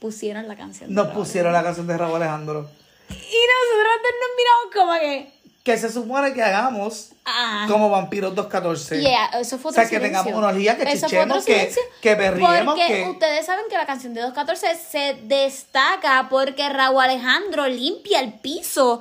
Pusieron 0.08 0.46
la 0.48 0.54
canción. 0.54 0.90
de 0.90 0.94
Nos 0.94 1.06
Raúl. 1.06 1.16
pusieron 1.20 1.50
la 1.54 1.62
canción 1.62 1.86
de 1.86 1.96
Raúl 1.96 2.16
Alejandro. 2.16 2.68
Y 3.08 3.14
nosotros 3.14 3.94
nos 4.20 4.30
miramos 4.36 4.74
como 4.74 4.92
que... 5.00 5.32
Que 5.62 5.78
se 5.78 5.90
supone 5.90 6.34
que 6.34 6.42
hagamos 6.42 7.12
Ah. 7.24 7.64
como 7.70 7.88
vampiros 7.88 8.34
214. 8.34 9.00
Yeah, 9.00 9.30
eso 9.40 9.56
fue 9.58 9.70
O 9.70 9.72
sea, 9.74 9.84
otro 9.84 9.92
que 9.92 10.00
tengamos 10.00 10.24
silencio. 10.24 10.38
una 10.38 10.48
orgía, 10.48 10.76
que 10.76 10.82
Eso 10.92 11.06
chichemos, 11.06 11.38
otro 11.38 11.46
que- 11.46 11.54
silencio. 11.58 11.82
que 12.02 12.14
berriemos, 12.16 12.74
Porque 12.74 12.86
que- 12.86 13.08
ustedes 13.08 13.46
saben 13.46 13.64
que 13.70 13.76
la 13.78 13.86
canción 13.86 14.12
de 14.12 14.20
214 14.20 14.74
se 14.76 15.16
destaca 15.22 16.26
porque 16.28 16.68
Raúl 16.68 17.00
Alejandro 17.02 17.66
limpia 17.66 18.20
el 18.20 18.34
piso 18.34 19.00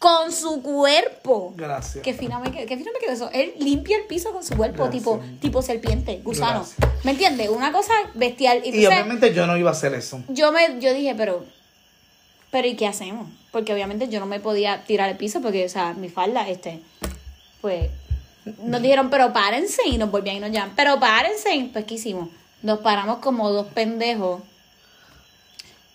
con 0.00 0.32
su 0.32 0.62
cuerpo. 0.62 1.52
Gracias. 1.56 2.02
Qué 2.02 2.14
fina 2.14 2.38
me 2.38 2.50
quedó, 2.50 2.66
qué 2.66 2.78
fino 2.78 2.90
me 2.90 2.98
quedó 2.98 3.12
eso. 3.12 3.30
Él 3.34 3.52
limpia 3.58 3.98
el 3.98 4.04
piso 4.06 4.32
con 4.32 4.42
su 4.42 4.56
cuerpo, 4.56 4.84
Gracias. 4.84 5.02
tipo, 5.02 5.20
tipo 5.42 5.60
serpiente, 5.60 6.22
gusano. 6.24 6.64
Gracias. 6.78 7.04
¿Me 7.04 7.10
entiendes? 7.10 7.50
Una 7.50 7.70
cosa 7.70 7.92
bestial. 8.14 8.62
Y, 8.64 8.70
Y 8.74 8.86
obviamente 8.86 9.34
yo 9.34 9.46
no 9.46 9.58
iba 9.58 9.68
a 9.68 9.72
hacer 9.74 9.92
eso. 9.92 10.22
yo 10.28 10.52
me, 10.52 10.80
yo 10.80 10.94
dije, 10.94 11.14
pero, 11.14 11.44
pero 12.50 12.66
¿y 12.66 12.76
qué 12.76 12.86
hacemos? 12.86 13.28
Porque 13.52 13.74
obviamente 13.74 14.08
yo 14.08 14.20
no 14.20 14.26
me 14.26 14.40
podía 14.40 14.84
tirar 14.84 15.10
al 15.10 15.18
piso 15.18 15.42
porque, 15.42 15.66
o 15.66 15.68
sea, 15.68 15.92
mi 15.92 16.08
falda, 16.08 16.48
este, 16.48 16.80
pues, 17.60 17.90
nos 18.62 18.80
dijeron, 18.80 19.10
pero 19.10 19.34
párense 19.34 19.82
y 19.86 19.98
nos 19.98 20.10
volvían 20.10 20.36
y 20.36 20.40
nos 20.40 20.50
llaman, 20.50 20.72
pero 20.76 20.98
párense. 20.98 21.68
Pues, 21.74 21.84
¿qué 21.84 21.94
hicimos? 21.96 22.30
Nos 22.62 22.78
paramos 22.78 23.18
como 23.18 23.50
dos 23.50 23.66
pendejos. 23.66 24.40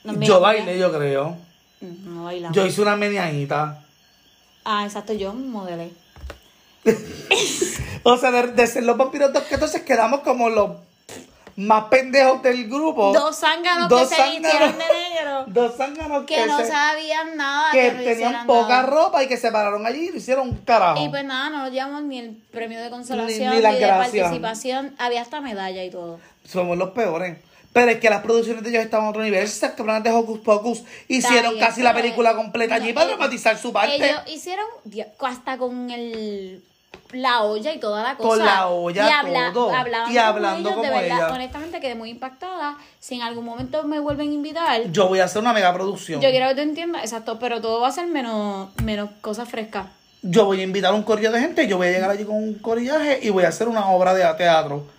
Nos 0.04 0.20
Yo 0.20 0.40
bailé, 0.40 0.78
yo 0.78 0.94
creo. 0.96 1.38
No 1.82 2.26
bailamos. 2.26 2.56
Yo 2.56 2.68
hice 2.68 2.84
una 2.84 2.96
medianita. 2.96 3.82
Ah, 4.66 4.84
exacto, 4.86 5.14
yo 5.14 5.34
modelé. 5.34 5.92
O 8.04 8.18
sea, 8.18 8.30
de, 8.32 8.48
de 8.52 8.68
ser 8.68 8.84
los 8.84 8.98
vampiros 8.98 9.34
214 9.34 9.84
quedamos 9.84 10.20
como 10.20 10.48
los 10.50 10.72
más 11.56 11.86
pendejos 11.86 12.44
del 12.44 12.68
grupo. 12.70 13.12
Dos 13.14 13.38
zánganos 13.40 13.90
Dos 13.90 14.10
que 14.10 14.16
se 14.16 14.30
vistieron 14.30 14.74
de 14.78 14.78
negro. 14.78 15.44
Dos 15.48 15.76
zánganos 15.76 16.26
Que 16.26 16.46
no 16.46 16.60
se- 16.60 16.68
sabían 16.68 17.36
nada. 17.36 17.72
que 17.72 17.92
no 17.94 18.04
tenían 18.04 18.46
poca 18.46 18.68
nada. 18.82 18.86
ropa 18.86 19.24
y 19.24 19.28
que 19.28 19.38
se 19.38 19.52
pararon 19.52 19.88
allí 19.88 20.10
y 20.10 20.12
lo 20.12 20.18
hicieron 20.18 20.50
un 20.50 20.58
carajo. 20.58 21.04
Y 21.04 21.10
pues 21.10 21.24
nada, 21.26 21.50
no 21.50 21.58
nos 21.64 21.72
llevamos 21.72 22.04
ni 22.04 22.20
el 22.20 22.36
premio 22.52 22.80
de 22.80 22.92
consolación, 22.92 23.56
Ni- 23.56 23.62
ni, 23.62 23.68
ni 23.68 23.80
de 23.80 23.88
participación. 23.88 24.94
Había 25.00 25.22
hasta 25.24 25.42
medalla 25.42 25.84
y 25.84 25.90
todo. 25.90 26.20
Somos 26.48 26.78
los 26.78 26.92
peores. 26.92 27.38
Pero 27.76 27.92
es 27.92 28.00
que 28.00 28.10
las 28.10 28.22
producciones 28.22 28.64
de 28.64 28.70
ellos 28.70 28.84
estaban 28.86 29.06
a 29.08 29.10
otro 29.10 29.22
nivel. 29.22 29.44
Esas 29.44 29.72
cabronas 29.74 30.02
de 30.02 30.10
Hocus 30.10 30.40
Pocus 30.40 30.84
hicieron 31.10 31.56
bien, 31.56 31.66
casi 31.66 31.82
la 31.82 31.94
película 31.94 32.34
completa 32.34 32.76
allí 32.76 32.94
para 32.94 33.08
dramatizar 33.08 33.58
su 33.58 33.74
parte. 33.74 33.98
Ellos 33.98 34.22
hicieron 34.28 34.66
hasta 35.20 35.58
con 35.58 35.92
el 35.92 36.64
la 37.12 37.44
olla 37.44 37.74
y 37.74 37.80
toda 37.82 38.02
la 38.02 38.16
cosa. 38.16 38.30
Con 38.30 38.40
la 38.46 38.68
olla, 38.68 39.06
y 39.06 39.12
habla- 39.12 39.52
todo. 39.54 39.76
hablaban 39.76 40.10
Y 40.14 40.18
hablando 40.18 40.70
ellos, 40.70 40.82
de 40.84 40.88
como 40.88 41.02
verdad, 41.02 41.18
ella. 41.18 41.34
honestamente 41.36 41.82
quedé 41.82 41.96
muy 41.96 42.12
impactada. 42.12 42.78
Si 43.02 43.16
en 43.16 43.24
algún 43.24 43.44
momento 43.44 43.84
me 43.84 44.00
vuelven 44.00 44.30
a 44.30 44.34
invitar, 44.34 44.82
Yo 44.94 45.10
voy 45.10 45.20
a 45.20 45.26
hacer 45.26 45.42
una 45.42 45.52
mega 45.52 45.74
producción. 45.74 46.22
yo 46.22 46.30
quiero 46.30 46.48
que 46.48 46.56
tú 46.56 46.62
entiendas, 46.62 47.04
exacto, 47.04 47.40
pero 47.40 47.60
todo 47.60 47.82
va 47.82 47.90
a 47.90 47.92
ser 47.92 48.08
menos, 48.08 48.70
menos 48.84 49.10
cosas 49.20 49.50
frescas. 49.50 49.88
Yo 50.22 50.46
voy 50.46 50.62
a 50.62 50.64
invitar 50.64 50.94
a 50.94 50.96
un 50.96 51.04
corillo 51.04 51.30
de 51.34 51.42
gente, 51.42 51.68
yo 51.68 51.76
voy 51.76 51.88
a 51.88 51.92
llegar 51.92 52.10
allí 52.10 52.24
con 52.24 52.38
un 52.38 52.54
corillaje 52.54 53.20
y 53.22 53.32
voy 53.32 53.44
a 53.44 53.50
hacer 53.50 53.68
una 53.68 53.90
obra 53.90 54.14
de 54.14 54.24
teatro. 54.36 54.95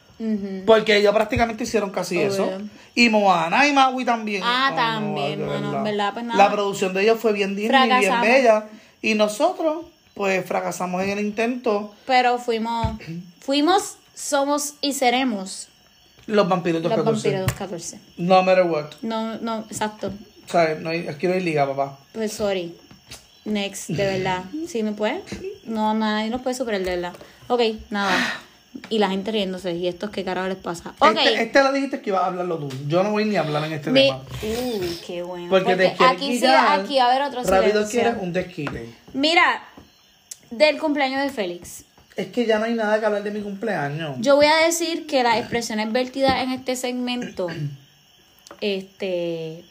Porque 0.65 0.97
ellos 0.97 1.15
prácticamente 1.15 1.65
hicieron 1.65 1.91
casi 1.91 2.17
Obvio. 2.17 2.29
eso. 2.29 2.51
Y 2.95 3.11
Moana 3.11 3.67
y 3.69 3.73
Maui 3.73 4.05
también. 4.05 4.43
Ah, 4.45 4.73
también, 4.75 5.47
mano, 5.47 5.83
¿verdad? 5.83 6.13
Pues 6.15 6.25
nada. 6.25 6.39
La 6.39 6.51
producción 6.51 6.95
de 6.95 7.03
ellos 7.03 7.21
fue 7.21 7.33
bien 7.33 7.55
digna 7.55 7.87
y 7.87 8.01
bien 8.01 8.21
bella. 8.23 8.67
Y 9.03 9.15
nosotros, 9.15 9.85
pues, 10.15 10.45
fracasamos 10.47 11.03
en 11.03 11.11
el 11.11 11.21
intento. 11.21 11.95
Pero 12.07 12.39
fuimos, 12.39 12.97
fuimos, 13.41 13.97
somos 14.15 14.75
y 14.81 14.95
seremos 14.95 15.69
Los 16.27 16.49
vampiros 16.49 16.83
los 16.83 16.91
214. 16.91 17.29
vampiros 17.37 17.47
214. 17.59 18.01
No 18.17 18.43
matter 18.43 18.65
what. 18.65 18.87
No, 19.03 19.37
no, 19.39 19.67
exacto. 19.71 20.13
¿Sabes? 20.47 20.81
No 20.81 20.91
hay, 20.91 21.07
aquí 21.09 21.27
no 21.27 21.35
hay 21.35 21.41
liga, 21.43 21.67
papá. 21.67 21.99
Pues 22.13 22.33
sorry. 22.33 22.75
Next, 23.45 23.91
de 23.91 24.07
verdad. 24.07 24.45
¿Sí 24.67 24.83
me 24.83 24.93
puede? 24.93 25.23
No, 25.65 25.93
nadie 25.93 26.31
nos 26.31 26.41
puede 26.41 26.57
superar, 26.57 26.81
de 26.81 26.97
verdad. 26.97 27.13
Ok, 27.49 27.61
nada. 27.91 28.17
Y 28.91 28.99
la 28.99 29.09
gente 29.11 29.31
riéndose. 29.33 29.73
¿Y 29.73 29.89
estos 29.89 30.11
qué 30.11 30.25
carajo 30.25 30.49
les 30.49 30.57
pasa? 30.57 30.95
Ok. 30.99 31.17
Este, 31.19 31.43
este 31.43 31.63
lo 31.63 31.73
dijiste 31.73 32.01
que 32.01 32.11
iba 32.11 32.21
a 32.21 32.27
hablarlo 32.27 32.59
tú. 32.59 32.69
Yo 32.89 33.03
no 33.03 33.11
voy 33.13 33.25
ni 33.25 33.37
a 33.37 33.41
hablar 33.41 33.65
en 33.65 33.73
este 33.73 33.91
Mi- 33.91 34.05
tema. 34.09 34.23
Uy, 34.43 34.99
qué 35.07 35.23
bueno. 35.23 35.49
Porque, 35.49 35.77
te 35.77 35.95
quieres 35.95 36.01
aquí 36.01 36.27
sí, 36.35 36.41
quitar. 36.41 36.81
aquí 36.81 36.99
va 36.99 37.05
a 37.05 37.11
haber 37.11 37.23
otro 37.23 37.43
Rápido 37.45 37.89
quieres 37.89 38.15
un 38.21 38.33
desquite. 38.33 38.95
Mira, 39.15 39.63
del 40.51 40.79
cumpleaños 40.79 41.23
de 41.23 41.31
Félix. 41.31 41.85
Es 42.17 42.29
que 42.29 42.47
ya 42.47 42.59
no 42.59 42.65
hay 42.65 42.75
nada 42.75 42.99
que 42.99 43.07
hablar 43.07 43.23
de 43.23 43.31
mi 43.31 43.41
cumpleaños. 43.41 44.17
Yo 44.21 44.37
voy 44.37 44.47
a 44.47 44.57
decir 44.65 45.07
que 45.07 45.23
las 45.23 45.37
expresiones 45.39 45.93
vertidas 45.93 46.43
en 46.43 46.53
este 46.53 46.75
segmento, 46.77 47.49
este, 48.61 49.65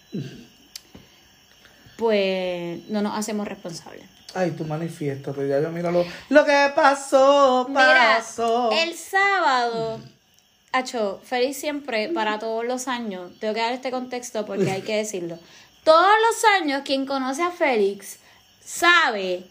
pues 1.98 2.80
no 2.90 3.02
nos 3.02 3.18
hacemos 3.18 3.48
responsables. 3.48 4.06
Ay, 4.36 4.52
tú 4.52 4.66
manifiéstate, 4.66 5.48
ya 5.48 5.62
yo 5.62 5.70
míralo. 5.72 6.06
Lo 6.30 6.46
que 6.46 6.72
pasó, 6.76 7.66
Mira, 7.70 8.18
pasó. 8.18 8.70
el 8.72 8.94
sábado, 8.96 10.00
Acho, 10.74 11.22
Félix 11.24 11.58
siempre, 11.58 12.10
para 12.10 12.38
todos 12.38 12.66
los 12.66 12.90
años, 12.90 13.32
tengo 13.40 13.54
que 13.54 13.62
dar 13.62 13.72
este 13.72 13.92
contexto 13.92 14.46
porque 14.46 14.70
hay 14.70 14.82
que 14.82 14.98
decirlo. 15.04 15.40
Todos 15.86 16.12
los 16.28 16.44
años, 16.62 16.82
quien 16.84 17.06
conoce 17.06 17.44
a 17.44 17.52
Félix 17.52 18.18
sabe 18.62 19.46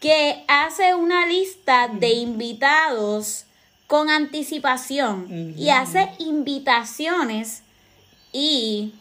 que 0.00 0.44
hace 0.48 0.94
una 0.94 1.26
lista 1.26 1.88
de 1.88 2.10
invitados 2.12 3.46
con 3.86 4.10
anticipación 4.10 5.54
y 5.56 5.70
hace 5.70 6.10
invitaciones 6.18 7.62
Y 8.32 8.92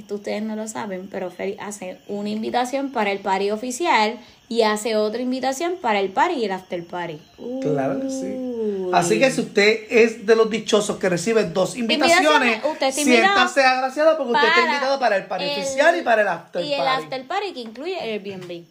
esto 0.00 0.16
ustedes 0.16 0.42
no 0.42 0.56
lo 0.56 0.66
saben, 0.68 1.08
pero 1.10 1.30
Feli 1.30 1.56
hace 1.60 1.98
una 2.08 2.28
invitación 2.28 2.90
para 2.90 3.10
el 3.12 3.18
party 3.20 3.50
oficial 3.50 4.18
y 4.48 4.62
hace 4.62 4.96
otra 4.96 5.20
invitación 5.22 5.74
para 5.80 6.00
el 6.00 6.08
party 6.10 6.34
y 6.34 6.44
el 6.46 6.52
after 6.52 6.84
party. 6.84 7.18
Claro 7.62 8.00
que 8.00 8.10
sí. 8.10 8.90
Así 8.92 9.18
que 9.20 9.30
si 9.30 9.42
usted 9.42 9.84
es 9.88 10.26
de 10.26 10.34
los 10.34 10.50
dichosos 10.50 10.96
que 10.98 11.08
recibe 11.08 11.44
dos 11.44 11.76
invitaciones, 11.76 12.60
usted 12.64 12.90
siéntase 12.92 13.62
agraciado 13.62 14.16
porque 14.18 14.32
usted 14.32 14.48
está 14.48 14.60
invitado 14.66 14.98
para 14.98 15.16
el 15.16 15.26
party 15.26 15.44
el- 15.44 15.60
oficial 15.60 15.96
y 15.98 16.02
para 16.02 16.22
el 16.22 16.28
after 16.28 16.64
Y 16.64 16.74
el 16.74 16.80
party. 16.82 17.04
after 17.04 17.26
party 17.26 17.52
que 17.52 17.60
incluye 17.60 17.96
el 18.02 18.20
Airbnb. 18.24 18.64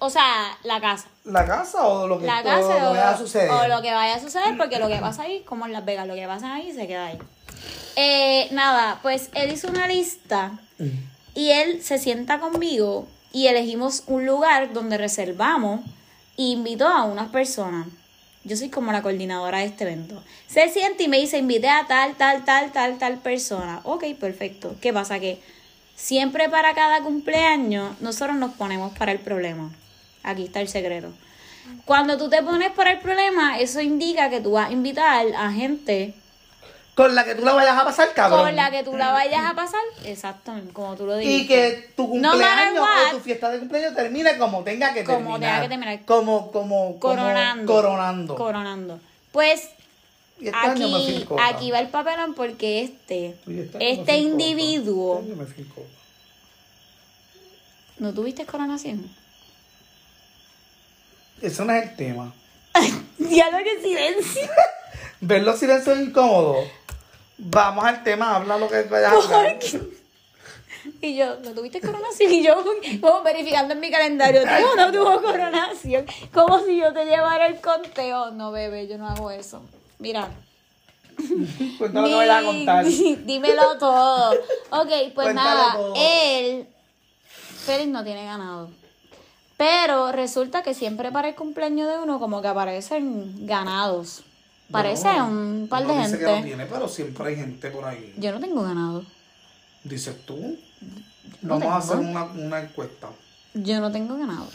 O 0.00 0.08
sea, 0.10 0.56
la 0.62 0.80
casa. 0.80 1.08
¿La 1.24 1.44
casa 1.44 1.84
o 1.88 2.06
lo 2.06 2.20
que, 2.20 2.26
La 2.26 2.38
o 2.38 2.44
lo 2.44 2.68
que 2.68 2.74
vaya 2.74 3.10
a 3.10 3.18
suceder? 3.18 3.50
o 3.50 3.66
lo 3.66 3.82
que 3.82 3.92
vaya 3.92 4.14
a 4.14 4.20
suceder, 4.20 4.56
porque 4.56 4.78
lo 4.78 4.86
que 4.86 4.96
pasa 4.98 5.22
ahí, 5.22 5.42
como 5.44 5.66
en 5.66 5.72
Las 5.72 5.84
Vegas, 5.84 6.06
lo 6.06 6.14
que 6.14 6.24
pasa 6.26 6.54
ahí 6.54 6.72
se 6.72 6.86
queda 6.86 7.06
ahí. 7.06 7.18
Eh, 8.00 8.46
nada, 8.52 9.00
pues 9.02 9.28
él 9.34 9.50
hizo 9.52 9.66
una 9.66 9.88
lista 9.88 10.56
y 11.34 11.50
él 11.50 11.82
se 11.82 11.98
sienta 11.98 12.38
conmigo 12.38 13.08
y 13.32 13.48
elegimos 13.48 14.04
un 14.06 14.24
lugar 14.24 14.72
donde 14.72 14.96
reservamos 14.96 15.80
e 16.36 16.42
invitó 16.42 16.86
a 16.86 17.02
unas 17.02 17.30
personas. 17.30 17.88
Yo 18.44 18.56
soy 18.56 18.68
como 18.68 18.92
la 18.92 19.02
coordinadora 19.02 19.58
de 19.58 19.64
este 19.64 19.82
evento. 19.82 20.22
Se 20.46 20.68
siente 20.68 21.02
y 21.02 21.08
me 21.08 21.18
dice, 21.18 21.38
invité 21.38 21.70
a 21.70 21.88
tal, 21.88 22.14
tal, 22.14 22.44
tal, 22.44 22.70
tal, 22.70 22.98
tal 22.98 23.18
persona. 23.18 23.80
Ok, 23.82 24.04
perfecto. 24.14 24.76
¿Qué 24.80 24.92
pasa? 24.92 25.18
Que 25.18 25.42
siempre 25.96 26.48
para 26.48 26.74
cada 26.74 27.02
cumpleaños 27.02 28.00
nosotros 28.00 28.36
nos 28.36 28.54
ponemos 28.54 28.96
para 28.96 29.10
el 29.10 29.18
problema. 29.18 29.72
Aquí 30.22 30.44
está 30.44 30.60
el 30.60 30.68
secreto. 30.68 31.12
Cuando 31.84 32.16
tú 32.16 32.30
te 32.30 32.44
pones 32.44 32.70
para 32.70 32.92
el 32.92 33.00
problema, 33.00 33.58
eso 33.58 33.80
indica 33.80 34.30
que 34.30 34.40
tú 34.40 34.52
vas 34.52 34.68
a 34.68 34.72
invitar 34.72 35.26
a 35.36 35.50
gente 35.50 36.14
Con 36.98 37.14
la 37.14 37.24
que 37.24 37.36
tú 37.36 37.44
la 37.44 37.52
vayas 37.54 37.78
a 37.78 37.84
pasar, 37.84 38.12
cabrón. 38.12 38.40
con 38.40 38.56
la 38.56 38.72
que 38.72 38.82
tú 38.82 38.96
la 38.96 39.12
vayas 39.12 39.44
a 39.44 39.54
pasar, 39.54 39.80
exactamente, 40.04 40.72
como 40.72 40.96
tú 40.96 41.06
lo 41.06 41.16
dijiste. 41.16 41.44
Y 41.44 41.46
que 41.46 41.92
tu 41.94 42.08
cumpleaños 42.10 42.84
o 42.84 43.16
tu 43.16 43.20
fiesta 43.20 43.50
de 43.50 43.60
cumpleaños 43.60 43.94
termine 43.94 44.36
como 44.36 44.64
tenga 44.64 44.92
que 44.92 45.04
Como 45.04 45.18
terminar. 45.18 45.40
tenga 45.40 45.62
que 45.62 45.68
terminar. 45.68 46.04
Como, 46.04 46.50
como, 46.50 46.98
como 46.98 46.98
coronando. 46.98 47.72
coronando. 47.72 48.34
Coronando. 48.34 49.00
Pues 49.30 49.68
este 50.40 50.56
aquí, 50.56 51.24
aquí 51.40 51.70
va 51.70 51.78
el 51.78 51.86
papelón 51.88 52.34
porque 52.34 52.82
este, 52.82 53.36
este 53.46 53.92
este 53.92 54.16
individuo, 54.18 55.22
Este. 55.22 55.64
¿no 57.98 58.12
tuviste 58.12 58.44
coronación? 58.44 59.08
Eso 61.40 61.64
no 61.64 61.72
es 61.74 61.84
el 61.90 61.94
tema. 61.96 62.34
Diálogo 63.18 63.62
que 63.62 63.82
silencio. 63.82 64.42
Ver 65.20 65.42
los 65.42 65.60
silencios 65.60 65.96
incómodos. 66.00 66.66
Vamos 67.38 67.84
al 67.84 68.02
tema, 68.02 68.36
habla 68.36 68.58
lo 68.58 68.68
que 68.68 68.82
vayas 68.82 69.12
a 69.12 69.16
hablar. 69.16 69.58
Y 71.00 71.16
yo, 71.16 71.36
¿no 71.40 71.50
tuviste 71.52 71.80
coronación? 71.80 72.32
Y 72.32 72.42
yo, 72.42 72.64
como 73.00 73.22
verificando 73.22 73.74
en 73.74 73.80
mi 73.80 73.90
calendario, 73.90 74.42
¿tuvo 74.42 74.72
o 74.72 74.76
no 74.76 74.92
tuvo 74.92 75.22
coronación? 75.22 76.06
Como 76.32 76.60
si 76.64 76.78
yo 76.78 76.92
te 76.92 77.04
llevara 77.04 77.46
el 77.46 77.60
conteo. 77.60 78.30
No, 78.30 78.52
bebé, 78.52 78.88
yo 78.88 78.96
no 78.96 79.06
hago 79.06 79.30
eso. 79.30 79.60
Mira. 79.98 80.28
Cuenta 81.78 82.00
lo 82.00 82.08
que 82.08 82.14
vayas 82.14 82.42
a 82.42 82.46
contar. 82.46 82.84
Dímelo 83.24 83.78
todo. 83.78 84.32
Ok, 84.70 84.88
pues 84.88 85.12
Cuéntalo 85.14 85.34
nada, 85.34 85.72
todo. 85.74 85.94
él, 85.96 86.66
Félix 87.66 87.88
no 87.88 88.04
tiene 88.04 88.24
ganado. 88.24 88.70
Pero 89.56 90.12
resulta 90.12 90.62
que 90.62 90.74
siempre 90.74 91.10
para 91.10 91.28
el 91.28 91.34
cumpleaños 91.34 91.88
de 91.88 91.98
uno 91.98 92.18
como 92.20 92.40
que 92.40 92.48
aparecen 92.48 93.46
ganados. 93.46 94.22
Parece 94.70 95.12
No, 95.14 95.28
un 95.28 95.66
par 95.68 95.86
de 95.86 95.94
dice 95.96 96.18
que 96.18 96.24
gente. 96.24 96.36
no 96.40 96.44
tiene, 96.44 96.66
pero 96.66 96.88
siempre 96.88 97.28
hay 97.28 97.36
gente 97.36 97.70
por 97.70 97.84
ahí. 97.84 98.14
Yo 98.18 98.32
no 98.32 98.40
tengo 98.40 98.62
ganado. 98.62 99.02
Dices 99.84 100.14
tú. 100.26 100.58
No 101.42 101.58
Vamos 101.58 101.72
a 101.72 101.76
hacer 101.78 101.96
una, 101.96 102.24
una 102.24 102.60
encuesta. 102.60 103.08
Yo 103.54 103.80
no 103.80 103.90
tengo 103.90 104.16
ganado. 104.18 104.46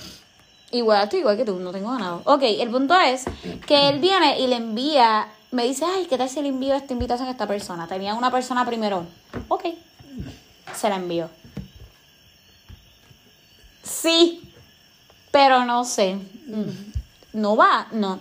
Igual 0.72 1.04
estoy 1.04 1.20
igual 1.20 1.38
que 1.38 1.46
tú, 1.46 1.60
no 1.60 1.72
tengo 1.72 1.92
ganado. 1.92 2.22
Ok, 2.26 2.42
el 2.44 2.70
punto 2.70 2.96
es 3.00 3.26
que 3.68 3.90
él 3.90 4.00
viene 4.00 4.40
y 4.40 4.48
le 4.48 4.56
envía, 4.58 5.28
me 5.52 5.64
dice, 5.66 5.86
ay, 5.86 6.06
¿qué 6.08 6.18
tal 6.18 6.30
si 6.30 6.42
le 6.42 6.50
envío 6.50 6.74
esta 6.76 6.94
invitación 6.94 7.28
a 7.28 7.32
esta 7.32 7.48
persona? 7.48 7.88
Tenía 7.88 8.14
una 8.16 8.32
persona 8.32 8.66
primero. 8.66 9.06
Ok, 9.50 9.66
se 10.76 10.90
la 10.90 10.96
envió. 10.96 11.30
Sí, 13.84 14.42
pero 15.32 15.66
no 15.66 15.84
sé. 15.86 16.16
Mm, 16.16 17.40
¿No 17.40 17.56
va? 17.56 17.88
No. 17.92 18.20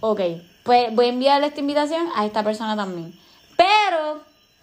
Ok, 0.00 0.20
pues 0.64 0.92
voy 0.94 1.06
a 1.06 1.08
enviarle 1.10 1.46
esta 1.46 1.60
invitación 1.60 2.08
a 2.16 2.26
esta 2.26 2.42
persona 2.42 2.74
también. 2.74 3.14
Pero 3.56 4.20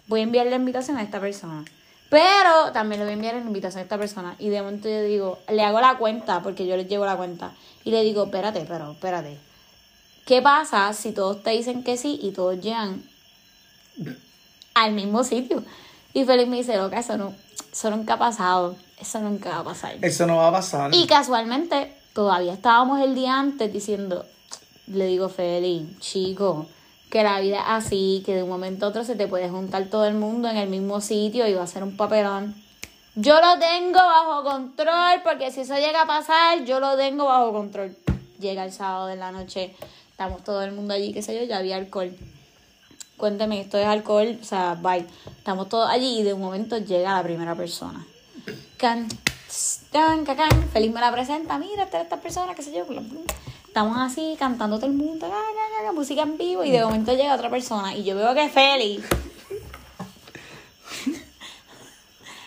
voy 0.08 0.20
a 0.20 0.22
enviarle 0.24 0.50
la 0.50 0.56
invitación 0.56 0.98
a 0.98 1.02
esta 1.02 1.20
persona. 1.20 1.64
Pero 2.10 2.72
también 2.72 3.00
le 3.00 3.06
voy 3.06 3.12
a 3.12 3.14
enviar 3.14 3.34
la 3.34 3.40
invitación 3.40 3.78
a 3.78 3.82
esta 3.84 3.96
persona. 3.96 4.36
Y 4.38 4.50
de 4.50 4.60
momento 4.60 4.88
yo 4.88 5.02
digo, 5.02 5.38
le 5.48 5.62
hago 5.62 5.80
la 5.80 5.96
cuenta, 5.96 6.42
porque 6.42 6.66
yo 6.66 6.76
les 6.76 6.86
llevo 6.86 7.06
la 7.06 7.16
cuenta. 7.16 7.52
Y 7.84 7.90
le 7.90 8.02
digo, 8.02 8.24
espérate, 8.24 8.66
pero 8.68 8.92
espérate. 8.92 9.38
¿Qué 10.26 10.42
pasa 10.42 10.92
si 10.92 11.12
todos 11.12 11.42
te 11.42 11.50
dicen 11.50 11.82
que 11.82 11.96
sí 11.96 12.18
y 12.20 12.32
todos 12.32 12.60
llegan 12.60 13.02
al 14.74 14.92
mismo 14.92 15.24
sitio? 15.24 15.64
Y 16.12 16.24
Felipe 16.24 16.50
me 16.50 16.58
dice, 16.58 16.76
loca, 16.76 16.98
eso, 16.98 17.16
no, 17.16 17.32
eso 17.72 17.90
nunca 17.90 18.14
ha 18.14 18.18
pasado. 18.18 18.76
Eso 19.00 19.20
nunca 19.20 19.50
va 19.50 19.58
a 19.60 19.64
pasar. 19.64 19.96
Eso 20.02 20.26
no 20.26 20.36
va 20.36 20.48
a 20.48 20.52
pasar. 20.52 20.94
Y 20.94 21.06
casualmente, 21.06 21.96
todavía 22.12 22.52
estábamos 22.52 23.00
el 23.00 23.14
día 23.14 23.38
antes 23.38 23.72
diciendo, 23.72 24.26
le 24.86 25.06
digo, 25.06 25.28
Feli, 25.28 25.96
chico, 26.00 26.66
que 27.10 27.22
la 27.22 27.40
vida 27.40 27.58
es 27.58 27.64
así, 27.66 28.22
que 28.24 28.34
de 28.34 28.42
un 28.42 28.48
momento 28.48 28.86
a 28.86 28.88
otro 28.88 29.04
se 29.04 29.16
te 29.16 29.26
puede 29.26 29.48
juntar 29.48 29.86
todo 29.86 30.06
el 30.06 30.14
mundo 30.14 30.48
en 30.48 30.56
el 30.56 30.68
mismo 30.68 31.00
sitio 31.00 31.46
y 31.46 31.54
va 31.54 31.62
a 31.62 31.66
ser 31.66 31.82
un 31.82 31.96
papelón. 31.96 32.54
Yo 33.14 33.34
lo 33.34 33.58
tengo 33.58 33.98
bajo 33.98 34.42
control, 34.42 35.20
porque 35.22 35.50
si 35.50 35.60
eso 35.60 35.74
llega 35.74 36.02
a 36.02 36.06
pasar, 36.06 36.64
yo 36.64 36.80
lo 36.80 36.96
tengo 36.96 37.26
bajo 37.26 37.52
control. 37.52 37.94
Llega 38.38 38.64
el 38.64 38.72
sábado 38.72 39.08
de 39.08 39.16
la 39.16 39.30
noche, 39.30 39.74
estamos 40.10 40.42
todo 40.42 40.62
el 40.62 40.72
mundo 40.72 40.94
allí, 40.94 41.12
qué 41.12 41.20
sé 41.20 41.38
yo, 41.38 41.44
ya 41.44 41.58
había 41.58 41.76
alcohol. 41.76 42.16
Cuénteme, 43.18 43.60
esto 43.60 43.76
es 43.76 43.86
alcohol, 43.86 44.38
o 44.40 44.44
sea, 44.44 44.78
bye. 44.80 45.06
Estamos 45.36 45.68
todos 45.68 45.90
allí 45.90 46.20
y 46.20 46.22
de 46.22 46.32
un 46.32 46.40
momento 46.40 46.78
llega 46.78 47.14
la 47.14 47.22
primera 47.22 47.54
persona. 47.54 48.06
Can, 48.78 49.06
can, 49.92 50.24
can. 50.24 50.70
Feliz 50.72 50.90
me 50.90 51.00
la 51.00 51.12
presenta, 51.12 51.58
mira, 51.58 51.84
esta, 51.84 52.00
esta 52.00 52.16
persona, 52.16 52.54
qué 52.54 52.62
sé 52.62 52.72
yo. 52.72 52.86
Estamos 53.72 53.96
así 53.96 54.36
cantando 54.38 54.76
todo 54.76 54.84
el 54.84 54.92
mundo, 54.92 55.26
ca, 55.26 55.82
ca, 55.82 55.92
música 55.92 56.20
en 56.20 56.36
vivo, 56.36 56.62
y 56.62 56.70
de 56.70 56.84
momento 56.84 57.14
llega 57.14 57.34
otra 57.34 57.48
persona 57.48 57.94
y 57.94 58.04
yo 58.04 58.14
veo 58.14 58.34
que 58.34 58.50
Félix 58.50 59.02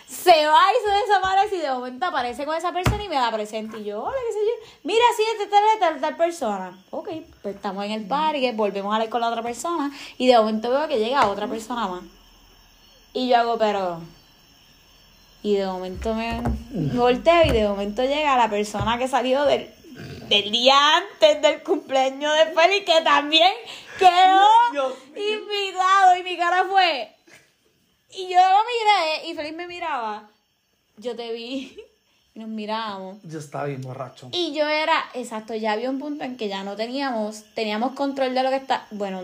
se 0.06 0.46
va 0.46 0.60
y 0.70 0.86
se 0.86 0.92
desaparece 1.04 1.56
y 1.56 1.58
de 1.62 1.72
momento 1.72 2.06
aparece 2.06 2.46
con 2.46 2.56
esa 2.56 2.70
persona 2.70 3.02
y 3.02 3.08
me 3.08 3.16
la 3.16 3.32
presenta 3.32 3.76
y 3.76 3.82
yo, 3.82 4.04
hola, 4.04 4.16
qué 4.24 4.32
sé 4.34 4.38
yo, 4.38 4.78
mira, 4.84 5.02
sí, 5.16 5.24
este 5.32 5.48
tal, 5.48 5.62
tal, 5.80 6.00
tal 6.00 6.16
persona. 6.16 6.78
Ok, 6.90 7.08
pues 7.42 7.56
estamos 7.56 7.84
en 7.86 7.90
el 7.90 8.06
parque, 8.06 8.52
volvemos 8.52 8.92
a 8.92 8.94
hablar 8.94 9.08
con 9.08 9.20
la 9.20 9.28
otra 9.28 9.42
persona 9.42 9.90
y 10.18 10.28
de 10.28 10.38
momento 10.38 10.70
veo 10.70 10.86
que 10.86 11.00
llega 11.00 11.26
otra 11.26 11.48
persona 11.48 11.88
más. 11.88 12.04
Y 13.12 13.26
yo 13.26 13.38
hago, 13.38 13.58
pero... 13.58 13.98
Y 15.42 15.56
de 15.56 15.66
momento 15.66 16.14
me 16.14 16.40
volteo 16.94 17.46
y 17.46 17.50
de 17.50 17.68
momento 17.68 18.02
llega 18.04 18.36
la 18.36 18.48
persona 18.48 18.96
que 18.96 19.08
salió 19.08 19.44
del, 19.44 19.75
del 20.28 20.50
día 20.50 20.96
antes 20.96 21.40
del 21.42 21.62
cumpleaños 21.62 22.32
de 22.34 22.46
Félix, 22.54 22.84
que 22.86 23.00
también 23.02 23.52
quedó 23.98 24.96
invitado. 25.14 26.16
Y 26.18 26.22
mi 26.22 26.36
cara 26.36 26.64
fue. 26.68 27.08
Y 28.10 28.28
yo 28.28 28.40
lo 28.40 28.58
miré 28.64 29.28
y 29.28 29.34
Félix 29.34 29.56
me 29.56 29.66
miraba. 29.66 30.28
Yo 30.96 31.14
te 31.14 31.32
vi 31.32 31.76
y 32.34 32.40
nos 32.40 32.48
mirábamos. 32.48 33.18
Yo 33.22 33.38
estaba 33.38 33.64
bien 33.66 33.82
borracho. 33.82 34.28
Y 34.32 34.52
yo 34.54 34.68
era, 34.68 35.04
exacto, 35.14 35.54
ya 35.54 35.72
había 35.72 35.90
un 35.90 35.98
punto 35.98 36.24
en 36.24 36.36
que 36.36 36.48
ya 36.48 36.64
no 36.64 36.76
teníamos, 36.76 37.44
teníamos 37.54 37.92
control 37.92 38.34
de 38.34 38.42
lo 38.42 38.50
que 38.50 38.56
está, 38.56 38.86
bueno, 38.90 39.22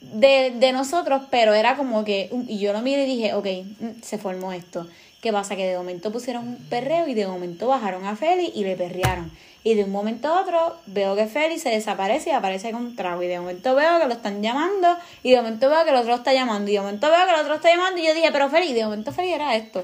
de, 0.00 0.52
de 0.56 0.72
nosotros, 0.72 1.22
pero 1.30 1.54
era 1.54 1.76
como 1.76 2.04
que, 2.04 2.30
y 2.46 2.58
yo 2.58 2.72
lo 2.72 2.82
miré 2.82 3.04
y 3.04 3.16
dije, 3.16 3.34
ok, 3.34 3.46
mm, 3.80 4.02
se 4.02 4.18
formó 4.18 4.52
esto. 4.52 4.86
¿Qué 5.22 5.32
pasa? 5.32 5.56
Que 5.56 5.66
de 5.66 5.78
momento 5.78 6.12
pusieron 6.12 6.46
un 6.46 6.56
perreo 6.68 7.08
y 7.08 7.14
de 7.14 7.26
momento 7.26 7.68
bajaron 7.68 8.04
a 8.04 8.14
Félix 8.14 8.54
y 8.54 8.62
le 8.62 8.76
perrearon. 8.76 9.32
Y 9.66 9.74
de 9.74 9.84
un 9.84 9.90
momento 9.90 10.28
a 10.28 10.42
otro 10.42 10.76
veo 10.86 11.16
que 11.16 11.26
Félix 11.26 11.62
se 11.62 11.70
desaparece 11.70 12.30
y 12.30 12.32
aparece 12.32 12.70
con 12.70 12.94
trago. 12.94 13.22
Y 13.22 13.28
de 13.28 13.40
momento 13.40 13.74
veo 13.74 13.98
que 13.98 14.06
lo 14.06 14.12
están 14.12 14.42
llamando 14.42 14.96
y 15.22 15.30
de 15.30 15.38
momento 15.38 15.70
veo 15.70 15.84
que 15.84 15.90
el 15.90 15.96
otro 15.96 16.10
lo 16.10 16.16
está 16.16 16.34
llamando. 16.34 16.70
Y 16.70 16.74
de 16.74 16.80
momento 16.80 17.10
veo 17.10 17.24
que 17.24 17.32
el 17.32 17.40
otro 17.40 17.54
está 17.54 17.70
llamando 17.70 17.98
y 17.98 18.06
yo 18.06 18.14
dije, 18.14 18.30
pero 18.30 18.50
Félix, 18.50 18.74
de 18.74 18.84
momento 18.84 19.10
Félix 19.10 19.34
era 19.34 19.56
esto. 19.56 19.82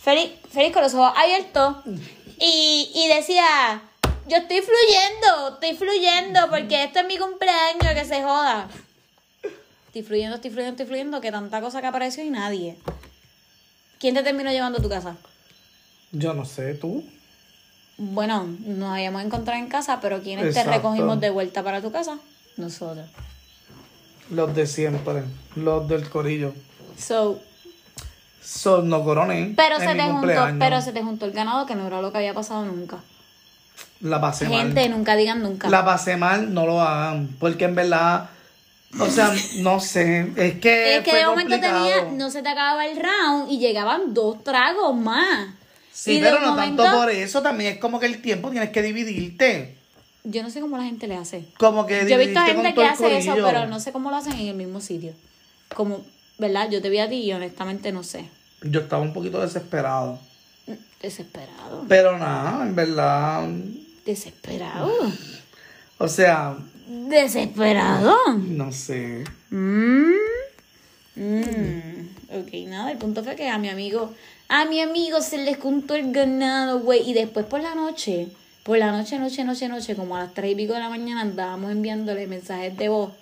Félix, 0.00 0.32
Félix 0.50 0.74
con 0.74 0.82
los 0.82 0.94
ojos 0.94 1.12
abiertos 1.16 1.76
y, 2.40 2.90
y 2.92 3.06
decía, 3.06 3.82
yo 4.26 4.36
estoy 4.36 4.60
fluyendo, 4.60 5.54
estoy 5.54 5.76
fluyendo 5.76 6.40
porque 6.50 6.84
esto 6.84 7.00
es 7.00 7.06
mi 7.06 7.18
cumpleaños, 7.18 7.94
que 7.94 8.04
se 8.04 8.22
joda. 8.22 8.68
Estoy 9.86 10.02
fluyendo, 10.02 10.36
estoy 10.36 10.50
fluyendo, 10.50 10.72
estoy 10.72 10.86
fluyendo, 10.86 11.20
que 11.20 11.30
tanta 11.30 11.60
cosa 11.60 11.80
que 11.80 11.86
apareció 11.86 12.24
y 12.24 12.30
nadie. 12.30 12.76
¿Quién 14.00 14.14
te 14.14 14.22
terminó 14.22 14.50
llevando 14.50 14.78
a 14.78 14.82
tu 14.82 14.88
casa? 14.88 15.16
Yo 16.10 16.34
no 16.34 16.44
sé, 16.44 16.74
tú. 16.74 17.04
Bueno, 17.98 18.48
nos 18.64 18.90
habíamos 18.92 19.22
encontrado 19.22 19.58
en 19.60 19.68
casa, 19.68 20.00
pero 20.00 20.22
¿quiénes 20.22 20.54
te 20.54 20.64
recogimos 20.64 21.20
de 21.20 21.30
vuelta 21.30 21.62
para 21.62 21.80
tu 21.80 21.92
casa? 21.92 22.18
Nosotros. 22.56 23.06
Los 24.30 24.54
de 24.54 24.66
siempre. 24.66 25.24
Los 25.56 25.86
del 25.88 26.08
corillo. 26.08 26.54
So, 26.96 27.40
So, 28.42 28.82
no 28.82 29.04
coroné. 29.04 29.54
Pero 29.56 29.76
en 29.76 29.80
se 29.80 29.94
mi 29.94 30.00
te 30.00 30.10
juntó, 30.10 30.46
pero 30.58 30.80
se 30.80 30.92
te 30.92 31.02
juntó 31.02 31.26
el 31.26 31.32
ganado 31.32 31.64
que 31.64 31.76
no 31.76 31.86
era 31.86 32.02
lo 32.02 32.10
que 32.10 32.18
había 32.18 32.34
pasado 32.34 32.64
nunca. 32.64 32.98
La 34.00 34.20
pasé 34.20 34.46
Gente, 34.46 34.88
mal. 34.88 34.98
nunca 34.98 35.14
digan 35.14 35.42
nunca. 35.42 35.68
La 35.70 35.84
pasé 35.84 36.16
mal, 36.16 36.52
no 36.52 36.66
lo 36.66 36.80
hagan. 36.80 37.28
Porque 37.38 37.64
en 37.66 37.76
verdad, 37.76 38.30
o 38.98 39.06
sea, 39.06 39.32
no 39.58 39.78
sé. 39.78 40.32
Es 40.36 40.58
que. 40.58 40.96
es 40.96 41.04
que 41.04 41.10
fue 41.10 41.20
de 41.20 41.26
momento 41.26 41.50
complicado. 41.52 41.84
tenía, 41.88 42.12
no 42.12 42.30
se 42.30 42.42
te 42.42 42.48
acababa 42.48 42.84
el 42.86 42.98
round 43.00 43.50
y 43.50 43.58
llegaban 43.58 44.12
dos 44.12 44.42
tragos 44.42 44.96
más. 44.96 45.50
Sí, 45.92 46.18
Y 46.18 46.20
pero 46.20 46.40
no 46.40 46.52
momento- 46.54 46.82
tanto 46.82 46.98
por 46.98 47.10
eso. 47.10 47.42
También 47.42 47.74
es 47.74 47.78
como 47.78 48.00
que 48.00 48.06
el 48.06 48.22
tiempo 48.22 48.50
tienes 48.50 48.70
que 48.70 48.82
dividirte. 48.82 49.76
Yo 50.24 50.42
no 50.42 50.50
sé 50.50 50.60
cómo 50.60 50.76
la 50.78 50.84
gente 50.84 51.06
le 51.08 51.16
hace. 51.16 51.44
Como 51.58 51.86
que 51.86 52.06
Yo 52.08 52.16
he 52.18 52.26
visto 52.26 52.40
gente 52.42 52.74
que 52.74 52.84
hace 52.84 53.18
eso, 53.18 53.34
pero 53.34 53.66
no 53.66 53.80
sé 53.80 53.92
cómo 53.92 54.10
lo 54.10 54.16
hacen 54.16 54.32
en 54.34 54.48
el 54.48 54.54
mismo 54.54 54.80
sitio. 54.80 55.12
Como, 55.74 56.04
¿verdad? 56.38 56.70
Yo 56.70 56.80
te 56.80 56.88
vi 56.90 56.98
a 56.98 57.08
ti 57.08 57.16
y 57.16 57.32
honestamente 57.32 57.92
no 57.92 58.02
sé. 58.04 58.26
Yo 58.62 58.80
estaba 58.80 59.02
un 59.02 59.12
poquito 59.12 59.40
desesperado. 59.40 60.18
Desesperado. 61.02 61.84
Pero 61.88 62.16
nada, 62.18 62.64
en 62.64 62.74
verdad. 62.76 63.48
Desesperado. 64.06 64.92
O 65.98 66.06
sea, 66.08 66.56
Desesperado. 66.86 68.16
no 68.38 68.70
sé. 68.72 69.24
Mm. 69.50 70.12
Mm. 71.16 72.08
Ok, 72.40 72.52
nada, 72.68 72.90
el 72.92 72.98
punto 72.98 73.22
fue 73.22 73.36
que 73.36 73.48
a 73.48 73.58
mi 73.58 73.68
amigo, 73.68 74.12
a 74.54 74.66
mi 74.66 74.82
amigo 74.82 75.22
se 75.22 75.38
le 75.38 75.54
juntó 75.54 75.94
el 75.94 76.12
ganado, 76.12 76.80
güey. 76.80 77.08
Y 77.08 77.14
después 77.14 77.46
por 77.46 77.62
la 77.62 77.74
noche, 77.74 78.28
por 78.64 78.76
la 78.76 78.92
noche, 78.92 79.18
noche, 79.18 79.44
noche, 79.44 79.66
noche, 79.66 79.96
como 79.96 80.14
a 80.14 80.24
las 80.24 80.34
tres 80.34 80.52
y 80.52 80.54
pico 80.54 80.74
de 80.74 80.80
la 80.80 80.90
mañana 80.90 81.22
andábamos 81.22 81.72
enviándole 81.72 82.26
mensajes 82.26 82.76
de 82.76 82.90
voz. 82.90 83.12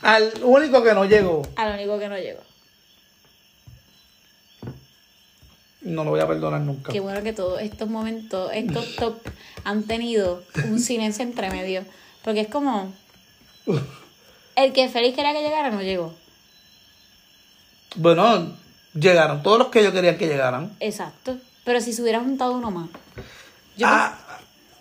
Al 0.00 0.32
único 0.42 0.82
que 0.82 0.94
no 0.94 1.04
llegó, 1.04 1.42
A 1.56 1.68
lo 1.68 1.74
único 1.74 1.98
que 1.98 2.08
no 2.08 2.16
llegó. 2.16 2.40
no 5.82 6.04
lo 6.04 6.10
voy 6.10 6.20
a 6.20 6.26
perdonar 6.26 6.62
nunca. 6.62 6.90
Qué 6.90 7.00
bueno 7.00 7.22
que 7.22 7.34
todos 7.34 7.60
estos 7.60 7.86
momentos, 7.86 8.50
estos 8.54 8.96
top, 8.96 9.18
han 9.64 9.82
tenido 9.82 10.42
un 10.70 10.80
silencio 10.80 11.22
entre 11.22 11.50
medio. 11.50 11.84
Porque 12.24 12.40
es 12.40 12.48
como. 12.48 12.90
El 14.56 14.72
que 14.72 14.88
feliz 14.88 15.14
quería 15.14 15.34
que 15.34 15.42
llegara 15.42 15.70
no 15.70 15.82
llegó. 15.82 16.14
Bueno, 17.96 18.52
llegaron 18.94 19.42
todos 19.42 19.58
los 19.58 19.68
que 19.68 19.82
yo 19.82 19.92
quería 19.92 20.16
que 20.18 20.26
llegaran. 20.26 20.74
Exacto. 20.80 21.36
Pero 21.64 21.80
si 21.80 21.92
se 21.92 22.02
hubiera 22.02 22.20
juntado 22.20 22.52
uno 22.54 22.70
más. 22.70 22.88
Yo 23.76 23.86
Ah, 23.88 24.18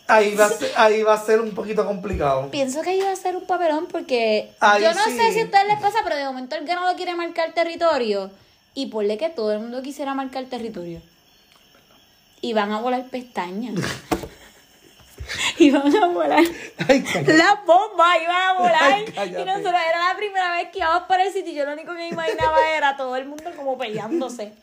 ahí, 0.08 0.36
va 0.36 0.46
a 0.46 0.50
ser, 0.50 0.72
ahí 0.76 1.04
va 1.04 1.14
a 1.14 1.24
ser 1.26 1.40
un 1.42 1.52
poquito 1.52 1.86
complicado. 1.86 2.50
pienso 2.52 2.82
que 2.82 2.96
iba 2.98 3.12
a 3.12 3.16
ser 3.16 3.36
un 3.36 3.46
papelón 3.46 3.88
porque 3.90 4.52
Ahí 4.60 4.82
yo 4.84 4.94
no 4.94 5.04
sí. 5.06 5.18
sé 5.18 5.32
si 5.34 5.40
a 5.42 5.44
ustedes 5.46 5.68
les 5.68 5.80
pasa, 5.80 6.00
pero 6.04 6.16
de 6.18 6.26
momento 6.26 6.56
el 6.56 6.66
ganado 6.66 6.96
quiere 6.96 7.16
marcar 7.16 7.54
territorio 7.54 8.32
y 8.74 8.88
ponle 8.88 9.18
que 9.18 9.30
todo 9.30 9.52
el 9.54 9.60
mundo 9.60 9.82
quisiera 9.82 10.14
marcar 10.14 10.46
territorio. 10.46 11.02
Y 12.42 12.54
van 12.54 12.72
a 12.72 12.82
volar 12.82 13.06
pestañas. 13.10 13.76
y 15.58 15.72
van 15.72 15.96
a 15.96 16.08
volar. 16.08 16.44
Ay. 16.88 17.04
Las 17.28 17.66
bombas 17.66 18.18
iban 18.24 18.42
a 18.42 18.54
volar. 18.54 18.94
Ay, 19.18 19.30
y 19.30 19.46
nosotros 19.46 19.74
era 19.90 20.08
la 20.12 20.16
primera 20.18 20.52
vez 20.54 20.70
que 20.72 20.80
íbamos 20.80 21.04
para 21.08 21.24
el 21.26 21.32
sitio. 21.34 21.52
y 21.52 21.56
Yo 21.56 21.66
lo 21.66 21.74
único 21.74 21.92
que 21.92 21.98
me 22.00 22.08
imaginaba 22.10 22.58
era 22.76 22.96
todo 22.98 23.16
el 23.16 23.26
mundo 23.26 23.52
como 23.56 23.78
peleándose. 23.78 24.54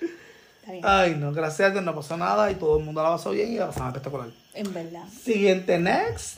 Ay, 0.82 1.14
no, 1.18 1.32
gracias 1.32 1.70
a 1.70 1.72
Dios 1.72 1.82
no 1.84 1.94
pasó 1.94 2.16
nada 2.18 2.50
y 2.50 2.54
todo 2.56 2.78
el 2.78 2.84
mundo 2.84 3.02
la 3.02 3.10
pasó 3.10 3.30
bien 3.30 3.52
y 3.52 3.56
la 3.56 3.68
pasamos 3.68 3.88
espectacular. 3.88 4.28
en 4.52 4.74
verdad. 4.74 5.04
Siguiente, 5.24 5.78
next. 5.78 6.36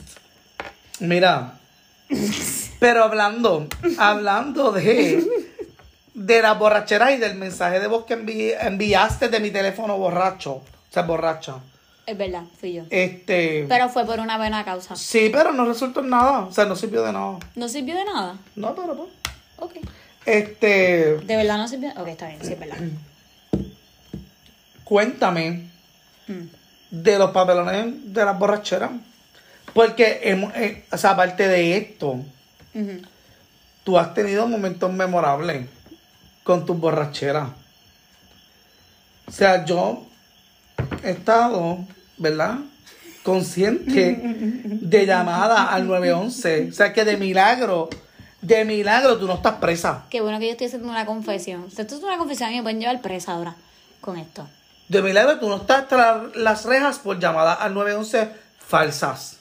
Mira. 0.99 1.53
Pero 2.79 3.03
hablando, 3.03 3.67
hablando 3.97 4.71
de, 4.71 5.25
de 6.13 6.41
la 6.41 6.53
borrachera 6.53 7.11
y 7.11 7.17
del 7.17 7.35
mensaje 7.35 7.79
de 7.79 7.87
voz 7.87 8.05
que 8.05 8.17
envi- 8.17 8.55
enviaste 8.59 9.29
de 9.29 9.39
mi 9.39 9.51
teléfono 9.51 9.97
borracho. 9.97 10.51
O 10.53 10.63
sea, 10.89 11.03
borracha. 11.03 11.55
Es 12.05 12.17
verdad, 12.17 12.43
fui 12.59 12.73
yo. 12.73 12.83
Este. 12.89 13.65
Pero 13.69 13.89
fue 13.89 14.05
por 14.05 14.19
una 14.19 14.37
buena 14.37 14.65
causa. 14.65 14.95
Sí, 14.95 15.29
pero 15.31 15.51
no 15.51 15.65
resultó 15.65 16.01
en 16.01 16.09
nada. 16.09 16.39
O 16.41 16.51
sea, 16.51 16.65
no 16.65 16.75
sirvió 16.75 17.03
de 17.03 17.13
nada. 17.13 17.37
¿No 17.55 17.69
sirvió 17.69 17.95
de 17.95 18.05
nada? 18.05 18.37
No, 18.55 18.75
pero 18.75 18.95
pues. 18.95 19.09
Ok. 19.57 19.73
Este. 20.25 21.17
¿De 21.19 21.35
verdad 21.35 21.57
no 21.57 21.67
sirvió? 21.67 21.91
Ok, 21.97 22.07
está 22.07 22.27
bien, 22.27 22.39
sí, 22.43 22.53
es 22.53 22.59
verdad. 22.59 22.77
Cuéntame 24.83 25.69
Mm. 26.27 26.45
de 26.91 27.17
los 27.17 27.31
papelones 27.31 28.13
de 28.13 28.23
las 28.25 28.37
borracheras. 28.37 28.91
Porque, 29.73 30.19
hemos, 30.23 30.53
eh, 30.55 30.85
o 30.91 30.97
sea, 30.97 31.11
aparte 31.11 31.47
de 31.47 31.77
esto, 31.77 32.19
tú 33.83 33.97
has 33.97 34.13
tenido 34.13 34.47
momentos 34.47 34.91
memorables 34.93 35.67
con 36.43 36.65
tus 36.65 36.77
borracheras. 36.77 37.49
O 39.27 39.31
sea, 39.31 39.65
yo 39.65 40.05
estado, 41.03 41.79
¿verdad? 42.17 42.59
Consciente 43.23 44.19
de 44.21 45.05
llamada 45.05 45.71
al 45.71 45.87
911. 45.87 46.69
O 46.69 46.73
sea, 46.73 46.93
que 46.93 47.05
de 47.05 47.17
milagro, 47.17 47.89
de 48.41 48.65
milagro 48.65 49.17
tú 49.17 49.27
no 49.27 49.35
estás 49.35 49.55
presa. 49.55 50.05
Qué 50.09 50.21
bueno 50.21 50.39
que 50.39 50.45
yo 50.45 50.51
estoy 50.51 50.67
haciendo 50.67 50.89
una 50.89 51.05
confesión. 51.05 51.69
Sea, 51.69 51.83
esto 51.83 51.95
es 51.95 52.03
una 52.03 52.17
confesión 52.17 52.51
y 52.51 52.57
me 52.57 52.63
pueden 52.63 52.79
llevar 52.79 53.01
presa 53.01 53.33
ahora 53.33 53.55
con 53.99 54.17
esto. 54.17 54.47
De 54.87 55.01
milagro 55.01 55.39
tú 55.39 55.47
no 55.47 55.57
estás 55.57 55.87
tras 55.87 56.35
las 56.35 56.65
rejas 56.65 56.99
por 56.99 57.19
llamadas 57.19 57.59
al 57.61 57.73
911 57.73 58.31
falsas. 58.59 59.37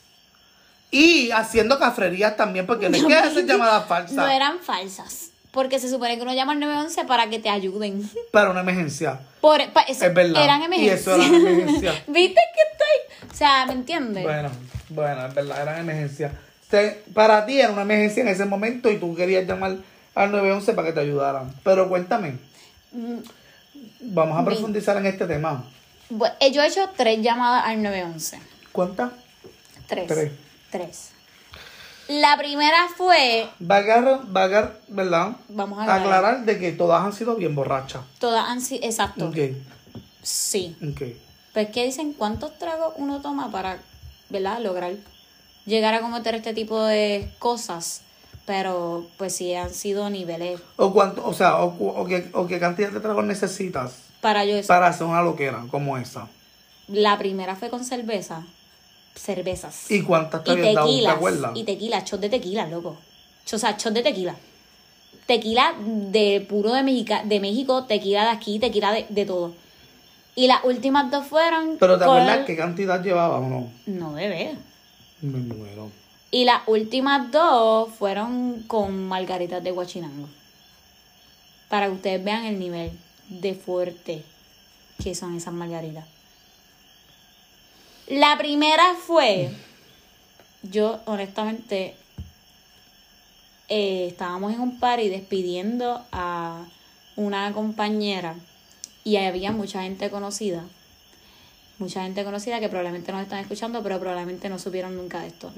Y 0.91 1.31
haciendo 1.31 1.79
cafrerías 1.79 2.37
también, 2.37 2.67
porque 2.67 2.91
no 2.91 2.97
es 2.97 3.05
que 3.05 3.15
hacer 3.15 3.47
llamadas 3.47 3.87
falsas 3.87 4.17
No 4.17 4.27
eran 4.27 4.59
falsas. 4.59 5.30
Porque 5.53 5.79
se 5.81 5.89
supone 5.91 6.17
que 6.17 6.23
uno 6.23 6.33
llama 6.35 6.53
al 6.53 6.61
911 6.61 7.05
para 7.07 7.29
que 7.29 7.39
te 7.41 7.49
ayuden. 7.49 8.09
para 8.31 8.51
una 8.51 8.61
emergencia. 8.61 9.21
Por, 9.41 9.69
pa- 9.73 9.83
eso- 9.83 10.07
Es 10.07 10.15
verdad. 10.15 10.45
Eran 10.45 10.63
Y 10.63 10.65
emergencias. 10.67 11.01
eso 11.01 11.15
eran 11.17 11.35
emergencias. 11.35 11.95
¿Viste 12.07 12.41
que 12.55 12.63
estoy? 12.73 13.29
O 13.31 13.35
sea, 13.35 13.67
¿me 13.67 13.73
entiendes? 13.73 14.23
Bueno, 14.23 14.51
bueno, 14.91 15.27
es 15.27 15.35
verdad, 15.35 15.63
eran 15.63 15.81
emergencias. 15.81 16.33
Para 17.15 17.45
ti 17.47 17.59
era 17.61 17.71
una 17.73 17.83
emergencia 17.83 18.21
en 18.23 18.29
ese 18.29 18.45
momento 18.45 18.91
y 18.93 18.99
tú 18.99 19.15
querías 19.17 19.45
llamar 19.47 19.77
al 20.15 20.31
911 20.31 20.73
para 20.75 20.89
que 20.89 20.93
te 20.95 21.01
ayudaran. 21.01 21.53
Pero 21.65 21.89
cuéntame, 21.89 22.39
Mm, 22.93 23.19
vamos 24.01 24.39
a 24.39 24.45
profundizar 24.45 24.97
en 24.97 25.07
este 25.07 25.27
tema. 25.27 25.65
bu- 26.11 26.33
eh, 26.41 26.51
yo 26.53 26.63
he 26.63 26.67
hecho 26.69 26.89
tres 26.97 27.21
llamadas 27.23 27.65
al 27.67 27.83
911. 27.83 28.39
¿Cuántas? 28.73 29.11
Tres. 29.89 30.07
Tres. 30.07 30.33
Tres. 30.71 31.11
La 32.11 32.37
primera 32.37 32.89
fue. 32.97 33.49
Vagar, 33.61 34.23
vagar, 34.27 34.81
¿verdad? 34.89 35.37
Vamos 35.49 35.79
a 35.79 35.83
aclarar. 35.83 36.03
aclarar 36.03 36.45
de 36.45 36.59
que 36.59 36.73
todas 36.73 37.05
han 37.05 37.13
sido 37.13 37.37
bien 37.37 37.55
borrachas. 37.55 38.03
Todas 38.19 38.49
han 38.49 38.61
sido. 38.61 38.85
Exacto. 38.85 39.29
Ok, 39.29 39.37
Sí. 40.21 40.77
ok. 40.83 41.03
Pues 41.55 41.71
que 41.71 41.85
dicen 41.85 42.13
cuántos 42.13 42.59
tragos 42.59 42.95
uno 42.97 43.21
toma 43.21 43.53
para, 43.53 43.79
¿verdad? 44.29 44.59
Lograr 44.59 44.95
llegar 45.67 45.95
a 45.95 46.01
cometer 46.01 46.35
este 46.35 46.53
tipo 46.53 46.83
de 46.83 47.31
cosas. 47.39 48.03
Pero 48.45 49.07
pues 49.17 49.37
sí 49.37 49.55
han 49.55 49.73
sido 49.73 50.11
niveles 50.11 50.61
O 50.77 50.93
cuánto, 50.93 51.25
o 51.25 51.33
sea, 51.33 51.59
o, 51.63 51.67
o 51.69 52.05
qué, 52.07 52.29
o 52.33 52.49
qué 52.49 52.59
cantidad 52.59 52.91
de 52.91 52.99
tragos 52.99 53.25
necesitas 53.25 53.93
para 54.21 54.45
yo 54.45 54.57
eso. 54.57 54.67
para 54.67 54.89
hacer 54.89 55.07
una 55.07 55.23
loquera 55.23 55.63
como 55.71 55.97
esa. 55.97 56.27
La 56.89 57.17
primera 57.19 57.55
fue 57.55 57.71
con 57.71 57.85
cerveza. 57.85 58.43
Cervezas. 59.15 59.91
¿Y 59.91 60.03
cuántas 60.03 60.45
te 60.45 60.51
Y 60.51 60.53
habían 60.53 60.75
dado? 60.75 60.87
¿Te 60.87 60.93
tequilas. 60.93 61.51
Y 61.55 61.65
tequila, 61.65 62.01
shot 62.01 62.21
de 62.21 62.29
tequila, 62.29 62.67
loco. 62.67 62.97
O 63.53 63.59
sea, 63.59 63.77
shot 63.77 63.93
de 63.93 64.03
tequila. 64.03 64.37
Tequila 65.27 65.75
de 65.79 66.45
puro 66.49 66.73
de, 66.73 66.83
Mexica, 66.83 67.23
de 67.25 67.41
México, 67.41 67.85
tequila 67.85 68.25
de 68.25 68.31
aquí, 68.31 68.59
tequila 68.59 68.93
de, 68.93 69.07
de 69.09 69.27
todo. 69.27 69.53
Y 70.35 70.47
las 70.47 70.65
últimas 70.65 71.11
dos 71.11 71.27
fueron. 71.27 71.77
Pero 71.79 71.99
¿te 71.99 72.05
acuerdas 72.05 72.47
qué 72.47 72.57
cantidad 72.57 73.03
llevaba 73.03 73.39
o 73.39 73.49
no? 73.49 73.71
No, 73.87 74.13
bebé. 74.15 74.57
Me 75.21 75.39
muero. 75.39 75.91
Y 76.31 76.45
las 76.45 76.63
últimas 76.67 77.31
dos 77.33 77.91
fueron 77.93 78.63
con 78.67 79.09
margaritas 79.09 79.63
de 79.63 79.73
guachinango. 79.73 80.29
Para 81.69 81.87
que 81.87 81.93
ustedes 81.93 82.25
vean 82.25 82.45
el 82.45 82.59
nivel 82.59 82.93
de 83.29 83.55
fuerte 83.55 84.25
que 85.03 85.15
son 85.15 85.37
esas 85.37 85.53
margaritas. 85.53 86.05
La 88.11 88.37
primera 88.39 88.95
fue, 89.07 89.51
yo 90.63 91.01
honestamente, 91.07 91.95
eh, 93.69 94.07
estábamos 94.09 94.53
en 94.53 94.61
un 94.61 94.79
party 94.81 95.09
despidiendo 95.09 96.03
a 96.13 96.65
una 97.17 97.53
compañera 97.53 98.35
y 99.05 99.17
había 99.17 99.53
mucha 99.53 99.83
gente 99.83 100.11
conocida. 100.11 100.65
Mucha 101.79 102.03
gente 102.03 102.25
conocida 102.25 102.61
que 102.61 102.69
probablemente 102.69 103.11
nos 103.13 103.23
están 103.23 103.39
escuchando, 103.39 103.83
pero 103.83 103.99
probablemente 103.99 104.49
no 104.51 104.59
supieron 104.59 104.97
nunca 104.97 105.21
de 105.23 105.29
esto. 105.29 105.51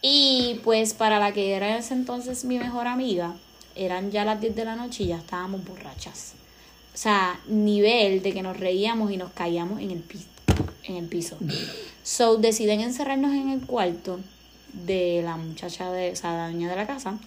Y 0.00 0.60
pues 0.64 0.94
para 0.94 1.18
la 1.18 1.32
que 1.32 1.52
era 1.52 1.68
en 1.70 1.76
ese 1.76 1.92
entonces 1.92 2.44
mi 2.44 2.58
mejor 2.58 2.86
amiga, 2.86 3.34
eran 3.74 4.10
ya 4.10 4.24
las 4.24 4.40
10 4.40 4.56
de 4.56 4.64
la 4.64 4.74
noche 4.76 5.02
y 5.02 5.08
ya 5.08 5.18
estábamos 5.18 5.62
borrachas. 5.66 6.32
O 6.94 6.96
sea, 6.96 7.38
nivel 7.46 8.22
de 8.22 8.32
que 8.32 8.40
nos 8.42 8.56
reíamos 8.58 9.10
y 9.10 9.18
nos 9.18 9.32
caíamos 9.32 9.80
en 9.82 9.90
el, 9.90 9.98
pi- 10.00 10.24
en 10.88 10.96
el 10.96 11.06
piso. 11.06 11.36
So 12.02 12.36
deciden 12.36 12.80
encerrarnos 12.80 13.32
en 13.32 13.50
el 13.50 13.60
cuarto 13.66 14.20
de 14.72 15.22
la 15.24 15.36
muchacha, 15.36 15.90
de, 15.90 16.12
o 16.12 16.16
sea, 16.16 16.32
la 16.32 16.48
dueña 16.50 16.68
de 16.68 16.76
la 16.76 16.86
casa, 16.86 17.18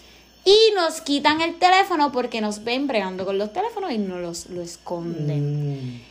Y 0.45 0.73
nos 0.75 1.01
quitan 1.01 1.41
el 1.41 1.59
teléfono 1.59 2.11
porque 2.11 2.41
nos 2.41 2.63
ven 2.63 2.87
bregando 2.87 3.25
con 3.25 3.37
los 3.37 3.51
teléfonos 3.51 3.91
y 3.91 3.97
nos 3.97 4.21
los, 4.21 4.49
lo 4.49 4.61
esconden. 4.61 5.95
Mm. 5.95 6.01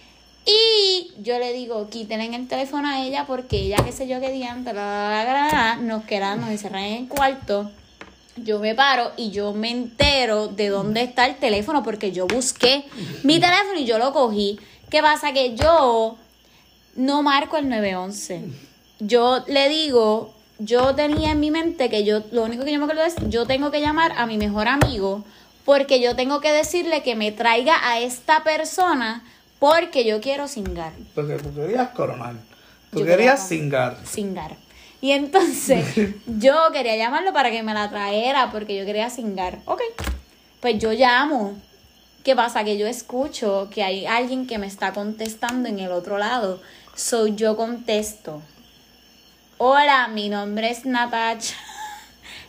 Y 0.48 1.12
yo 1.22 1.38
le 1.38 1.52
digo, 1.52 1.88
quítenle 1.90 2.34
el 2.34 2.48
teléfono 2.48 2.88
a 2.88 3.04
ella 3.04 3.26
porque 3.26 3.58
ella, 3.58 3.76
qué 3.84 3.92
sé 3.92 4.08
yo, 4.08 4.18
qué 4.18 4.38
la, 4.72 5.78
nos 5.82 6.04
quedamos, 6.04 6.40
nos 6.40 6.50
encerran 6.50 6.84
en 6.84 7.02
el 7.02 7.08
cuarto. 7.08 7.70
Yo 8.36 8.58
me 8.58 8.74
paro 8.74 9.12
y 9.16 9.30
yo 9.30 9.52
me 9.52 9.70
entero 9.70 10.48
de 10.48 10.68
dónde 10.68 11.02
está 11.02 11.26
el 11.26 11.36
teléfono 11.36 11.82
porque 11.82 12.12
yo 12.12 12.26
busqué 12.26 12.84
mi 13.24 13.40
teléfono 13.40 13.78
y 13.78 13.84
yo 13.84 13.98
lo 13.98 14.12
cogí. 14.12 14.58
¿Qué 14.88 15.02
pasa? 15.02 15.32
Que 15.32 15.54
yo 15.54 16.16
no 16.98 17.22
marco 17.22 17.56
el 17.56 17.68
911. 17.68 18.42
Yo 19.00 19.44
le 19.46 19.68
digo, 19.68 20.34
yo 20.58 20.94
tenía 20.94 21.30
en 21.30 21.40
mi 21.40 21.50
mente 21.50 21.88
que 21.88 22.04
yo, 22.04 22.22
lo 22.32 22.42
único 22.44 22.64
que 22.64 22.72
yo 22.72 22.78
me 22.78 22.84
acuerdo 22.84 23.04
es, 23.04 23.14
yo 23.28 23.46
tengo 23.46 23.70
que 23.70 23.80
llamar 23.80 24.12
a 24.16 24.26
mi 24.26 24.36
mejor 24.36 24.68
amigo 24.68 25.24
porque 25.64 26.00
yo 26.00 26.16
tengo 26.16 26.40
que 26.40 26.50
decirle 26.52 27.02
que 27.02 27.14
me 27.14 27.30
traiga 27.30 27.76
a 27.88 28.00
esta 28.00 28.42
persona 28.42 29.22
porque 29.58 30.04
yo 30.04 30.20
quiero 30.20 30.48
cingar. 30.48 30.92
Porque 31.14 31.34
tú 31.36 31.54
querías 31.54 31.90
coronar. 31.90 32.34
Tú 32.90 33.00
Yo 33.00 33.04
querías 33.06 33.42
quería- 33.42 33.60
cingar. 33.62 33.96
Cingar. 34.06 34.56
Y 35.00 35.12
entonces 35.12 35.84
yo 36.26 36.54
quería 36.72 36.96
llamarlo 36.96 37.32
para 37.32 37.50
que 37.50 37.62
me 37.62 37.74
la 37.74 37.88
traera 37.90 38.50
porque 38.50 38.76
yo 38.76 38.84
quería 38.84 39.10
cingar. 39.10 39.58
Ok. 39.66 39.80
Pues 40.60 40.78
yo 40.78 40.92
llamo. 40.92 41.54
¿Qué 42.24 42.34
pasa? 42.34 42.64
Que 42.64 42.76
yo 42.78 42.86
escucho 42.88 43.68
que 43.72 43.82
hay 43.84 44.06
alguien 44.06 44.46
que 44.46 44.58
me 44.58 44.66
está 44.66 44.92
contestando 44.92 45.68
en 45.68 45.78
el 45.78 45.92
otro 45.92 46.18
lado. 46.18 46.60
So 46.98 47.28
yo 47.28 47.56
contesto. 47.56 48.42
Hola, 49.56 50.08
mi 50.08 50.28
nombre 50.28 50.70
es 50.70 50.84
Natacha. 50.84 51.54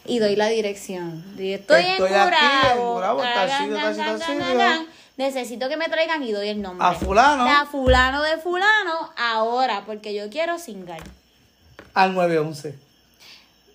Y 0.05 0.17
doy 0.17 0.35
la 0.35 0.47
dirección. 0.47 1.23
Estoy, 1.37 1.83
Estoy 1.83 1.83
en 1.83 1.97
sitio. 4.19 4.87
Necesito 5.17 5.69
que 5.69 5.77
me 5.77 5.87
traigan 5.87 6.23
y 6.23 6.31
doy 6.31 6.47
el 6.47 6.63
nombre. 6.63 6.87
A 6.87 6.93
fulano. 6.93 7.47
A 7.47 7.67
fulano 7.67 8.23
de 8.23 8.37
fulano 8.37 9.11
ahora, 9.17 9.83
porque 9.85 10.15
yo 10.15 10.31
quiero 10.31 10.57
cingar. 10.57 11.03
Al 11.93 12.15
911. 12.15 12.73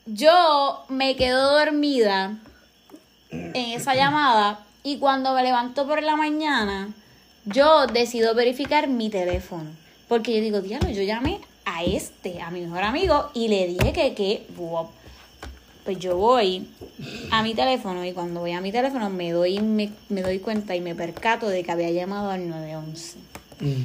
Yo 0.06 0.84
me 0.88 1.14
quedo 1.14 1.56
dormida 1.56 2.36
en 3.30 3.54
esa 3.54 3.94
llamada 3.94 4.58
y 4.82 4.98
cuando 4.98 5.34
me 5.34 5.44
levanto 5.44 5.86
por 5.86 6.02
la 6.02 6.16
mañana, 6.16 6.88
yo 7.44 7.86
decido 7.86 8.34
verificar 8.34 8.88
mi 8.88 9.08
teléfono. 9.08 9.83
Porque 10.08 10.34
yo 10.34 10.40
digo, 10.40 10.60
diablo, 10.60 10.90
yo 10.90 11.02
llamé 11.02 11.40
a 11.64 11.82
este, 11.84 12.40
a 12.42 12.50
mi 12.50 12.60
mejor 12.60 12.82
amigo, 12.82 13.30
y 13.34 13.48
le 13.48 13.66
dije 13.68 13.92
que, 13.92 14.14
que. 14.14 14.46
Pues 15.84 15.98
yo 15.98 16.16
voy 16.16 16.66
a 17.30 17.42
mi 17.42 17.54
teléfono 17.54 18.04
y 18.06 18.12
cuando 18.12 18.40
voy 18.40 18.52
a 18.52 18.62
mi 18.62 18.72
teléfono 18.72 19.10
me 19.10 19.32
doy, 19.32 19.58
me, 19.60 19.92
me 20.08 20.22
doy 20.22 20.38
cuenta 20.38 20.74
y 20.74 20.80
me 20.80 20.94
percato 20.94 21.46
de 21.48 21.62
que 21.62 21.70
había 21.72 21.90
llamado 21.90 22.30
al 22.30 22.48
911. 22.48 23.18
Mm. 23.60 23.82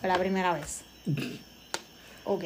Fue 0.00 0.08
la 0.08 0.18
primera 0.18 0.52
vez. 0.54 0.82
Ok. 2.28 2.42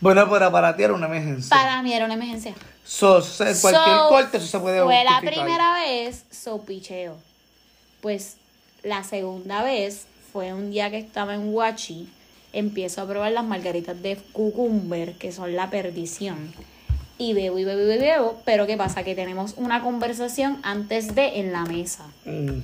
Bueno, 0.00 0.30
pero 0.30 0.50
para 0.50 0.74
ti 0.74 0.82
era 0.82 0.94
una 0.94 1.04
emergencia. 1.08 1.54
Para 1.54 1.82
mí 1.82 1.92
era 1.92 2.06
una 2.06 2.14
emergencia. 2.14 2.54
So, 2.86 3.20
se- 3.20 3.54
cualquier 3.60 3.96
So, 3.96 4.08
corte 4.08 4.36
eso 4.38 4.46
se 4.46 4.58
puede 4.60 4.82
Fue 4.82 5.04
la 5.04 5.20
primera 5.20 5.74
vez, 5.74 6.24
so 6.30 6.62
picheo. 6.62 7.18
Pues 8.00 8.38
la 8.86 9.02
segunda 9.04 9.62
vez 9.62 10.06
fue 10.32 10.52
un 10.54 10.70
día 10.70 10.90
que 10.90 10.98
estaba 10.98 11.34
en 11.34 11.52
Huachi. 11.52 12.08
Empiezo 12.52 13.02
a 13.02 13.06
probar 13.08 13.32
las 13.32 13.44
margaritas 13.44 14.00
de 14.00 14.16
cucumber, 14.32 15.14
que 15.14 15.32
son 15.32 15.56
la 15.56 15.68
perdición. 15.70 16.52
Y 17.18 17.32
bebo 17.32 17.58
y 17.58 17.64
bebo 17.64 17.80
y 17.82 17.98
bebo. 17.98 18.40
Pero 18.44 18.66
¿qué 18.66 18.76
pasa? 18.76 19.02
Que 19.02 19.14
tenemos 19.14 19.54
una 19.56 19.82
conversación 19.82 20.58
antes 20.62 21.14
de 21.14 21.40
en 21.40 21.52
la 21.52 21.64
mesa. 21.64 22.06
Mm. 22.24 22.60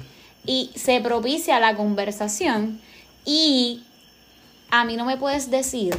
Y 0.46 0.70
se 0.74 1.00
propicia 1.00 1.58
la 1.60 1.76
conversación. 1.76 2.80
Y 3.24 3.82
a 4.70 4.84
mí 4.84 4.96
no 4.96 5.04
me 5.04 5.16
puedes 5.16 5.50
decir 5.50 5.94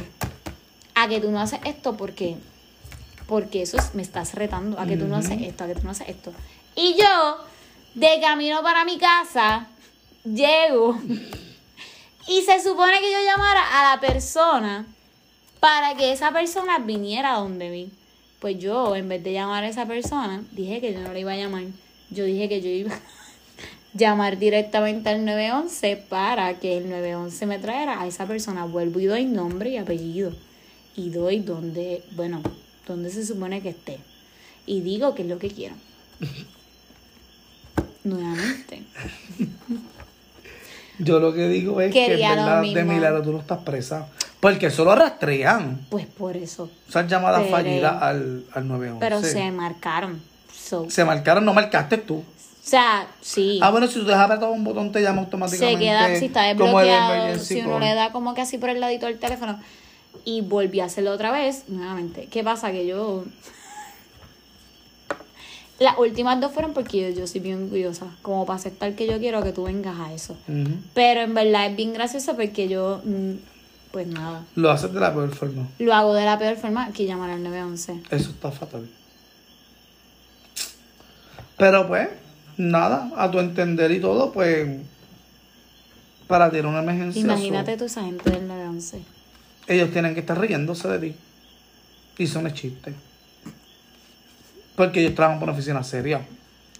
a 0.94 1.08
que 1.08 1.20
tú 1.20 1.30
no 1.30 1.40
haces 1.40 1.60
esto 1.64 1.96
porque 1.96 2.36
porque 3.26 3.62
eso 3.62 3.78
es- 3.78 3.94
me 3.94 4.02
estás 4.02 4.34
retando 4.34 4.78
a 4.78 4.84
que 4.86 4.98
tú 4.98 5.06
no 5.06 5.16
haces 5.16 5.40
esto, 5.40 5.64
a 5.64 5.66
que 5.66 5.74
tú 5.74 5.80
no 5.82 5.90
haces 5.90 6.08
esto. 6.10 6.30
Y 6.76 6.94
yo, 6.94 7.38
de 7.94 8.20
camino 8.20 8.62
para 8.62 8.84
mi 8.84 8.98
casa, 8.98 9.66
llego 10.24 10.98
y 12.26 12.42
se 12.42 12.62
supone 12.62 13.00
que 13.00 13.12
yo 13.12 13.18
llamara 13.24 13.62
a 13.78 13.94
la 13.94 14.00
persona 14.00 14.86
para 15.60 15.94
que 15.94 16.12
esa 16.12 16.32
persona 16.32 16.78
viniera 16.78 17.34
a 17.34 17.40
donde 17.40 17.70
mí. 17.70 17.90
Pues 18.40 18.58
yo, 18.58 18.94
en 18.96 19.08
vez 19.08 19.22
de 19.22 19.32
llamar 19.32 19.64
a 19.64 19.68
esa 19.68 19.86
persona, 19.86 20.42
dije 20.52 20.80
que 20.80 20.92
yo 20.92 21.00
no 21.00 21.12
le 21.12 21.20
iba 21.20 21.32
a 21.32 21.36
llamar. 21.36 21.64
Yo 22.10 22.24
dije 22.24 22.48
que 22.48 22.60
yo 22.60 22.68
iba 22.68 22.94
a 22.94 23.00
llamar 23.94 24.38
directamente 24.38 25.08
al 25.08 25.24
911 25.24 25.96
para 26.08 26.58
que 26.58 26.76
el 26.76 26.90
911 26.90 27.46
me 27.46 27.58
trajera 27.58 28.00
a 28.00 28.06
esa 28.06 28.26
persona. 28.26 28.64
Vuelvo 28.66 29.00
y 29.00 29.06
doy 29.06 29.24
nombre 29.24 29.70
y 29.70 29.78
apellido. 29.78 30.32
Y 30.96 31.10
doy 31.10 31.40
donde, 31.40 32.04
bueno, 32.12 32.42
donde 32.86 33.10
se 33.10 33.24
supone 33.24 33.62
que 33.62 33.70
esté. 33.70 33.98
Y 34.66 34.80
digo 34.80 35.14
qué 35.14 35.22
es 35.22 35.28
lo 35.28 35.38
que 35.38 35.48
quiero. 35.48 35.74
Nuevamente. 38.04 38.82
Yo 40.98 41.18
lo 41.18 41.32
que 41.34 41.48
digo 41.48 41.80
es 41.80 41.92
que 41.92 42.14
en 42.14 42.20
verdad 42.36 42.62
de 42.62 42.84
milagro 42.84 43.22
tú 43.22 43.32
no 43.32 43.40
estás 43.40 43.58
presa. 43.58 44.06
Porque 44.40 44.66
eso 44.66 44.84
lo 44.84 44.94
rastrean. 44.94 45.86
Pues 45.88 46.06
por 46.06 46.36
eso. 46.36 46.70
Esas 46.88 47.08
llamadas 47.08 47.40
Pero- 47.42 47.50
fallidas 47.56 48.02
al, 48.02 48.44
al 48.52 48.68
911. 48.68 49.00
Pero 49.00 49.22
se 49.22 49.50
marcaron. 49.50 50.20
So, 50.52 50.88
Se 50.90 51.04
marcaron, 51.04 51.44
no 51.44 51.52
marcaste 51.54 51.98
tú. 51.98 52.16
o 52.16 52.24
sea, 52.62 53.06
sí. 53.20 53.58
Ah, 53.62 53.70
bueno, 53.70 53.86
si 53.86 53.94
tú 53.98 54.04
dejas 54.04 54.22
apretado 54.24 54.52
un 54.52 54.64
botón 54.64 54.92
te 54.92 55.00
llama 55.02 55.22
automáticamente. 55.22 55.78
se 55.78 55.84
queda, 55.84 56.16
si 56.18 56.24
está 56.26 56.42
desbloqueado, 56.44 57.38
si 57.38 57.60
uno 57.60 57.78
le 57.78 57.94
da 57.94 58.12
como 58.12 58.34
que 58.34 58.40
así 58.42 58.56
por 58.58 58.70
el 58.70 58.80
ladito 58.80 59.06
del 59.06 59.18
teléfono 59.18 59.58
y 60.24 60.40
volví 60.42 60.80
a 60.80 60.86
hacerlo 60.86 61.10
otra 61.12 61.30
vez, 61.32 61.64
nuevamente. 61.68 62.28
¿Qué 62.30 62.42
pasa? 62.44 62.70
Que 62.70 62.86
yo... 62.86 63.24
Las 65.80 65.98
últimas 65.98 66.40
dos 66.40 66.52
fueron 66.52 66.72
porque 66.72 67.12
yo, 67.12 67.20
yo 67.20 67.26
soy 67.26 67.40
bien 67.40 67.68
curiosa, 67.68 68.06
como 68.22 68.46
para 68.46 68.58
aceptar 68.58 68.94
que 68.94 69.06
yo 69.06 69.18
quiero 69.18 69.42
que 69.42 69.52
tú 69.52 69.64
vengas 69.64 69.98
a 69.98 70.12
eso. 70.12 70.36
Pero 70.94 71.20
en 71.22 71.34
verdad 71.34 71.66
es 71.66 71.76
bien 71.76 71.92
gracioso 71.92 72.36
porque 72.36 72.68
yo, 72.68 73.00
mm, 73.04 73.32
pues 73.90 74.06
nada, 74.06 74.44
Lo 74.54 74.70
haces 74.70 74.92
de 74.92 75.00
la 75.00 75.12
peor 75.12 75.34
forma. 75.34 75.66
lo 75.78 75.94
hago 75.94 76.14
de 76.14 76.24
la 76.24 76.38
peor 76.38 76.56
forma 76.56 76.90
que 76.92 77.06
llamar 77.06 77.30
al 77.30 77.42
911. 77.42 78.02
Eso 78.10 78.30
está 78.30 78.52
fatal. 78.52 78.88
Pero 81.56 81.86
pues, 81.86 82.08
nada, 82.56 83.10
a 83.16 83.30
tu 83.30 83.38
entender 83.38 83.90
y 83.92 84.00
todo, 84.00 84.32
pues, 84.32 84.68
para 86.26 86.50
ti 86.50 86.58
era 86.58 86.68
una 86.68 86.80
emergencia. 86.82 87.20
Imagínate 87.20 87.76
tú 87.76 87.84
esa 87.84 88.02
gente 88.02 88.30
del 88.30 88.46
911. 88.48 89.02
ellos 89.66 89.90
tienen 89.90 90.14
que 90.14 90.20
estar 90.20 90.38
riéndose 90.38 90.88
de 90.88 90.98
ti. 91.10 91.16
Y 92.18 92.24
eso 92.24 92.40
no 92.42 92.48
es 92.48 92.54
chiste. 92.54 92.94
Porque 94.76 95.00
ellos 95.00 95.14
trabajan 95.14 95.38
por 95.38 95.48
una 95.48 95.56
oficina 95.56 95.82
seria. 95.84 96.20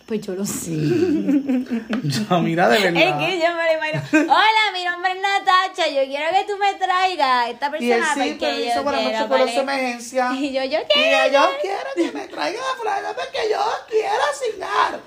Pues 0.07 0.21
yo 0.21 0.35
lo 0.35 0.45
sé. 0.45 0.71
Mira, 2.43 2.69
de 2.69 2.79
verdad. 2.79 3.23
Es 3.23 3.31
que 3.31 3.41
yo 3.41 3.55
me 3.55 3.65
lo 3.65 3.73
imagino. 3.79 4.03
Hola, 4.35 4.73
mi 4.75 4.85
nombre 4.85 5.13
es 5.13 5.19
Natacha. 5.23 5.89
Yo 5.89 6.05
quiero 6.07 6.27
que 6.31 6.45
tú 6.53 6.59
me 6.59 6.75
traigas 6.75 7.49
esta 7.51 7.67
Y 7.79 7.91
él 7.91 7.99
persona 8.01 8.15
sí, 8.25 8.37
permiso 8.39 8.83
yo 8.83 8.85
quiero 8.85 9.29
por 9.29 9.39
su 9.39 9.45
pagar- 9.45 9.59
emergencia. 9.63 10.31
Y 10.35 10.53
yo, 10.53 10.65
yo 10.65 10.79
Y 10.81 10.93
quiero. 10.93 11.33
yo 11.33 11.49
quiero 11.63 11.89
que 11.97 12.13
me 12.13 12.29
traiga 12.29 12.61
la 12.61 12.77
fulana 12.79 13.09
porque 13.15 13.39
yo 13.51 13.61
quiero 13.89 14.23
asignar. 14.31 15.01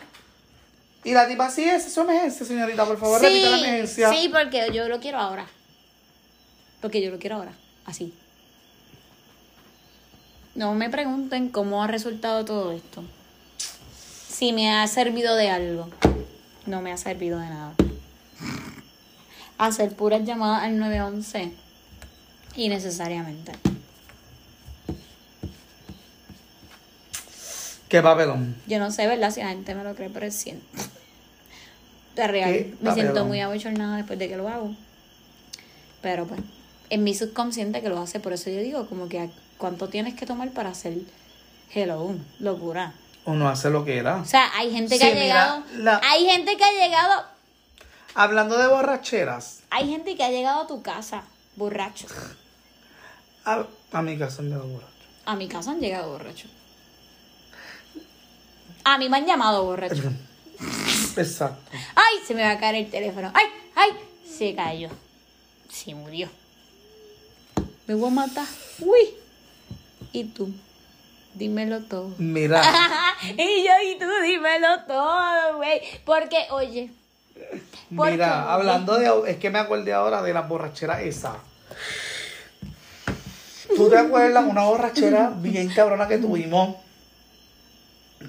Y 1.04 1.14
la 1.14 1.28
tipa, 1.28 1.50
sí, 1.52 1.64
esa 1.64 1.76
es 1.88 1.94
su 1.94 2.02
emergencia, 2.02 2.46
señorita, 2.46 2.84
por 2.86 3.00
favor, 3.00 3.22
repita 3.22 3.50
la 3.52 3.58
emergencia. 3.60 4.10
sí, 4.12 4.30
porque 4.34 4.70
yo 4.74 4.88
lo 4.90 5.00
quiero 5.00 5.20
ahora. 5.20 5.46
Porque 6.82 7.02
yo 7.02 7.12
lo 7.12 7.20
quiero 7.20 7.36
ahora. 7.38 7.52
Así. 7.86 8.14
No 10.58 10.74
me 10.74 10.90
pregunten 10.90 11.50
cómo 11.50 11.84
ha 11.84 11.88
resultado 11.88 12.44
todo 12.44 12.72
esto. 12.72 13.04
Si 14.28 14.54
me 14.54 14.74
ha 14.74 14.88
servido 14.88 15.36
de 15.36 15.52
algo. 15.52 15.88
No 16.66 16.82
me 16.82 16.92
ha 16.92 16.98
servido 16.98 17.38
de 17.38 17.46
nada. 17.46 17.76
Hacer 19.60 19.92
puras 19.92 20.26
llamadas 20.26 20.64
al 20.64 20.80
911. 20.80 21.52
Innecesariamente. 22.56 23.52
Qué 27.88 28.02
papelón. 28.02 28.56
Yo 28.66 28.80
no 28.80 28.90
sé, 28.90 29.06
¿verdad? 29.06 29.30
Si 29.30 29.42
la 29.42 29.50
gente 29.50 29.76
me 29.76 29.84
lo 29.84 29.94
cree, 29.94 30.10
pero 30.10 30.26
es 30.26 30.34
cierto. 30.34 30.66
De 32.16 32.28
real. 32.28 32.76
Me 32.82 32.96
siento 32.96 33.26
muy 33.26 33.42
abochornada 33.42 33.98
después 33.98 34.18
de 34.18 34.28
que 34.28 34.38
lo 34.38 34.50
hago. 34.50 34.74
Pero 36.02 36.26
pues, 36.26 36.42
en 36.90 37.04
mi 37.04 37.14
subconsciente 37.14 37.84
que 37.84 37.90
lo 37.90 38.00
hace, 38.00 38.20
por 38.20 38.34
eso 38.34 38.50
yo 38.50 38.60
digo, 38.60 38.88
como 38.88 39.08
que 39.08 39.30
¿cuánto 39.58 39.90
tienes 39.90 40.14
que 40.16 40.26
tomar 40.26 40.52
para 40.52 40.70
hacer 40.70 40.94
hello? 41.74 42.16
Locura. 42.40 42.94
Uno 43.26 43.50
hace 43.50 43.70
lo 43.70 43.84
que 43.84 43.98
era. 43.98 44.18
O 44.18 44.26
sea, 44.26 44.50
hay 44.56 44.72
gente 44.72 44.98
que 44.98 45.06
Sí, 45.06 45.12
ha 45.12 45.14
llegado. 45.16 45.64
la- 45.78 46.00
Hay 46.04 46.26
gente 46.26 46.56
que 46.56 46.64
ha 46.64 46.72
llegado. 46.72 47.26
Hablando 48.16 48.58
de 48.58 48.68
borracheras, 48.68 49.60
Hay 49.70 49.90
gente 49.90 50.16
que 50.16 50.24
ha 50.24 50.30
llegado 50.32 50.62
a 50.62 50.68
tu 50.68 50.82
casa, 50.82 51.24
borrachos. 51.56 52.12
a, 53.46 53.66
a 53.92 54.02
mi 54.02 54.18
casa 54.18 54.42
me 54.42 54.52
da 54.52 54.58
borracho. 54.64 54.88
A 55.26 55.36
mi 55.36 55.48
casa 55.48 55.72
han 55.72 55.80
llegado 55.82 56.12
borrachos. 56.14 56.50
A 58.86 58.98
mí 58.98 59.10
me 59.10 59.18
han 59.18 59.26
llamado 59.26 59.66
borracho. 59.66 60.02
Exacto. 61.18 61.70
¡Ay! 61.96 62.20
Se 62.26 62.34
me 62.34 62.44
va 62.44 62.52
a 62.52 62.60
caer 62.60 62.76
el 62.76 62.90
teléfono. 62.90 63.32
¡Ay! 63.34 63.46
¡Ay! 63.76 63.90
Se 64.26 64.56
cayó. 64.56 64.90
Se 65.70 65.94
murió. 65.94 66.30
Me 67.88 67.96
voy 67.96 68.08
a 68.10 68.14
matar. 68.14 68.46
¡Uy! 68.80 69.00
¿Y 70.18 70.24
tú? 70.24 70.50
Dímelo 71.36 71.82
todo. 71.84 72.10
Mira, 72.18 72.64
y 73.24 73.64
yo, 73.64 73.72
y 73.86 74.00
tú 74.00 74.08
dímelo 74.24 74.82
todo, 74.88 75.58
güey. 75.58 75.80
Porque, 76.06 76.48
oye. 76.50 76.90
mira, 77.92 78.52
hablando 78.52 78.98
de. 78.98 79.32
Es 79.32 79.38
que 79.38 79.52
me 79.52 79.60
acordé 79.60 79.94
ahora 79.94 80.24
de 80.24 80.34
la 80.34 80.42
borrachera 80.42 81.04
esa. 81.04 81.36
¿Tú 83.76 83.90
te 83.90 83.98
acuerdas 84.00 84.44
una 84.50 84.64
borrachera 84.64 85.32
bien 85.38 85.70
cabrona 85.70 86.08
que 86.08 86.18
tuvimos? 86.18 86.78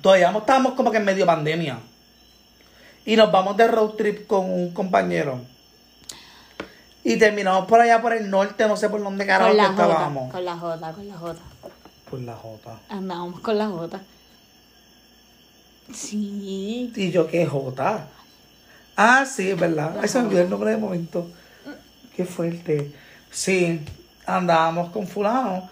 Todavía 0.03 0.31
estábamos 0.31 0.75
como 0.75 0.91
que 0.91 0.99
en 0.99 1.07
medio 1.07 1.25
pandemia. 1.25 1.79
Y 3.07 3.17
nos 3.17 3.33
vamos 3.33 3.57
de 3.57 3.67
road 3.67 3.93
trip 3.93 4.27
con 4.27 4.53
un 4.53 4.75
compañero. 4.75 5.41
Y 7.03 7.17
terminamos 7.17 7.65
por 7.65 7.81
allá 7.81 8.03
por 8.03 8.13
el 8.13 8.29
norte, 8.29 8.69
no 8.69 8.77
sé 8.77 8.91
por 8.91 9.03
dónde 9.03 9.25
carajo 9.25 9.57
que 9.57 9.63
estábamos. 9.63 10.31
Con 10.31 10.45
la 10.45 10.55
Jota, 10.59 10.93
con 10.93 11.09
la 11.09 11.17
Jota. 11.17 11.41
Por 12.11 12.21
la 12.21 12.35
Jota. 12.35 12.79
Andábamos 12.89 13.41
con 13.41 13.59
la 13.59 13.69
Jota. 13.69 14.01
Sí. 15.93 16.93
Y 16.95 17.11
yo, 17.11 17.27
¿qué 17.27 17.47
Jota? 17.47 18.07
Ah, 18.97 19.25
sí, 19.27 19.51
es 19.51 19.59
verdad. 19.59 19.97
Ay, 20.01 20.09
se 20.09 20.19
me 20.21 20.27
olvidó 20.27 20.43
el 20.43 20.51
nombre 20.51 20.71
de 20.71 20.77
momento. 20.77 21.27
Qué 22.15 22.25
fuerte. 22.25 22.93
Sí, 23.31 23.81
andábamos 24.27 24.91
con 24.91 25.07
fulano. 25.07 25.69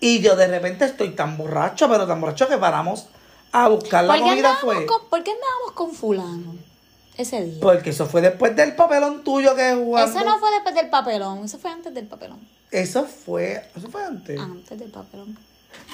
Y 0.00 0.20
yo 0.20 0.36
de 0.36 0.46
repente 0.46 0.84
estoy 0.84 1.10
tan 1.10 1.36
borracho, 1.36 1.88
pero 1.88 2.06
tan 2.06 2.20
borracho 2.20 2.48
que 2.48 2.56
paramos 2.58 3.08
a 3.52 3.68
buscar 3.68 4.04
la 4.04 4.14
¿Por 4.14 4.22
qué, 4.22 4.28
comida 4.30 4.56
fue. 4.60 4.86
con, 4.86 5.08
¿Por 5.08 5.22
qué 5.22 5.30
andábamos 5.32 5.72
con 5.74 5.92
fulano 5.92 6.54
ese 7.16 7.44
día? 7.44 7.60
Porque 7.60 7.90
eso 7.90 8.06
fue 8.06 8.20
después 8.20 8.54
del 8.56 8.74
papelón 8.74 9.24
tuyo 9.24 9.54
que 9.54 9.74
jugando. 9.74 10.10
Eso 10.10 10.24
no 10.24 10.38
fue 10.38 10.50
después 10.52 10.74
del 10.74 10.90
papelón, 10.90 11.44
eso 11.44 11.58
fue 11.58 11.70
antes 11.70 11.94
del 11.94 12.06
papelón. 12.06 12.40
Eso 12.70 13.04
fue, 13.04 13.62
eso 13.76 13.88
fue 13.88 14.04
antes. 14.04 14.38
Antes 14.38 14.78
del 14.78 14.90
papelón. 14.90 15.36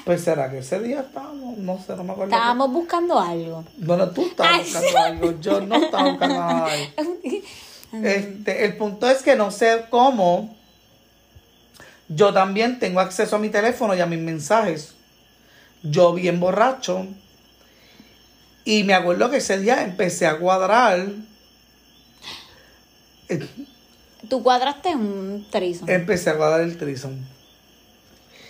Pues 0.04 0.22
será 0.22 0.50
que 0.50 0.58
ese 0.58 0.80
día 0.80 1.00
estábamos, 1.00 1.58
no 1.58 1.78
sé, 1.78 1.94
no 1.96 2.04
me 2.04 2.12
acuerdo. 2.12 2.34
Estábamos 2.34 2.72
buscando 2.72 3.18
algo. 3.18 3.64
Bueno, 3.76 4.10
tú 4.10 4.22
estabas 4.22 4.52
Ay, 4.54 4.64
buscando 4.64 4.98
algo, 4.98 5.40
yo 5.40 5.60
no 5.60 5.76
estaba 5.76 6.10
buscando 6.10 6.38
nada. 6.38 6.68
Este, 7.92 8.64
el 8.66 8.76
punto 8.76 9.10
es 9.10 9.20
que 9.20 9.34
no 9.34 9.50
sé 9.50 9.86
cómo 9.90 10.54
yo 12.12 12.32
también 12.32 12.80
tengo 12.80 13.00
acceso 13.00 13.36
a 13.36 13.38
mi 13.38 13.50
teléfono 13.50 13.94
y 13.94 14.00
a 14.00 14.06
mis 14.06 14.18
mensajes. 14.18 14.94
Yo 15.82 16.12
bien 16.12 16.40
borracho. 16.40 17.06
Y 18.64 18.84
me 18.84 18.94
acuerdo 18.94 19.30
que 19.30 19.38
ese 19.38 19.58
día 19.58 19.82
empecé 19.82 20.26
a 20.26 20.38
cuadrar. 20.38 21.06
Tú 24.28 24.42
cuadraste 24.42 24.94
un 24.94 25.46
trizo. 25.50 25.86
Empecé 25.88 26.30
a 26.30 26.36
cuadrar 26.36 26.60
el 26.60 26.76
trison. 26.76 27.18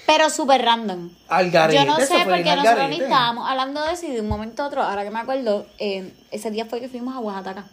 Pero 0.06 0.28
súper 0.28 0.62
random. 0.62 1.10
Al 1.28 1.50
garete. 1.50 1.78
Yo 1.78 1.86
no 1.86 1.96
sé 1.98 2.14
porque 2.24 2.56
nosotros 2.56 2.88
ni 2.88 3.00
estábamos 3.00 3.48
hablando 3.48 3.80
de 3.84 3.92
eso 3.92 4.06
y 4.06 4.10
de 4.10 4.20
un 4.20 4.28
momento 4.28 4.64
a 4.64 4.66
otro, 4.66 4.82
ahora 4.82 5.04
que 5.04 5.10
me 5.10 5.20
acuerdo, 5.20 5.66
eh, 5.78 6.12
ese 6.32 6.50
día 6.50 6.64
fue 6.66 6.80
que 6.80 6.88
fuimos 6.88 7.14
a 7.14 7.20
Oaxaca. 7.20 7.64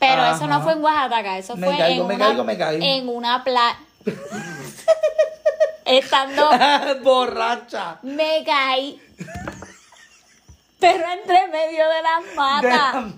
Pero 0.00 0.24
eso 0.26 0.46
no 0.48 0.60
fue 0.62 0.72
en 0.72 0.82
Oaxaca, 0.82 1.38
eso 1.38 1.56
Me 1.56 1.68
fue 1.68 1.76
caigo, 1.76 2.02
en, 2.02 2.08
me 2.08 2.14
una, 2.16 2.26
caigo, 2.26 2.44
me 2.44 2.58
caigo. 2.58 2.84
en 2.84 3.08
una 3.08 3.44
playa. 3.44 3.78
Estando, 5.84 6.50
Borracha. 7.02 7.98
me 8.02 8.42
caí. 8.44 9.00
Pero 10.78 11.04
entre 11.12 11.48
medio 11.48 11.84
de 11.88 12.02
las 12.02 12.34
matas. 12.34 13.14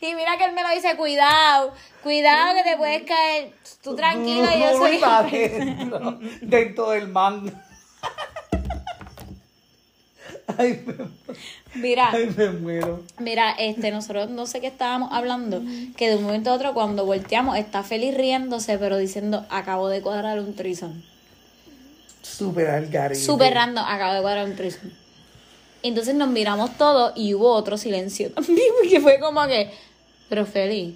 Y 0.00 0.14
mira 0.14 0.36
que 0.36 0.44
él 0.44 0.52
me 0.52 0.62
lo 0.62 0.68
dice, 0.70 0.96
cuidado, 0.96 1.72
cuidado 2.02 2.54
que 2.54 2.62
te 2.62 2.76
puedes 2.76 3.02
caer. 3.04 3.52
Tú 3.82 3.96
tranquilo, 3.96 4.44
yo 4.44 4.76
soy... 4.76 4.98
Muy 4.98 5.02
adentro, 5.02 6.18
dentro 6.42 6.90
del 6.90 7.08
mando. 7.08 7.52
Ay, 10.58 10.84
me, 10.84 10.94
Mira, 11.74 12.10
ay, 12.12 12.32
me 12.36 12.50
muero. 12.50 13.02
Mira, 13.18 13.52
este, 13.52 13.90
nosotros 13.90 14.28
no 14.28 14.46
sé 14.46 14.60
qué 14.60 14.66
estábamos 14.66 15.10
hablando, 15.12 15.62
que 15.96 16.10
de 16.10 16.16
un 16.16 16.24
momento 16.24 16.50
a 16.50 16.54
otro 16.54 16.74
cuando 16.74 17.06
volteamos 17.06 17.56
está 17.56 17.82
feliz 17.82 18.14
riéndose, 18.14 18.76
pero 18.78 18.98
diciendo, 18.98 19.46
acabo 19.48 19.88
de 19.88 20.02
cuadrar 20.02 20.38
un 20.38 20.54
trison. 20.54 21.02
Súper 22.20 22.68
al. 22.68 23.16
Súper 23.16 23.54
random, 23.54 23.84
acabo 23.86 24.14
de 24.14 24.20
cuadrar 24.20 24.46
un 24.46 24.56
trison. 24.56 24.92
Entonces 25.82 26.14
nos 26.14 26.28
miramos 26.28 26.76
todos 26.78 27.12
y 27.16 27.34
hubo 27.34 27.52
otro 27.52 27.76
silencio 27.76 28.30
también, 28.30 28.58
porque 28.82 29.00
fue 29.00 29.18
como 29.18 29.46
que, 29.46 29.70
pero 30.28 30.46
feliz. 30.46 30.94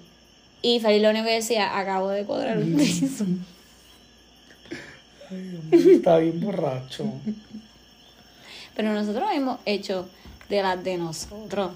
Y 0.61 0.79
Feliz 0.79 1.01
lo 1.01 1.09
único 1.09 1.25
que 1.25 1.33
decía, 1.33 1.77
acabo 1.77 2.09
de 2.09 2.25
cuadrar 2.25 2.57
un 2.57 2.75
trison. 2.75 3.45
Está 5.71 6.17
bien 6.17 6.39
borracho. 6.41 7.05
Pero 8.75 8.93
nosotros 8.93 9.29
hemos 9.33 9.59
hecho 9.65 10.07
de 10.49 10.61
las 10.61 10.83
de 10.83 10.97
nosotros. 10.97 11.71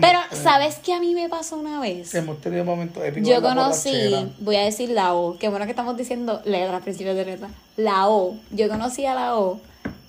Pero, 0.00 0.18
¿sabes 0.32 0.80
qué 0.84 0.92
a 0.92 0.98
mí 0.98 1.14
me 1.14 1.28
pasó 1.28 1.56
una 1.56 1.80
vez? 1.80 2.14
Hemos 2.14 2.40
tenido 2.40 2.64
momentos 2.64 3.04
épicos. 3.04 3.28
Yo 3.28 3.40
conocí, 3.40 3.92
voy 4.40 4.56
a 4.56 4.64
decir 4.64 4.90
la 4.90 5.14
O, 5.14 5.38
qué 5.38 5.48
bueno 5.48 5.66
que 5.66 5.70
estamos 5.70 5.96
diciendo 5.96 6.42
letras, 6.44 6.82
principios 6.82 7.14
de 7.14 7.24
letra. 7.24 7.48
La 7.76 8.08
O, 8.08 8.36
yo 8.50 8.68
conocí 8.68 9.06
a 9.06 9.14
la 9.14 9.36
O 9.36 9.60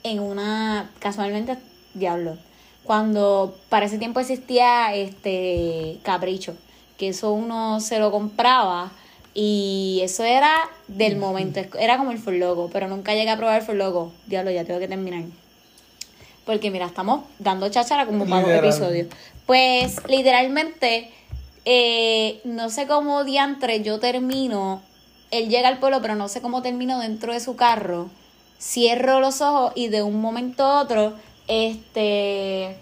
en 0.04 0.20
una, 0.20 0.90
casualmente, 1.00 1.58
diablo, 1.96 2.38
cuando 2.84 3.58
para 3.70 3.88
ese 3.88 3.98
tiempo 3.98 4.20
existía 4.20 4.94
este 4.94 5.98
Capricho, 6.04 6.56
que 6.98 7.10
eso 7.10 7.34
uno 7.34 7.80
se 7.80 7.98
lo 7.98 8.12
compraba 8.12 8.92
y 9.38 10.00
eso 10.02 10.24
era 10.24 10.54
del 10.88 11.18
momento, 11.18 11.60
era 11.78 11.98
como 11.98 12.12
el 12.12 12.40
Loco, 12.40 12.70
pero 12.72 12.88
nunca 12.88 13.14
llegué 13.14 13.30
a 13.30 13.38
probar 13.38 13.66
el 13.68 13.78
Loco. 13.78 14.14
Diablo, 14.28 14.50
ya 14.50 14.64
tengo 14.64 14.80
que 14.80 14.88
terminar. 14.88 15.24
Porque 16.46 16.72
mira, 16.72 16.86
estamos 16.86 17.26
dando 17.40 17.68
cháchara 17.68 18.06
como 18.06 18.26
para 18.26 18.48
dos 18.48 18.64
episodios. 18.64 19.08
Pues 19.46 19.98
literalmente, 20.08 21.12
eh, 21.66 22.40
no 22.46 22.70
sé 22.70 22.88
cómo 22.88 23.26
diantre 23.26 23.84
yo 23.84 24.00
termino. 24.00 24.82
Él 25.32 25.50
llega 25.50 25.68
al 25.68 25.80
pueblo, 25.80 26.02
pero 26.02 26.16
no 26.16 26.30
sé 26.30 26.42
cómo 26.42 26.62
termino 26.62 27.00
dentro 27.00 27.34
de 27.34 27.42
su 27.42 27.58
carro. 27.58 28.10
Cierro 28.58 29.20
los 29.20 29.42
ojos 29.42 29.74
y 29.76 29.90
de 29.90 30.02
un 30.02 30.22
momento 30.22 30.64
a 30.64 30.82
otro, 30.82 31.14
este, 31.48 32.76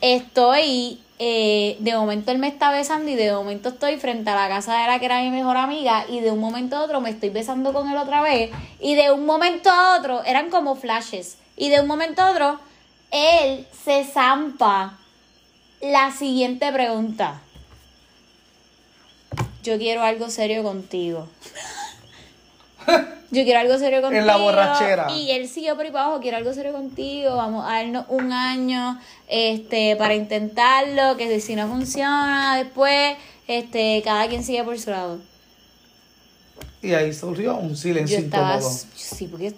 estoy, 0.00 1.00
eh, 1.18 1.76
de 1.80 1.94
momento 1.94 2.30
él 2.30 2.38
me 2.38 2.48
está 2.48 2.70
besando 2.70 3.10
y 3.10 3.14
de 3.14 3.32
momento 3.32 3.70
estoy 3.70 3.96
frente 3.96 4.30
a 4.30 4.34
la 4.34 4.48
casa 4.48 4.80
de 4.80 4.86
la 4.86 4.98
que 4.98 5.06
era 5.06 5.22
mi 5.22 5.30
mejor 5.30 5.56
amiga 5.56 6.04
y 6.08 6.20
de 6.20 6.30
un 6.30 6.40
momento 6.40 6.76
a 6.76 6.82
otro 6.82 7.00
me 7.00 7.10
estoy 7.10 7.30
besando 7.30 7.72
con 7.72 7.88
él 7.88 7.96
otra 7.96 8.22
vez 8.22 8.50
y 8.80 8.94
de 8.94 9.12
un 9.12 9.26
momento 9.26 9.70
a 9.70 9.98
otro, 9.98 10.24
eran 10.24 10.50
como 10.50 10.76
flashes, 10.76 11.38
y 11.56 11.70
de 11.70 11.80
un 11.80 11.86
momento 11.86 12.22
a 12.22 12.30
otro, 12.30 12.60
él 13.10 13.66
se 13.84 14.04
zampa 14.04 14.98
la 15.80 16.10
siguiente 16.12 16.70
pregunta. 16.72 17.40
Yo 19.62 19.78
quiero 19.78 20.02
algo 20.02 20.30
serio 20.30 20.62
contigo. 20.62 21.26
Yo 23.30 23.42
quiero 23.42 23.60
algo 23.60 23.76
serio 23.78 24.00
contigo. 24.00 24.20
En 24.20 24.26
la 24.26 24.36
borrachera. 24.36 25.12
Y 25.12 25.32
él 25.32 25.48
siguió 25.48 25.74
por 25.74 25.84
ahí 25.84 25.90
para 25.90 26.04
abajo, 26.04 26.20
quiero 26.20 26.36
algo 26.36 26.52
serio 26.52 26.72
contigo, 26.72 27.34
vamos 27.36 27.64
a 27.66 27.74
darnos 27.74 28.06
un 28.08 28.32
año 28.32 29.00
este, 29.28 29.96
para 29.96 30.14
intentarlo, 30.14 31.16
que 31.16 31.40
si 31.40 31.56
no 31.56 31.66
funciona 31.66 32.56
después, 32.56 33.16
este, 33.48 34.00
cada 34.04 34.28
quien 34.28 34.44
sigue 34.44 34.62
por 34.62 34.78
su 34.78 34.90
lado. 34.90 35.18
Y 36.82 36.94
ahí 36.94 37.12
surgió 37.12 37.56
un 37.56 37.76
silencio 37.76 38.18
Yo 38.18 38.24
estaba, 38.24 38.56
incómodo. 38.56 38.78
sí, 38.94 39.26
porque 39.26 39.54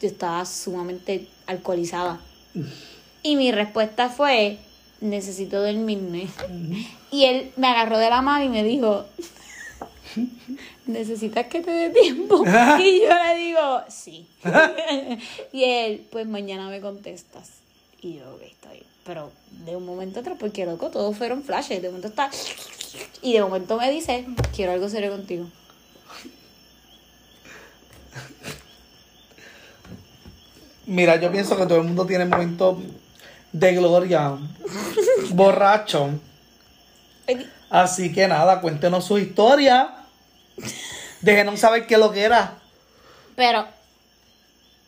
yo 0.00 0.08
estaba 0.08 0.44
sumamente 0.46 1.26
alcoholizada. 1.46 2.18
Y 3.22 3.36
mi 3.36 3.52
respuesta 3.52 4.08
fue, 4.08 4.58
necesito 5.00 5.62
dormirme. 5.62 6.28
Y 7.10 7.24
él 7.24 7.52
me 7.56 7.66
agarró 7.68 7.98
de 7.98 8.08
la 8.08 8.22
mano 8.22 8.44
y 8.44 8.48
me 8.48 8.64
dijo, 8.64 9.04
¿necesitas 10.86 11.46
que 11.46 11.60
te 11.60 11.70
dé 11.70 11.90
tiempo? 11.90 12.44
Y 12.80 13.00
yo 13.02 13.08
le 13.08 13.38
digo, 13.38 13.82
sí. 13.88 14.26
y 15.52 15.64
él, 15.64 16.06
pues 16.10 16.26
mañana 16.26 16.68
me 16.68 16.80
contestas. 16.80 17.50
Y 18.00 18.18
yo, 18.18 18.34
ok, 18.34 18.42
está 18.42 18.72
bien. 18.72 18.84
Pero 19.04 19.30
de 19.64 19.76
un 19.76 19.84
momento 19.84 20.20
a 20.20 20.22
otro, 20.22 20.36
porque 20.36 20.66
loco, 20.66 20.90
todos 20.90 21.16
fueron 21.16 21.42
flashes. 21.42 21.82
De 21.82 21.88
momento 21.88 22.08
está... 22.08 22.30
Y 23.22 23.34
de 23.34 23.42
momento 23.42 23.76
me 23.78 23.90
dice, 23.90 24.26
quiero 24.54 24.72
algo 24.72 24.88
serio 24.88 25.10
contigo. 25.10 25.46
Mira, 30.86 31.20
yo 31.20 31.30
pienso 31.30 31.56
que 31.56 31.66
todo 31.66 31.78
el 31.78 31.84
mundo 31.84 32.04
tiene 32.04 32.24
momentos 32.24 32.78
de 33.52 33.74
gloria, 33.74 34.36
borracho. 35.30 36.10
Así 37.68 38.12
que 38.12 38.26
nada, 38.26 38.60
cuéntenos 38.60 39.04
su 39.04 39.18
historia. 39.18 39.99
Déjenos 41.20 41.60
saber 41.60 41.86
qué 41.86 41.94
es 41.94 42.00
lo 42.00 42.10
que 42.12 42.22
era. 42.22 42.54
Pero, 43.36 43.66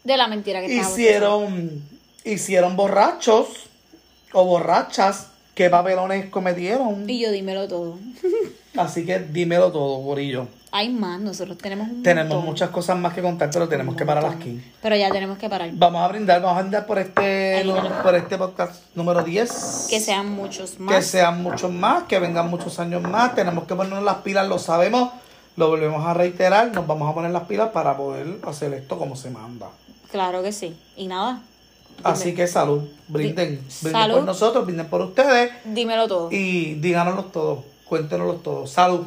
de 0.05 0.17
la 0.17 0.27
mentira 0.29 0.61
que 0.61 0.73
Hicieron 0.75 1.83
hicieron 2.25 2.77
borrachos 2.77 3.49
o 4.33 4.45
borrachas, 4.45 5.29
qué 5.55 5.69
papelones 5.69 6.27
cometieron. 6.31 7.09
Y 7.09 7.21
yo 7.21 7.31
dímelo 7.33 7.69
todo. 7.69 7.99
Así 8.77 9.05
que 9.05 9.19
dímelo 9.19 9.71
todo, 9.71 9.97
Gorillo. 9.99 10.49
Hay 10.75 10.89
más, 10.89 11.21
nosotros 11.21 11.59
tenemos 11.59 11.87
un 11.91 12.03
Tenemos 12.03 12.31
montón. 12.31 12.47
muchas 12.47 12.71
cosas 12.71 12.97
más 12.97 13.13
que 13.13 13.21
contar, 13.21 13.51
pero 13.53 13.69
tenemos 13.69 13.95
que 13.95 14.07
parar 14.07 14.25
aquí. 14.25 14.59
Pero 14.81 14.97
ya 14.97 15.11
tenemos 15.11 15.37
que 15.37 15.51
parar. 15.51 15.69
Vamos 15.75 16.01
a 16.03 16.09
brindar, 16.09 16.41
vamos 16.41 16.59
a 16.59 16.63
brindar 16.63 16.87
por 16.87 16.99
este, 16.99 17.57
Ahí, 17.57 17.75
por 18.03 18.15
este 18.15 18.39
podcast 18.39 18.83
número 18.95 19.23
10. 19.23 19.89
Que 19.91 20.01
sean 20.01 20.31
muchos 20.31 20.71
Que 20.73 20.83
más. 20.83 21.05
sean 21.05 21.43
muchos 21.43 21.71
más, 21.71 22.05
que 22.05 22.19
vengan 22.19 22.49
muchos 22.49 22.79
años 22.79 23.03
más. 23.03 23.35
Tenemos 23.35 23.65
que 23.65 23.75
ponernos 23.75 24.03
las 24.03 24.17
pilas, 24.19 24.49
lo 24.49 24.59
sabemos. 24.59 25.11
Lo 25.57 25.69
volvemos 25.69 26.05
a 26.07 26.15
reiterar. 26.15 26.73
Nos 26.73 26.87
vamos 26.87 27.11
a 27.11 27.15
poner 27.15 27.31
las 27.31 27.45
pilas 27.45 27.71
para 27.71 27.97
poder 27.97 28.39
hacer 28.45 28.73
esto 28.75 28.99
como 28.99 29.17
se 29.17 29.31
manda. 29.31 29.69
Claro 30.11 30.43
que 30.43 30.53
sí. 30.53 30.77
Y 30.97 31.07
nada. 31.07 31.43
Así 32.03 32.35
que 32.35 32.47
salud. 32.47 32.83
Brinden. 33.09 33.61
Brinden 33.81 33.93
Salud. 33.93 34.15
por 34.17 34.25
nosotros, 34.25 34.65
brinden 34.65 34.87
por 34.87 35.03
ustedes. 35.03 35.53
Dímelo 35.65 36.09
todo. 36.09 36.29
Y 36.33 36.75
díganoslo 36.75 37.25
todo. 37.27 37.65
Cuéntenoslo 37.85 38.35
todo. 38.37 38.67
Salud. 38.67 39.07